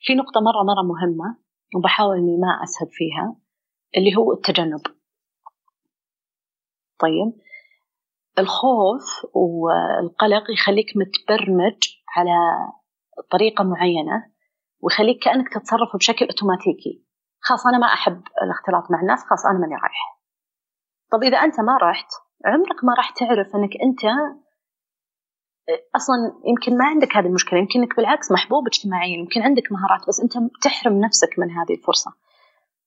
في 0.00 0.14
نقطة 0.14 0.40
مرة 0.40 0.62
مرة 0.62 0.82
مهمة 0.82 1.36
وبحاول 1.76 2.16
إني 2.16 2.36
ما 2.36 2.64
أسهب 2.64 2.88
فيها 2.90 3.36
اللي 3.96 4.16
هو 4.16 4.32
التجنب. 4.32 4.80
طيب. 6.98 7.32
الخوف 8.38 9.04
والقلق 9.34 10.50
يخليك 10.50 10.86
متبرمج 10.96 11.78
على 12.16 12.36
طريقة 13.30 13.64
معينة 13.64 14.26
ويخليك 14.80 15.18
كأنك 15.24 15.48
تتصرف 15.48 15.96
بشكل 15.96 16.26
أوتوماتيكي. 16.26 17.04
خلاص 17.40 17.66
أنا 17.66 17.78
ما 17.78 17.86
أحب 17.86 18.22
الاختلاط 18.42 18.90
مع 18.90 19.00
الناس 19.00 19.24
خلاص 19.24 19.46
أنا 19.46 19.58
ماني 19.58 19.74
رايح. 19.74 20.20
طب 21.12 21.22
إذا 21.22 21.38
أنت 21.38 21.60
ما 21.60 21.76
رحت 21.82 22.08
عمرك 22.46 22.84
ما 22.84 22.94
راح 22.94 23.10
تعرف 23.10 23.56
أنك 23.56 23.70
أنت 23.82 24.04
أصلا 25.96 26.16
يمكن 26.44 26.78
ما 26.78 26.84
عندك 26.84 27.16
هذه 27.16 27.26
المشكلة 27.26 27.58
يمكن 27.58 27.80
إنك 27.80 27.96
بالعكس 27.96 28.32
محبوب 28.32 28.66
اجتماعيا 28.66 29.18
يمكن 29.18 29.42
عندك 29.42 29.72
مهارات 29.72 30.08
بس 30.08 30.20
أنت 30.20 30.32
تحرم 30.62 31.00
نفسك 31.00 31.38
من 31.38 31.50
هذه 31.50 31.74
الفرصة. 31.78 32.10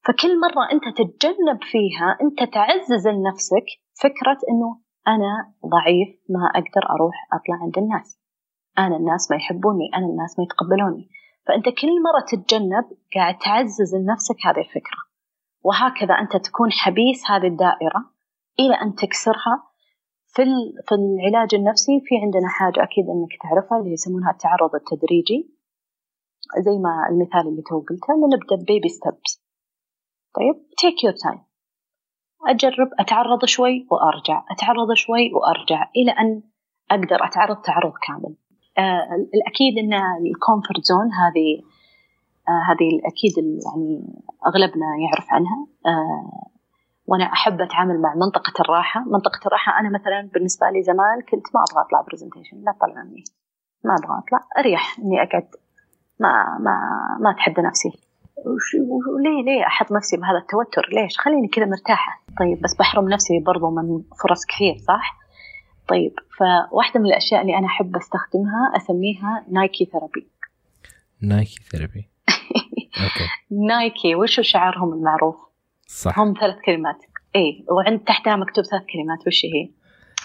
فكل 0.05 0.39
مرة 0.39 0.71
أنت 0.71 0.97
تتجنب 0.97 1.63
فيها 1.63 2.17
أنت 2.21 2.53
تعزز 2.53 3.07
لنفسك 3.07 3.67
فكرة 4.03 4.37
إنه 4.49 4.81
أنا 5.07 5.53
ضعيف 5.65 6.09
ما 6.29 6.45
أقدر 6.55 6.89
أروح 6.95 7.15
أطلع 7.33 7.55
عند 7.63 7.77
الناس. 7.77 8.16
أنا 8.77 8.95
الناس 8.97 9.31
ما 9.31 9.37
يحبوني 9.37 9.89
أنا 9.95 10.05
الناس 10.05 10.39
ما 10.39 10.43
يتقبلوني. 10.45 11.09
فأنت 11.47 11.65
كل 11.65 11.87
مرة 12.07 12.21
تتجنب 12.27 12.85
قاعد 13.15 13.37
تعزز 13.37 13.95
لنفسك 13.95 14.35
هذه 14.45 14.59
الفكرة. 14.59 14.99
وهكذا 15.63 16.13
أنت 16.13 16.45
تكون 16.45 16.71
حبيس 16.71 17.31
هذه 17.31 17.47
الدائرة 17.47 18.01
إلى 18.59 18.75
أن 18.81 18.95
تكسرها. 18.95 19.63
في 20.27 20.43
في 20.87 20.95
العلاج 20.95 21.55
النفسي 21.55 22.01
في 22.05 22.15
عندنا 22.23 22.47
حاجة 22.47 22.83
أكيد 22.83 23.05
إنك 23.09 23.33
تعرفها 23.41 23.79
اللي 23.79 23.91
يسمونها 23.91 24.31
التعرض 24.31 24.75
التدريجي. 24.75 25.57
زي 26.65 26.77
ما 26.77 27.07
المثال 27.09 27.47
اللي 27.47 27.61
تو 27.61 27.79
قلته 27.79 28.13
نبدأ 28.33 28.65
baby 28.67 28.89
steps 28.89 29.43
طيب 30.35 30.55
take 30.77 31.03
your 31.03 31.13
time 31.13 31.43
أجرب 32.47 32.89
أتعرض 32.99 33.45
شوي 33.45 33.87
وأرجع. 33.91 34.43
أتعرض 34.51 34.93
شوي 34.93 35.33
وأرجع 35.33 35.89
إلى 35.95 36.11
أن 36.11 36.43
أقدر 36.91 37.25
أتعرض 37.25 37.61
تعرض 37.61 37.93
كامل. 38.07 38.35
الأكيد 39.35 39.77
أن 39.77 39.93
ال 40.31 40.38
comfort 40.38 40.83
zone 40.83 41.09
هذه 41.21 41.63
آه 42.49 42.71
هذه 42.71 42.89
الأكيد 42.95 43.33
يعني 43.37 44.13
أغلبنا 44.47 44.87
يعرف 45.05 45.27
عنها. 45.29 45.67
آه 45.85 46.51
وأنا 47.07 47.23
أحب 47.23 47.61
أتعامل 47.61 48.01
مع 48.01 48.15
منطقة 48.15 48.53
الراحة. 48.61 49.03
منطقة 49.07 49.47
الراحة 49.47 49.79
أنا 49.79 49.89
مثلا 49.89 50.29
بالنسبة 50.33 50.69
لي 50.69 50.83
زمان 50.83 51.21
كنت 51.21 51.55
ما 51.55 51.61
أبغى 51.69 51.85
أطلع 51.85 52.01
presentation 52.01 52.57
لا 52.57 52.71
تطلعني 52.71 53.23
ما 53.85 53.93
أبغى 53.93 54.17
أطلع. 54.23 54.39
أريح 54.59 54.99
إني 54.99 55.23
أقعد. 55.23 55.47
ما 56.19 56.57
ما 56.59 56.75
ما 57.19 57.31
أتحدى 57.31 57.61
نفسي. 57.61 57.89
وليه 59.15 59.43
ليه 59.45 59.65
أحط 59.67 59.91
نفسي 59.91 60.17
بهذا 60.17 60.37
التوتر؟ 60.37 60.89
ليش؟ 60.93 61.17
خليني 61.17 61.47
كذا 61.47 61.65
مرتاحة. 61.65 62.21
طيب 62.39 62.61
بس 62.61 62.75
بحرم 62.75 63.09
نفسي 63.09 63.39
برضو 63.39 63.69
من 63.69 64.03
فرص 64.23 64.45
كثير 64.45 64.75
صح؟ 64.87 65.26
طيب 65.87 66.13
فواحدة 66.37 66.99
من 66.99 67.05
الأشياء 67.05 67.41
اللي 67.41 67.57
أنا 67.57 67.67
أحب 67.67 67.95
أستخدمها 67.95 68.71
أسميها 68.77 69.45
Nike 69.51 69.85
therapy. 69.85 70.27
نايكي 71.21 71.59
ثيرابي. 71.71 72.09
نايكي 73.69 74.15
وشو 74.15 74.41
شعارهم 74.41 74.93
المعروف؟ 74.93 75.35
صح. 75.87 76.19
هم 76.19 76.33
ثلاث 76.39 76.55
كلمات. 76.65 76.97
اي 77.35 77.65
وعند 77.71 77.99
تحتها 77.99 78.35
مكتوب 78.35 78.65
ثلاث 78.65 78.83
كلمات 78.93 79.27
وش 79.27 79.45
هي؟ 79.45 79.69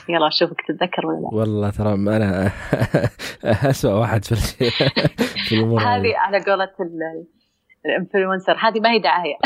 يلا 0.08 0.28
أشوفك 0.28 0.56
تتذكر 0.68 1.06
ولا 1.06 1.20
لا. 1.20 1.28
والله 1.32 1.70
ترى 1.70 1.94
أنا 1.94 2.50
اسوء 3.70 3.92
واحد 3.92 4.24
في 4.24 4.34
في 5.48 5.54
الأمور 5.54 5.80
هذه. 5.80 6.16
على 6.16 6.44
قولة 6.44 6.68
ال 7.86 7.92
influencer. 7.92 8.56
هذه 8.56 8.80
ما 8.80 8.90
هي 8.90 8.98
دعاية. 8.98 9.36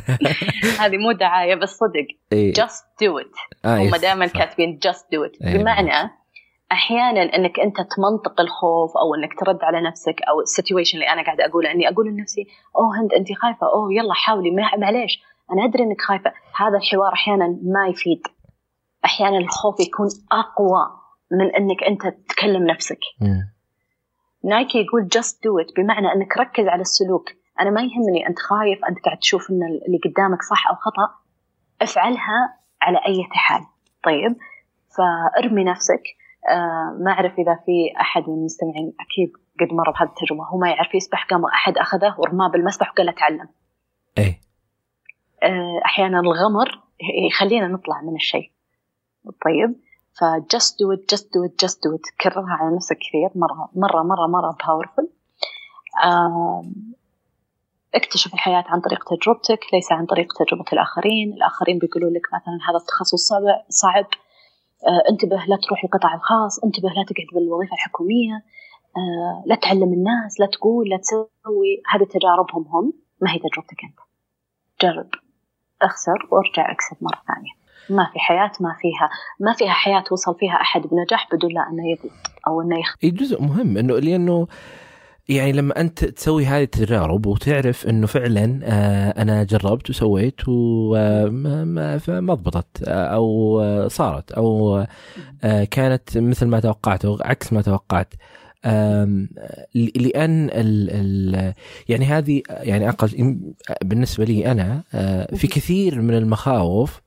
هذه 0.80 0.96
مو 0.96 1.12
دعاية 1.12 1.54
بس 1.54 1.76
صدق. 1.76 2.06
جاست 2.32 2.84
دو 3.02 3.18
ات 3.18 3.64
هم 3.64 3.96
دائما 3.96 4.26
كاتبين 4.26 4.78
just 4.82 5.12
do 5.12 5.24
it 5.24 5.32
بمعنى 5.40 6.10
أحيانا 6.72 7.22
إنك 7.22 7.60
أنت 7.60 7.76
تمنطق 7.76 8.40
الخوف 8.40 8.96
أو 8.96 9.14
إنك 9.14 9.40
ترد 9.40 9.58
على 9.62 9.80
نفسك 9.80 10.22
أو 10.28 10.40
ال 10.40 10.46
situation 10.46 10.98
اللي 10.98 11.12
أنا 11.12 11.22
قاعدة 11.22 11.44
أقوله 11.44 11.70
إني 11.70 11.88
أقول 11.88 12.06
لنفسي 12.06 12.46
أوه 12.76 13.00
هند 13.00 13.12
انت 13.12 13.32
خايفة؟ 13.32 13.66
أوه 13.66 13.92
يلا 13.92 14.14
حاولي 14.14 14.50
معليش 14.78 15.22
أنا 15.52 15.64
أدري 15.64 15.82
إنك 15.82 16.00
خايفة. 16.00 16.32
هذا 16.56 16.76
الحوار 16.76 17.12
أحيانا 17.12 17.46
ما 17.46 17.88
يفيد. 17.88 18.22
أحيانا 19.04 19.38
الخوف 19.38 19.80
يكون 19.80 20.08
أقوى 20.32 20.82
من 21.32 21.54
إنك 21.54 21.84
أنت 21.84 22.16
تكلم 22.28 22.66
نفسك. 22.66 22.98
Nike 24.46 24.78
يقول 24.78 25.08
just 25.08 25.44
do 25.44 25.58
it 25.58 25.76
بمعنى 25.76 26.12
إنك 26.12 26.36
ركز 26.38 26.66
على 26.66 26.80
السلوك. 26.80 27.30
أنا 27.60 27.70
ما 27.70 27.80
يهمني 27.80 28.28
أنت 28.28 28.38
خايف 28.38 28.84
أنت 28.88 28.98
قاعد 29.04 29.18
تشوف 29.18 29.50
إن 29.50 29.62
اللي 29.86 29.98
قدامك 30.04 30.42
صح 30.42 30.68
أو 30.70 30.74
خطأ 30.74 31.14
افعلها 31.82 32.58
على 32.82 32.98
أي 33.06 33.24
حال. 33.30 33.62
طيب 34.04 34.36
فارمي 34.96 35.64
نفسك. 35.64 36.02
آه 36.50 36.98
ما 37.00 37.10
أعرف 37.10 37.32
إذا 37.38 37.54
في 37.66 38.00
أحد 38.00 38.22
من 38.28 38.34
المستمعين 38.34 38.92
أكيد 39.00 39.32
قد 39.60 39.74
مر 39.74 39.90
بهذه 39.90 40.08
التجربة 40.08 40.44
هو 40.44 40.58
ما 40.58 40.68
يعرف 40.70 40.94
يسبح 40.94 41.26
قام 41.26 41.44
أحد 41.44 41.78
أخذه 41.78 42.14
ورماه 42.18 42.50
بالمسبح 42.50 42.90
وقال 42.90 43.08
اتعلم 43.08 43.48
إيه. 44.18 44.40
آه 45.42 45.80
أحيانا 45.84 46.20
الغمر 46.20 46.82
يخلينا 47.30 47.68
نطلع 47.68 48.02
من 48.02 48.14
الشيء. 48.14 48.50
طيب 49.24 49.76
ف 50.20 50.32
just 50.32 50.78
do 50.80 50.92
it 50.92 51.14
just 51.14 51.34
do 51.34 51.44
it 51.44 51.64
just 51.64 51.84
do 51.84 51.94
it 51.94 52.00
كررها 52.20 52.52
على 52.60 52.76
نفسك 52.76 52.96
كثير 52.98 53.30
مرة 53.34 53.68
مرة 53.74 54.02
مرة 54.02 54.26
مرة 54.26 54.56
powerful 54.66 55.08
اكتشف 57.94 58.34
الحياة 58.34 58.64
عن 58.66 58.80
طريق 58.80 59.04
تجربتك 59.04 59.60
ليس 59.72 59.92
عن 59.92 60.06
طريق 60.06 60.32
تجربة 60.32 60.64
الآخرين. 60.72 61.32
الآخرين 61.32 61.78
بيقولوا 61.78 62.10
لك 62.10 62.26
مثلا 62.34 62.58
هذا 62.68 62.76
التخصص 62.76 63.28
صعب, 63.28 63.42
صعب. 63.68 64.06
آه 64.88 65.10
انتبه 65.10 65.36
لا 65.36 65.58
تروح 65.66 65.84
القطاع 65.84 66.14
الخاص 66.14 66.64
انتبه 66.64 66.88
لا 66.88 67.04
تقعد 67.08 67.26
بالوظيفة 67.34 67.72
الحكومية. 67.72 68.34
آه 68.96 69.42
لا 69.46 69.54
تعلم 69.54 69.92
الناس 69.92 70.40
لا 70.40 70.46
تقول 70.46 70.88
لا 70.88 70.96
تسوي. 70.96 71.82
هذه 71.90 72.04
تجاربهم 72.04 72.64
هم 72.68 72.92
ما 73.20 73.30
هي 73.32 73.38
تجربتك 73.38 73.84
أنت. 73.84 73.98
جرب 74.82 75.10
أخسر 75.82 76.28
وارجع 76.30 76.72
أكسب 76.72 76.96
مرة 77.00 77.22
ثانية. 77.28 77.55
ما 77.90 78.10
في 78.12 78.18
حياة 78.18 78.52
ما 78.60 78.76
فيها 78.80 79.10
ما 79.40 79.52
فيها 79.52 79.72
حياة 79.72 80.04
وصل 80.12 80.34
فيها 80.38 80.54
أحد 80.60 80.80
بنجاح 80.80 81.28
بدون 81.32 81.52
لا 81.52 81.60
أنه 81.60 81.90
يغلط 81.90 82.12
أو 82.46 82.60
أنه 82.62 82.78
يخطئ 82.80 83.10
جزء 83.10 83.42
مهم 83.42 83.78
أنه 83.78 83.98
لأنه 83.98 84.46
يعني 85.28 85.52
لما 85.52 85.80
أنت 85.80 86.04
تسوي 86.04 86.46
هذه 86.46 86.62
التجارب 86.62 87.26
وتعرف 87.26 87.86
إنه 87.86 88.06
فعلا 88.06 88.60
آه 88.64 89.22
أنا 89.22 89.44
جربت 89.44 89.90
وسويت 89.90 90.40
وما 90.48 91.64
ما 91.64 92.00
ما 92.20 92.34
ضبطت 92.34 92.82
أو 92.88 93.88
صارت 93.88 94.32
أو 94.32 94.76
آه 95.44 95.64
كانت 95.64 96.18
مثل 96.18 96.46
ما 96.46 96.60
توقعت 96.60 97.04
أو 97.04 97.18
عكس 97.20 97.52
ما 97.52 97.62
توقعت. 97.62 98.14
لأن 99.74 100.50
ال 100.52 100.90
ال 100.90 101.52
يعني 101.88 102.04
هذه 102.04 102.42
يعني 102.50 102.88
أقل 102.88 103.38
بالنسبة 103.84 104.24
لي 104.24 104.52
أنا 104.52 104.82
آه 104.94 105.34
في 105.34 105.46
كثير 105.46 106.00
من 106.00 106.14
المخاوف 106.14 107.00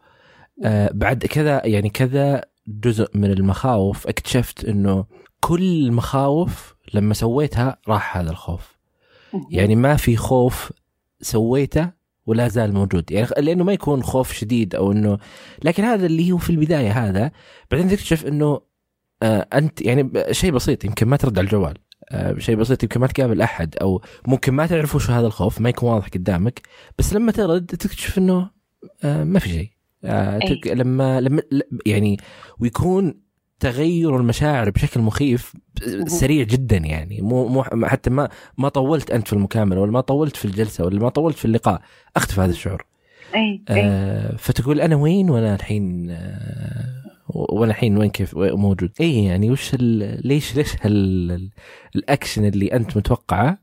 آه 0.66 0.92
بعد 0.94 1.26
كذا 1.26 1.66
يعني 1.66 1.90
كذا 1.90 2.46
جزء 2.68 3.10
من 3.14 3.32
المخاوف 3.32 4.08
اكتشفت 4.08 4.66
إنه 4.66 5.06
كل 5.40 5.62
المخاوف 5.62 6.76
لما 6.94 7.14
سويتها 7.14 7.78
راح 7.88 8.18
هذا 8.18 8.32
الخوف. 8.32 8.80
يعني 9.52 9.76
ما 9.76 9.96
في 9.96 10.18
خوف 10.18 10.72
سويته 11.22 11.92
ولا 12.26 12.48
زال 12.48 12.74
موجود. 12.74 13.12
يعني 13.12 13.28
لأنه 13.38 13.64
ما 13.64 13.74
يكون 13.74 14.04
خوف 14.04 14.34
شديد 14.34 14.76
أو 14.76 14.92
إنه 14.92 15.18
لكن 15.64 15.84
هذا 15.84 16.06
اللي 16.06 16.32
هو 16.32 16.38
في 16.38 16.50
البداية 16.50 16.92
هذا. 16.92 17.32
بعدين 17.72 17.90
تكتشف 17.90 18.26
إنه 18.26 18.62
آه 19.24 19.48
أنت 19.54 19.82
يعني 19.82 20.12
شيء 20.32 20.52
بسيط 20.52 20.86
يمكن 20.86 21.08
ما 21.08 21.18
ترد 21.18 21.38
على 21.40 21.46
الجوال. 21.46 21.78
آه 22.12 22.38
شيء 22.38 22.56
بسيط 22.56 22.84
يمكن 22.84 23.00
ما 23.00 23.08
تقابل 23.08 23.42
أحد 23.42 23.76
أو 23.82 24.02
ممكن 24.28 24.54
ما 24.54 24.68
تعرف 24.68 24.96
وش 24.96 25.10
هذا 25.10 25.28
الخوف 25.28 25.62
ما 25.62 25.70
يكون 25.70 25.90
واضح 25.90 26.08
قدامك. 26.08 26.62
بس 26.98 27.14
لما 27.14 27.32
ترد 27.32 27.66
تكتشف 27.66 28.18
إنه 28.18 28.50
آه 29.04 29.24
ما 29.24 29.40
في 29.40 29.50
شيء. 29.50 29.79
آه 30.04 30.40
لما 30.66 31.22
لما 31.22 31.42
يعني 31.86 32.18
ويكون 32.60 33.30
تغير 33.60 34.18
المشاعر 34.18 34.70
بشكل 34.70 35.00
مخيف 35.00 35.54
سريع 36.08 36.44
جدا 36.44 36.78
يعني. 36.78 37.22
مو 37.22 37.48
مو 37.48 37.64
حتى 37.64 38.10
ما 38.10 38.30
ما 38.58 38.70
طولت 38.70 39.12
أنت 39.12 39.28
في 39.28 39.34
المكالمة 39.34 39.82
ولا 39.82 39.92
ما 39.92 40.02
طولت 40.02 40.36
في 40.36 40.46
الجلسة 40.46 40.86
ولا 40.86 41.00
ما 41.00 41.10
طولت 41.10 41.38
في 41.38 41.46
اللقاء 41.46 41.82
اختفى 42.16 42.42
هذا 42.42 42.52
الشعور. 42.52 42.86
أي 43.36 43.64
آه 43.70 44.36
فتقول 44.38 44.82
أنا 44.82 44.96
وين 44.96 45.30
وأنا 45.30 45.56
الحين؟ 45.56 46.08
آه 46.10 47.04
وأنا 47.30 47.72
الحين 47.72 47.98
وين 47.98 48.10
كيف؟ 48.10 48.36
موجود. 48.38 48.92
اي 49.02 49.24
يعني 49.26 49.52
وش 49.52 49.76
ليش 49.80 50.56
ليش 50.56 50.76
هال 50.82 51.50
الأكشن 51.96 52.46
اللي 52.46 52.68
أنت 52.74 52.98
متوقعه؟ 52.98 53.58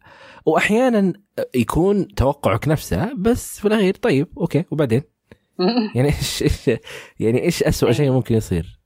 واحيانا 0.46 1.12
يكون 1.54 2.08
توقعك 2.08 2.68
نفسه 2.68 3.14
بس 3.14 3.60
في 3.60 3.68
الأخير 3.68 3.94
طيب 3.94 4.28
okay 4.38 4.64
وبعدين؟ 4.70 5.02
يعني 5.96 6.08
إيش 6.08 6.42
إيش 6.42 6.70
يعني 7.20 7.42
إيش 7.42 7.62
اسوء 7.62 7.92
شيء 7.92 8.10
ممكن 8.10 8.34
يصير؟ 8.34 8.80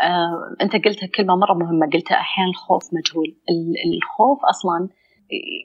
آه، 0.00 0.56
أنت 0.62 0.72
قلتها 0.72 1.06
كلمة 1.06 1.36
مرة 1.36 1.54
مهمة 1.54 1.90
قلتها 1.92 2.14
أحيانا 2.20 2.50
الخوف 2.50 2.82
مجهول. 2.92 3.36
الخوف 3.94 4.38
أصلا 4.50 4.88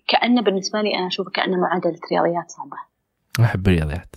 كأنه 0.07 0.41
بالنسبة 0.41 0.81
لي 0.81 0.95
أنا 0.95 1.07
أشوفه 1.07 1.31
كأنه 1.31 1.57
معادلة 1.57 1.99
رياضيات 2.11 2.51
صعبة. 2.51 2.77
أحب 3.39 3.67
الرياضيات. 3.67 4.15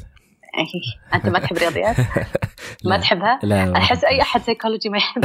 أنت 1.15 1.27
ما 1.27 1.39
تحب 1.39 1.57
الرياضيات؟ 1.57 1.97
ما 2.91 2.97
تحبها؟ 2.97 3.39
لا 3.43 3.77
أحس 3.77 4.05
أي 4.05 4.23
أحد 4.23 4.41
سيكولوجي 4.41 4.89
ما 4.89 4.97
يحب 4.97 5.25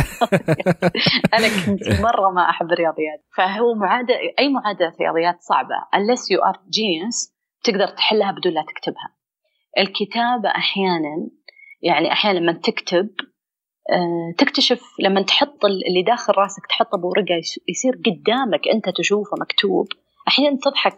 أنا 1.33 1.47
كنت 1.65 1.89
مرة 2.07 2.29
ما 2.29 2.49
أحب 2.49 2.71
الرياضيات. 2.71 3.25
فهو 3.37 3.73
معادلة 3.73 4.17
أي 4.39 4.49
معادلة 4.49 4.93
رياضيات 5.01 5.41
صعبة 5.41 5.75
unless 5.95 6.19
you 6.19 6.51
are 6.51 6.57
genius 6.57 7.31
تقدر 7.63 7.87
تحلها 7.87 8.31
بدون 8.31 8.53
لا 8.53 8.61
تكتبها. 8.61 9.20
الكتابة 9.77 10.49
أحيانا 10.49 11.29
يعني 11.81 12.11
أحيانا 12.11 12.39
لما 12.39 12.51
تكتب 12.51 13.09
آه، 13.89 14.33
تكتشف 14.37 14.81
لما 14.99 15.21
تحط 15.21 15.65
اللي 15.65 16.03
داخل 16.03 16.33
راسك 16.37 16.65
تحطه 16.69 16.97
بورقة 16.97 17.41
يصير 17.69 18.01
قدامك 18.05 18.67
أنت 18.67 18.89
تشوفه 18.89 19.37
مكتوب 19.41 19.87
أحيانا 20.27 20.57
تضحك. 20.63 20.97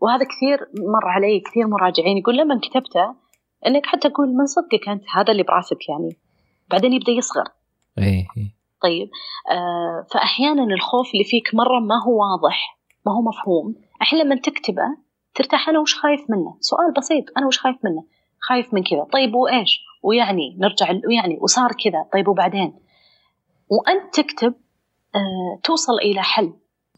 وهذا 0.00 0.24
كثير 0.24 0.58
مر 0.92 1.08
علي 1.08 1.40
كثير 1.40 1.66
مراجعين 1.66 2.18
يقول 2.18 2.36
لما 2.36 2.60
كتبته 2.62 3.14
إنك 3.66 3.86
حتى 3.86 4.08
تقول 4.08 4.28
من 4.28 4.46
صدقك 4.46 4.88
أنت؟ 4.88 5.02
هذا 5.14 5.32
اللي 5.32 5.42
براسك 5.42 5.88
يعني. 5.88 6.16
بعدين 6.70 6.92
يبدأ 6.92 7.12
يصغر. 7.12 7.44
إيه 7.98 8.26
طيب 8.82 9.08
آه 9.50 10.06
فأحيانا 10.14 10.74
الخوف 10.74 11.12
اللي 11.14 11.24
فيك 11.24 11.54
مرة 11.54 11.80
ما 11.80 12.02
هو 12.06 12.20
واضح 12.20 12.78
ما 13.06 13.12
هو 13.12 13.22
مفهوم. 13.22 13.74
الحين 14.02 14.18
لما 14.18 14.36
تكتبه 14.36 15.05
ترتاح 15.36 15.68
أنا 15.68 15.78
وش 15.78 15.94
خايف 15.94 16.20
منه؟ 16.30 16.56
سؤال 16.60 16.92
بسيط 16.96 17.24
أنا 17.38 17.46
وش 17.46 17.58
خايف 17.58 17.76
منه؟ 17.84 18.04
خايف 18.40 18.74
من 18.74 18.82
كذا. 18.82 19.04
طيب 19.12 19.34
وإيش؟ 19.34 19.84
ويعني 20.02 20.56
نرجع 20.58 20.86
ويعني 21.08 21.38
وصار 21.40 21.70
كذا. 21.84 22.06
طيب 22.12 22.28
وبعدين؟ 22.28 22.74
وأنت 23.70 24.20
تكتب 24.20 24.54
آه 25.14 25.60
توصل 25.64 25.92
إلى 25.92 26.22
حل. 26.22 26.52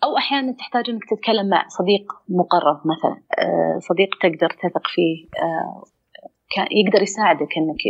أو 0.04 0.16
أحيانا 0.16 0.52
تحتاج 0.52 0.90
أنك 0.90 1.02
تتكلم 1.10 1.48
مع 1.48 1.68
صديق 1.68 2.12
مقرب 2.28 2.80
مثلا. 2.84 3.22
آه 3.38 3.78
صديق 3.78 4.08
تقدر 4.22 4.50
تثق 4.50 4.86
فيه 4.86 5.26
آه 5.42 5.84
يقدر 6.70 7.02
يساعدك 7.02 7.56
إنك 7.56 7.82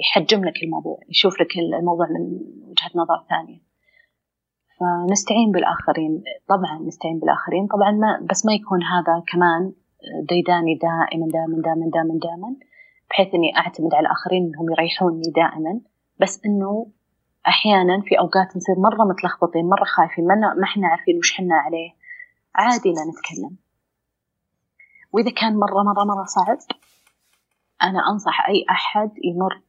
يحجم 0.00 0.44
لك 0.44 0.62
الموضوع 0.62 0.98
يشوف 1.08 1.40
لك 1.40 1.56
الموضوع 1.56 2.06
من 2.06 2.22
وجهة 2.68 2.90
نظر 2.94 3.24
ثانية. 3.28 3.65
فنستعين 4.80 5.52
بالآخرين. 5.52 6.24
طبعا 6.48 6.78
نستعين 6.86 7.18
بالآخرين. 7.18 7.66
طبعا 7.66 7.90
ما 7.90 8.26
بس 8.30 8.46
ما 8.46 8.52
يكون 8.52 8.82
هذا 8.82 9.22
كمان 9.32 9.72
ديداني 10.28 10.74
دائما 10.74 11.26
دائما 11.26 11.62
دائما 11.62 11.90
دائما 11.90 12.18
دائما 12.22 12.56
بحيث 13.10 13.34
إني 13.34 13.56
أعتمد 13.56 13.94
على 13.94 14.06
الاخرين 14.06 14.42
إنهم 14.44 14.70
يريحوني 14.70 15.22
دائما. 15.36 15.80
بس 16.20 16.40
إنه 16.46 16.86
أحيانا 17.48 18.00
في 18.00 18.18
أوقات 18.18 18.56
نصير 18.56 18.78
مرة 18.78 19.04
متلخبطين 19.04 19.64
مرة 19.68 19.84
خايفين 19.84 20.26
ما 20.26 20.64
إحنا 20.64 20.88
عارفين 20.88 21.18
وش 21.18 21.32
حنا 21.32 21.54
عليه. 21.54 21.90
عادي 22.54 22.88
لا 22.88 23.02
نتكلم. 23.10 23.56
وإذا 25.12 25.30
كان 25.30 25.56
مرة 25.56 25.82
مرة 25.82 26.04
مرة 26.04 26.24
صعب 26.24 26.58
أنا 27.82 28.10
أنصح 28.12 28.48
أي 28.48 28.64
أحد 28.70 29.10
يمر 29.24 29.60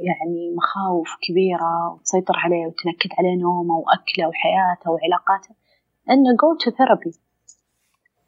يعني 0.00 0.54
مخاوف 0.56 1.08
كبيرة 1.28 1.92
وتسيطر 1.92 2.36
عليه 2.36 2.66
وتنكد 2.66 3.10
عليه 3.18 3.36
نومه 3.42 3.74
وأكله 3.74 4.28
وحياته 4.28 4.90
وعلاقاته 4.90 5.54
إنه 6.10 6.30
go 6.42 6.50
to 6.64 6.70
therapy. 6.70 7.18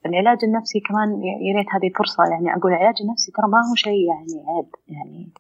العلاج 0.06 0.38
النفسي 0.44 0.80
كمان 0.80 1.08
يا 1.46 1.56
ريت 1.56 1.66
هذه 1.74 1.90
فرصة 1.98 2.24
يعني 2.24 2.56
أقول 2.56 2.72
العلاج 2.72 2.94
النفسي 3.00 3.32
ترى 3.32 3.48
ما 3.48 3.58
هو 3.70 3.74
شيء 3.74 4.08
يعني 4.08 4.44
عيب 4.48 4.68
يعني 4.88 5.32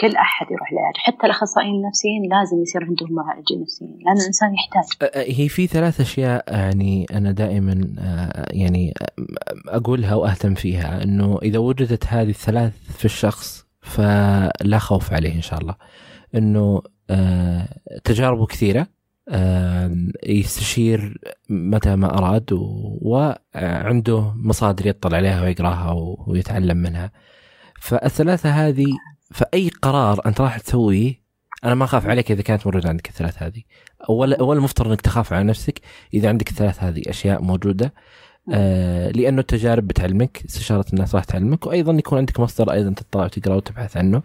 كل 0.00 0.16
أحد 0.16 0.46
يروح 0.50 0.72
لعلاج 0.72 0.96
حتى 0.96 1.26
الأخصائيين 1.26 1.74
النفسيين 1.74 2.22
لازم 2.30 2.62
يصير 2.62 2.84
عندهم 2.84 3.12
معالجين 3.12 3.60
نفسيين 3.60 3.98
لأن 4.04 4.16
الإنسان 4.20 4.54
يحتاج. 4.54 5.10
هي 5.38 5.48
في 5.48 5.66
ثلاث 5.66 6.00
أشياء 6.00 6.44
يعني 6.52 7.06
أنا 7.12 7.32
دائما 7.32 7.94
يعني 8.50 8.94
أقولها 9.68 10.14
وأهتم 10.14 10.54
فيها 10.54 11.02
إنه 11.02 11.38
إذا 11.42 11.58
وجدت 11.58 12.06
هذه 12.06 12.30
الثلاث 12.30 12.72
في 12.98 13.04
الشخص 13.04 13.71
فلا 13.82 14.78
خوف 14.78 15.12
عليه 15.12 15.34
إن 15.34 15.42
شاء 15.42 15.60
الله. 15.60 15.74
إنه 16.34 16.82
تجاربه 18.04 18.46
كثيرة 18.46 18.86
يستشير 20.26 21.18
متى 21.48 21.96
ما 21.96 22.18
أراد 22.18 22.48
وعنده 23.02 24.32
مصادر 24.36 24.86
يطلع 24.86 25.16
عليها 25.16 25.42
ويقراها 25.42 25.92
ويتعلم 26.26 26.76
منها. 26.76 27.12
فالثلاثة 27.80 28.50
هذه 28.50 28.86
فأي 29.30 29.68
قرار 29.68 30.20
أنت 30.26 30.40
راح 30.40 30.58
تسويه 30.58 31.22
أنا 31.64 31.74
ما 31.74 31.84
أخاف 31.84 32.06
عليك 32.06 32.30
إذا 32.30 32.42
كانت 32.42 32.66
موجودة 32.66 32.88
عندك 32.88 33.08
الثلاث 33.08 33.42
هذه. 33.42 33.62
اول 34.08 34.34
أول 34.34 34.56
المفترض 34.56 34.88
إنك 34.88 35.00
تخاف 35.00 35.32
على 35.32 35.44
نفسك 35.44 35.80
إذا 36.14 36.28
عندك 36.28 36.50
الثلاث 36.50 36.82
هذه 36.82 37.02
أشياء 37.06 37.42
موجودة. 37.42 37.94
آه 38.52 39.10
لأنه 39.10 39.40
التجارب 39.40 39.86
بتعلمك 39.88 40.42
استشارة 40.48 40.84
الناس 40.92 41.14
راح 41.14 41.24
تعلمك 41.24 41.66
وأيضا 41.66 41.92
يكون 41.92 42.18
عندك 42.18 42.40
مصدر 42.40 42.72
أيضا 42.72 42.94
تطلع 42.94 43.24
وتقرأ 43.24 43.54
وتبحث 43.54 43.96
عنه. 43.96 44.22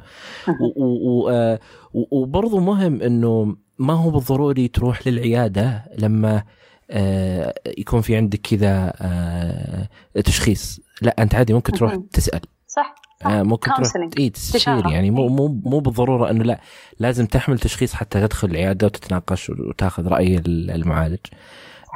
آه، 1.30 1.60
وبرضه 1.94 2.60
مهم 2.60 3.02
إنه 3.02 3.58
ما 3.80 3.94
هو 3.94 4.10
بالضروري 4.10 4.68
تروح 4.68 5.08
للعيادة 5.08 5.86
لما 5.98 6.44
آه 6.92 7.54
يكون 7.78 8.02
في 8.02 8.16
عندك 8.16 8.40
كذا 8.42 8.94
آه 9.02 9.90
تشخيص. 10.26 10.80
لا 11.02 11.16
أنت 11.24 11.36
عادي 11.36 11.54
ممكن 11.54 11.72
تروح 11.72 11.98
تسأل. 12.14 12.42
صح 12.68 12.96
آه 13.26 13.44
ممكن 13.44 13.72
تروح 13.78 13.92
اي 14.20 14.30
تستشير 14.30 14.88
يعني. 14.88 15.12
مو 15.12 15.28
مو 15.28 15.48
مو 15.48 15.80
بالضرورة 15.80 16.30
إنه 16.32 16.44
لا 16.44 16.62
لازم 17.00 17.26
تحمل 17.26 17.60
تشخيص 17.60 17.94
حتى 17.94 18.22
تدخل 18.22 18.48
العيادة 18.48 18.88
وتتناقش 18.88 19.50
وتاخذ 19.50 20.08
رأي 20.08 20.42
المعالج. 20.48 21.20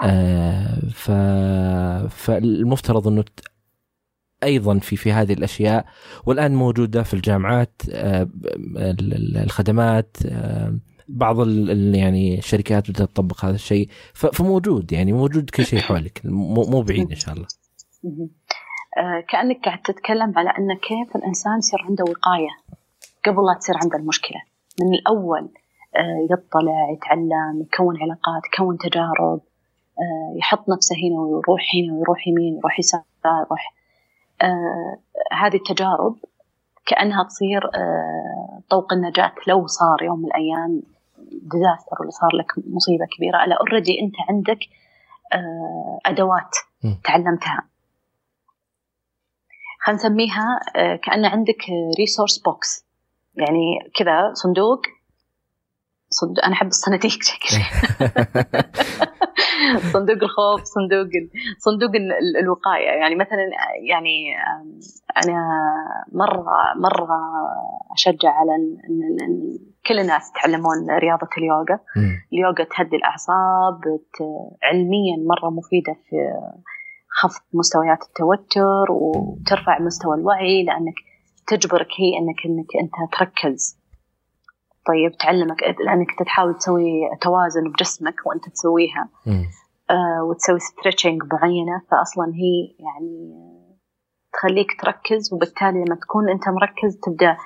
آه 0.03 0.79
ف 0.93 1.11
فالمفترض 2.15 3.07
إنه 3.07 3.23
أيضا 4.43 4.79
في 4.79 4.95
في 4.95 5.11
هذه 5.11 5.33
الأشياء. 5.33 5.85
والآن 6.25 6.55
موجودة 6.55 7.03
في 7.03 7.13
الجامعات 7.13 7.81
آه 7.91 8.27
الخدمات 9.43 10.17
آه 10.25 10.79
بعض 11.07 11.47
يعني 11.95 12.37
الشركات 12.37 12.89
بدات 12.89 13.09
تطبق 13.09 13.45
هذا 13.45 13.55
الشيء. 13.55 13.89
فموجود 14.13 14.91
يعني 14.91 15.13
موجود 15.13 15.49
كل 15.49 15.65
شيء 15.65 15.79
حولك. 15.79 16.21
مو 16.25 16.81
بعيد 16.81 17.09
إن 17.09 17.15
شاء 17.15 17.35
الله. 17.35 17.47
آه، 18.97 19.23
كأنك 19.29 19.65
قاعد 19.65 19.81
تتكلم 19.81 20.33
على 20.35 20.49
أن 20.49 20.77
كيف 20.77 21.15
الإنسان 21.15 21.57
يصير 21.57 21.79
عنده 21.81 22.03
وقاية 22.03 22.49
قبل 23.25 23.45
لا 23.45 23.57
تصير 23.59 23.75
عنده 23.77 23.97
المشكلة. 23.97 24.41
من 24.81 24.93
الأول 24.93 25.49
آه، 25.95 26.27
يطلع 26.31 26.91
يتعلم 26.93 27.61
يكون 27.61 27.95
علاقات 28.01 28.41
يكون 28.53 28.77
تجارب 28.77 29.41
يحط 30.35 30.69
نفسه 30.69 30.95
هنا 30.95 31.19
ويروح 31.19 31.61
هنا 31.75 31.93
ويروح 31.93 32.27
يمين 32.27 32.57
يروح 32.57 32.79
يسار 32.79 33.01
يروح. 33.25 33.73
هذه 35.31 35.55
التجارب 35.55 36.15
كأنها 36.85 37.23
تصير 37.23 37.61
طوق 38.69 38.93
النجاة 38.93 39.31
لو 39.47 39.67
صار 39.67 40.03
يوم 40.03 40.19
من 40.19 40.25
الأيام 40.25 40.81
disaster 41.31 41.97
ولا 42.01 42.09
صار 42.09 42.35
لك 42.35 42.51
مصيبة 42.57 43.05
كبيرة. 43.17 43.45
لا 43.45 43.57
already 43.59 44.01
أنت 44.01 44.15
عندك 44.29 44.59
أدوات 46.05 46.55
تعلمتها. 47.03 47.63
خلينا 49.83 49.99
نسميها 49.99 50.59
آه، 50.75 50.95
كأن 50.95 51.25
عندك 51.25 51.65
resource 51.99 52.37
box 52.37 52.85
يعني 53.35 53.91
كذا 53.95 54.33
صندوق. 54.33 54.81
صندوق 56.09 56.45
أنا 56.45 56.53
أحب 56.53 56.67
الصناديق. 56.67 57.19
صندوق 59.93 60.23
الخوف 60.23 60.63
صندوق 60.63 61.07
صندوق 61.57 61.91
الوقاية. 62.41 62.87
يعني 62.87 63.15
مثلا 63.15 63.49
يعني 63.89 64.35
أنا 65.23 65.41
مرة 66.11 66.45
مرة 66.75 67.19
أشجع 67.91 68.29
على 68.29 68.55
أن 68.55 69.57
كل 69.87 69.99
الناس 69.99 70.29
يتعلمون 70.29 70.89
رياضة 70.89 71.27
اليوغا. 71.37 71.79
اليوغا 72.33 72.63
تهدي 72.63 72.95
الأعصاب 72.95 73.81
علميا 74.63 75.17
مرة 75.27 75.49
مفيدة 75.49 75.93
في 75.93 76.15
خفض 77.21 77.41
مستويات 77.53 78.03
التوتر 78.03 78.91
وترفع 78.91 79.79
مستوى 79.79 80.17
الوعي 80.17 80.63
لأنك 80.63 80.95
تجبرك 81.47 81.87
هي 81.99 82.17
أنك 82.17 82.45
أنك 82.45 82.67
أنت 82.81 83.13
تركز. 83.13 83.80
طيب 84.87 85.17
تعلمك 85.17 85.63
لأنك 85.85 86.07
تحاول 86.25 86.57
تسوي 86.57 87.01
توازن 87.21 87.63
بجسمك 87.71 88.15
وأنت 88.25 88.49
تسويها. 88.49 89.09
آه 89.89 90.23
وتسوي 90.23 90.59
stretching 90.59 91.21
معينة 91.33 91.81
فأصلا 91.91 92.25
هي 92.25 92.75
يعني 92.79 93.33
تخليك 94.33 94.81
تركز 94.81 95.33
وبالتالي 95.33 95.83
لما 95.85 95.95
تكون 95.95 96.29
أنت 96.29 96.49
مركز 96.49 96.99
تبدأ 97.03 97.37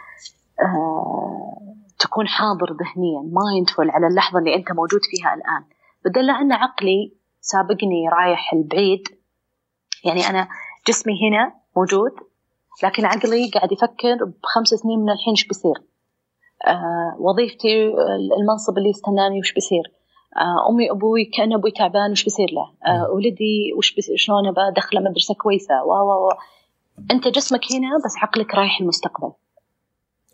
آه 0.61 1.75
تكون 1.99 2.27
حاضر 2.27 2.65
ذهنيا 2.73 3.21
mindful 3.31 3.89
على 3.89 4.07
اللحظة 4.07 4.39
اللي 4.39 4.55
أنت 4.55 4.71
موجود 4.71 5.01
فيها 5.03 5.33
الآن. 5.33 5.63
بدل 6.05 6.29
أن 6.29 6.51
عقلي 6.51 7.13
سابقني 7.41 8.09
رايح 8.09 8.53
البعيد 8.53 9.07
يعني 10.05 10.29
أنا 10.29 10.47
جسمي 10.87 11.13
هنا 11.29 11.53
موجود 11.77 12.11
لكن 12.83 13.05
عقلي 13.05 13.49
قاعد 13.53 13.71
يفكر 13.71 14.15
بخمس 14.43 14.67
سنين 14.67 14.99
من 14.99 15.09
الحين 15.09 15.33
إيش 15.33 15.47
بيصير؟ 15.47 15.94
وظيفتي 17.19 17.93
المنصب 18.41 18.77
اللي 18.77 18.89
يستناني 18.89 19.39
وش 19.39 19.53
بيصير. 19.53 19.91
آه 20.37 20.69
أمي 20.69 20.91
أبوي 20.91 21.25
كأن 21.25 21.53
أبوي 21.53 21.71
تعبان 21.71 22.11
وش 22.11 22.23
بيصير 22.23 22.47
له؟ 22.51 22.71
آه 22.91 23.09
ولدي 23.11 23.73
وش 23.77 23.95
شلون 24.15 24.51
بدخله 24.51 25.01
مدرسة 25.01 25.33
كويسة؟ 25.33 25.83
و 25.83 25.91
و 25.91 26.29
أنت 27.11 27.27
جسمك 27.27 27.61
هنا 27.73 27.97
بس 28.05 28.17
عقلك 28.17 28.55
رايح 28.55 28.81
المستقبل. 28.81 29.31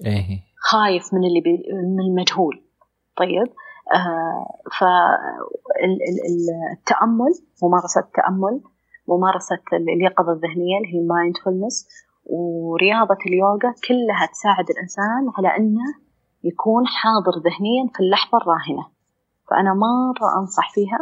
إيه. 0.05 0.39
خايف 0.57 1.13
من 1.13 1.23
اللي 1.27 1.41
بي 1.41 1.63
من 1.73 1.99
المجهول. 1.99 2.61
طيب؟ 3.17 3.47
آه 3.95 4.45
فالتامل 4.79 7.33
ممارسة 7.63 8.01
التأمل 8.01 8.61
ممارسة 9.07 9.59
اليقظة 9.73 10.31
الذهنية 10.31 10.77
اللي 10.77 10.93
هي 10.93 10.99
ال 10.99 11.07
mindfulness 11.07 11.87
ورياضة 12.25 13.17
اليوغا 13.27 13.73
كلها 13.87 14.25
تساعد 14.25 14.69
الإنسان 14.69 15.31
على 15.37 15.57
أنه 15.57 15.81
يكون 16.43 16.87
حاضر 16.87 17.31
ذهنيا 17.31 17.89
في 17.95 17.99
اللحظة 17.99 18.37
الراهنة. 18.37 18.87
فأنا 19.49 19.73
مرة 19.73 20.39
أنصح 20.39 20.73
فيها. 20.73 20.99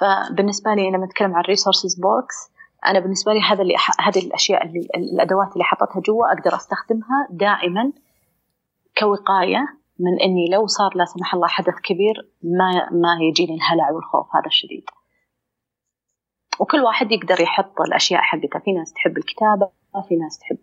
فبالنسبة 0.00 0.74
لي 0.74 0.90
لما 0.90 1.04
أتكلم 1.04 1.34
عن 1.34 1.40
ال 1.40 1.46
resources 1.46 2.00
box 2.00 2.52
أنا 2.86 3.00
بالنسبة 3.00 3.32
لي 3.32 3.40
هذا 3.40 3.62
اللي 3.62 3.74
هذه 4.00 4.26
الأشياء 4.26 4.66
اللي 4.66 4.88
الأدوات 4.96 5.52
اللي 5.52 5.64
حطتها 5.64 6.00
جوا 6.00 6.32
أقدر 6.32 6.56
أستخدمها 6.56 7.28
دائما 7.30 7.92
كوقاية 8.98 9.66
من 9.98 10.20
إني 10.20 10.48
لو 10.52 10.66
صار 10.66 10.90
لا 10.94 11.04
سمح 11.04 11.34
الله 11.34 11.48
حدث 11.48 11.74
كبير 11.84 12.14
ما 12.42 12.90
ما 12.90 13.16
يجيني 13.20 13.54
الهلع 13.54 13.90
والخوف 13.90 14.36
هذا 14.36 14.46
الشديد. 14.46 14.84
وكل 16.60 16.80
واحد 16.80 17.12
يقدر 17.12 17.40
يحط 17.40 17.80
الأشياء 17.80 18.20
حقته. 18.22 18.58
في 18.58 18.72
ناس 18.72 18.92
تحب 18.92 19.18
الكتابة 19.18 19.70
في 20.08 20.16
ناس 20.16 20.38
تحب 20.38 20.58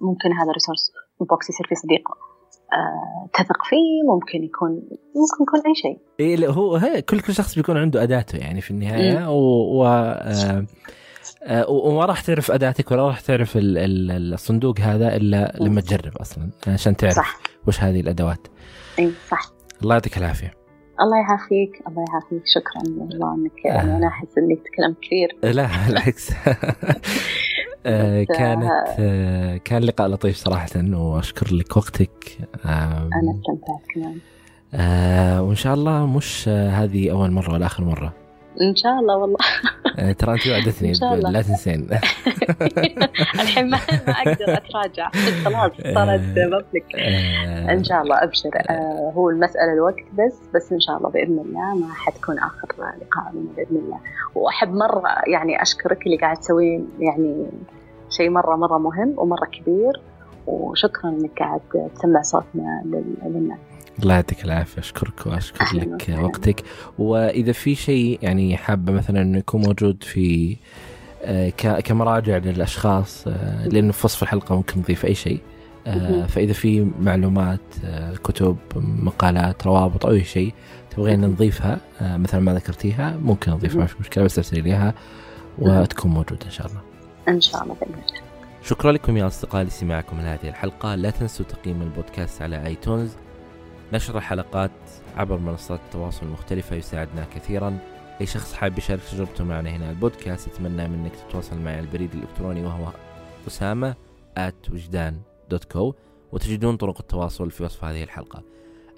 ممكن 0.00 0.32
هذا 0.32 0.52
resource 0.52 0.92
box 1.20 1.50
يصير 1.50 1.66
في 1.68 1.74
صديق 1.74 2.08
آه، 2.72 3.28
تثق 3.34 3.64
فيه 3.64 4.12
ممكن 4.12 4.44
يكون 4.44 4.70
ممكن 4.70 5.42
يكون 5.42 5.60
أي 5.66 5.74
شيء. 5.74 5.98
إيه 6.20 6.48
هو 6.48 6.76
هي 6.76 7.02
كل 7.02 7.20
كل 7.20 7.34
شخص 7.34 7.54
بيكون 7.54 7.76
عنده 7.76 8.02
أداته 8.02 8.38
يعني 8.38 8.60
في 8.60 8.70
النهاية 8.70 9.30
و, 9.30 9.80
و 9.80 9.86
آه 9.86 10.66
آه 11.42 11.70
وما 11.70 12.04
راح 12.04 12.20
تعرف 12.20 12.50
أداتك 12.50 12.90
ولا 12.90 13.06
راح 13.06 13.20
تعرف 13.20 13.52
الصندوق 13.56 14.80
هذا 14.80 15.16
إلا 15.16 15.56
لما 15.60 15.80
تجرب 15.80 16.16
أصلا 16.16 16.50
عشان 16.66 16.96
تعرف 16.96 17.14
صح. 17.14 17.38
وش 17.66 17.80
هذه 17.80 18.00
الأدوات. 18.00 18.48
اي 18.98 19.12
صح. 19.30 19.50
الله 19.82 19.94
يعطيك 19.94 20.18
العافية. 20.18 20.54
الله 21.00 21.16
يعافيك 21.16 21.82
الله 21.88 22.04
يعافيك. 22.10 22.42
شكرا 22.46 22.94
والله 22.98 23.34
انك 23.34 23.64
يعني 23.64 23.96
أنا 23.96 24.08
أحس 24.08 24.38
إني 24.38 24.56
تكلمت 24.56 24.96
كثير. 25.02 25.54
لا 25.54 25.68
بالعكس. 25.88 26.30
آه، 27.86 28.24
كانت 28.24 28.70
آه 28.98 29.56
كان 29.56 29.82
لقاء 29.82 30.08
لطيف 30.08 30.36
صراحة 30.36 30.68
وأشكر 30.76 31.54
لك 31.54 31.76
وقتك. 31.76 32.38
أنا 32.64 33.10
استمتعت 33.12 33.80
كمان 33.94 34.18
آه 34.74 35.42
وإن 35.42 35.54
شاء 35.56 35.74
الله 35.74 36.06
مش 36.06 36.44
آه 36.48 36.70
هذه 36.70 37.10
أول 37.10 37.30
مرة 37.30 37.52
ولا 37.52 37.66
آخر 37.66 37.84
مرة. 37.84 38.23
إن 38.60 38.76
شاء 38.76 38.92
الله 38.92 39.16
والله. 39.16 39.38
آه، 39.98 40.12
ترى 40.12 40.32
أنت 40.32 40.46
وعدتني 40.46 40.92
لا 41.32 41.42
تنسين. 41.42 41.88
الحين 43.34 43.70
ما 43.70 43.76
أقدر 44.08 44.54
أتراجع. 44.54 45.10
خلاص 45.44 45.72
صارت 45.94 46.20
بابليك 46.20 46.94
آه. 46.96 47.72
إن 47.72 47.84
شاء 47.84 48.02
الله 48.02 48.22
أبشر. 48.22 48.50
آه، 48.70 49.12
هو 49.14 49.30
المسألة 49.30 49.72
الوقت 49.72 50.04
بس 50.18 50.38
بس 50.54 50.72
إن 50.72 50.80
شاء 50.80 50.96
الله 50.96 51.08
بإذن 51.10 51.38
الله 51.38 51.74
ما 51.74 51.94
حتكون 51.94 52.38
آخر 52.38 52.68
لقاء 52.78 53.32
لنا 53.32 53.50
بإذن 53.56 53.76
الله. 53.76 53.98
وأحب 54.34 54.72
مرة 54.72 55.10
يعني 55.26 55.62
أشكرك 55.62 56.06
اللي 56.06 56.16
قاعد 56.16 56.36
تسوين 56.36 56.88
يعني 56.98 57.46
شيء 58.10 58.30
مرة 58.30 58.56
مرة 58.56 58.78
مهم 58.78 59.14
ومرة 59.16 59.46
كبير. 59.46 60.00
وشكرا 60.46 61.10
إنك 61.10 61.38
قاعد 61.38 61.60
تسمع 61.94 62.22
صوتنا 62.22 62.82
للناس. 63.24 63.58
الله 64.02 64.14
يعطيك 64.14 64.44
العافية 64.44 64.80
أشكرك 64.80 65.26
وأشكر 65.26 65.76
لك. 65.76 66.18
وقتك. 66.18 66.62
وإذا 66.98 67.52
في 67.52 67.74
شيء 67.74 68.18
يعني 68.22 68.56
حابة 68.56 68.92
مثلا 68.92 69.22
إنه 69.22 69.38
يكون 69.38 69.62
موجود 69.62 70.02
في 70.02 70.56
آه، 71.24 71.50
كمراجع 71.80 72.36
للأشخاص 72.36 73.24
آه، 73.26 73.68
لأنه 73.68 73.92
في 73.92 74.06
وصف 74.06 74.22
الحلقة 74.22 74.56
ممكن 74.56 74.80
نضيف 74.80 75.04
أي 75.04 75.14
شيء 75.14 75.40
آه، 75.86 76.26
فإذا 76.26 76.52
في 76.52 76.90
معلومات 77.00 77.60
كتب 78.24 78.56
مقالات 78.76 79.66
روابط 79.66 80.06
أو 80.06 80.12
أي 80.12 80.24
شيء 80.24 80.52
تبغين 80.90 81.20
نضيفها 81.20 81.80
مثلا 82.00 82.40
ما 82.40 82.54
ذكرتيها 82.54 83.16
ممكن 83.22 83.52
نضيفها 83.52 83.78
ما 83.78 83.86
في 83.86 83.96
مشكلة 84.00 84.24
بس 84.24 84.38
ارسلي 84.38 84.60
لي 84.60 84.70
إياها 84.70 84.94
وتكون 85.58 86.10
موجودة 86.10 86.46
إن 86.46 86.50
شاء 86.50 86.66
الله. 86.66 86.80
إن 87.28 87.40
شاء 87.40 87.62
الله 87.62 87.74
بإذن 87.74 88.02
شكرا 88.64 88.92
لكم 88.92 89.16
يا 89.16 89.26
أصدقائي 89.26 89.64
لسماعكم 89.64 90.20
لهذه 90.20 90.48
الحلقة. 90.48 90.94
لا 90.94 91.10
تنسوا 91.10 91.46
تقييم 91.46 91.82
البودكاست 91.82 92.42
على 92.42 92.66
آيتونز. 92.66 93.10
نشر 93.92 94.18
الحلقات 94.18 94.70
عبر 95.16 95.38
منصات 95.38 95.80
التواصل 95.80 96.26
المختلفة 96.26 96.76
يساعدنا 96.76 97.26
كثيرا. 97.34 97.78
أي 98.20 98.26
شخص 98.26 98.54
حاب 98.54 98.78
يشارك 98.78 99.00
تجربته 99.12 99.44
معنا 99.44 99.70
هنا 99.70 99.90
البودكاست 99.90 100.48
أتمنى 100.48 100.88
منك 100.88 101.12
تتواصل 101.16 101.58
معي 101.58 101.74
على 101.74 101.86
البريد 101.86 102.14
الإلكتروني 102.14 102.66
وهو 102.66 102.92
أسامة 103.46 103.94
at 104.38 104.72
وجدان 104.72 105.20
دوت 105.50 105.64
كو 105.64 105.94
وتجدون 106.32 106.76
طرق 106.76 107.00
التواصل 107.00 107.50
في 107.50 107.64
وصف 107.64 107.84
هذه 107.84 108.02
الحلقة. 108.02 108.42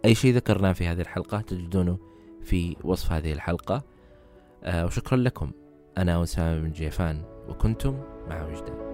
أي 0.04 0.14
شيء 0.14 0.34
ذكرناه 0.34 0.72
في 0.72 0.86
هذه 0.86 1.00
الحلقة 1.00 1.40
تجدونه 1.40 1.98
في 2.42 2.76
وصف 2.84 3.12
هذه 3.12 3.32
الحلقة. 3.32 3.82
آه 4.64 4.86
وشكرا 4.86 5.18
لكم. 5.18 5.50
أنا 5.98 6.22
أسامة 6.22 6.60
بن 6.60 6.70
جيفان 6.70 7.22
وكنتم 7.48 8.02
مع 8.28 8.44
وجدان. 8.44 8.85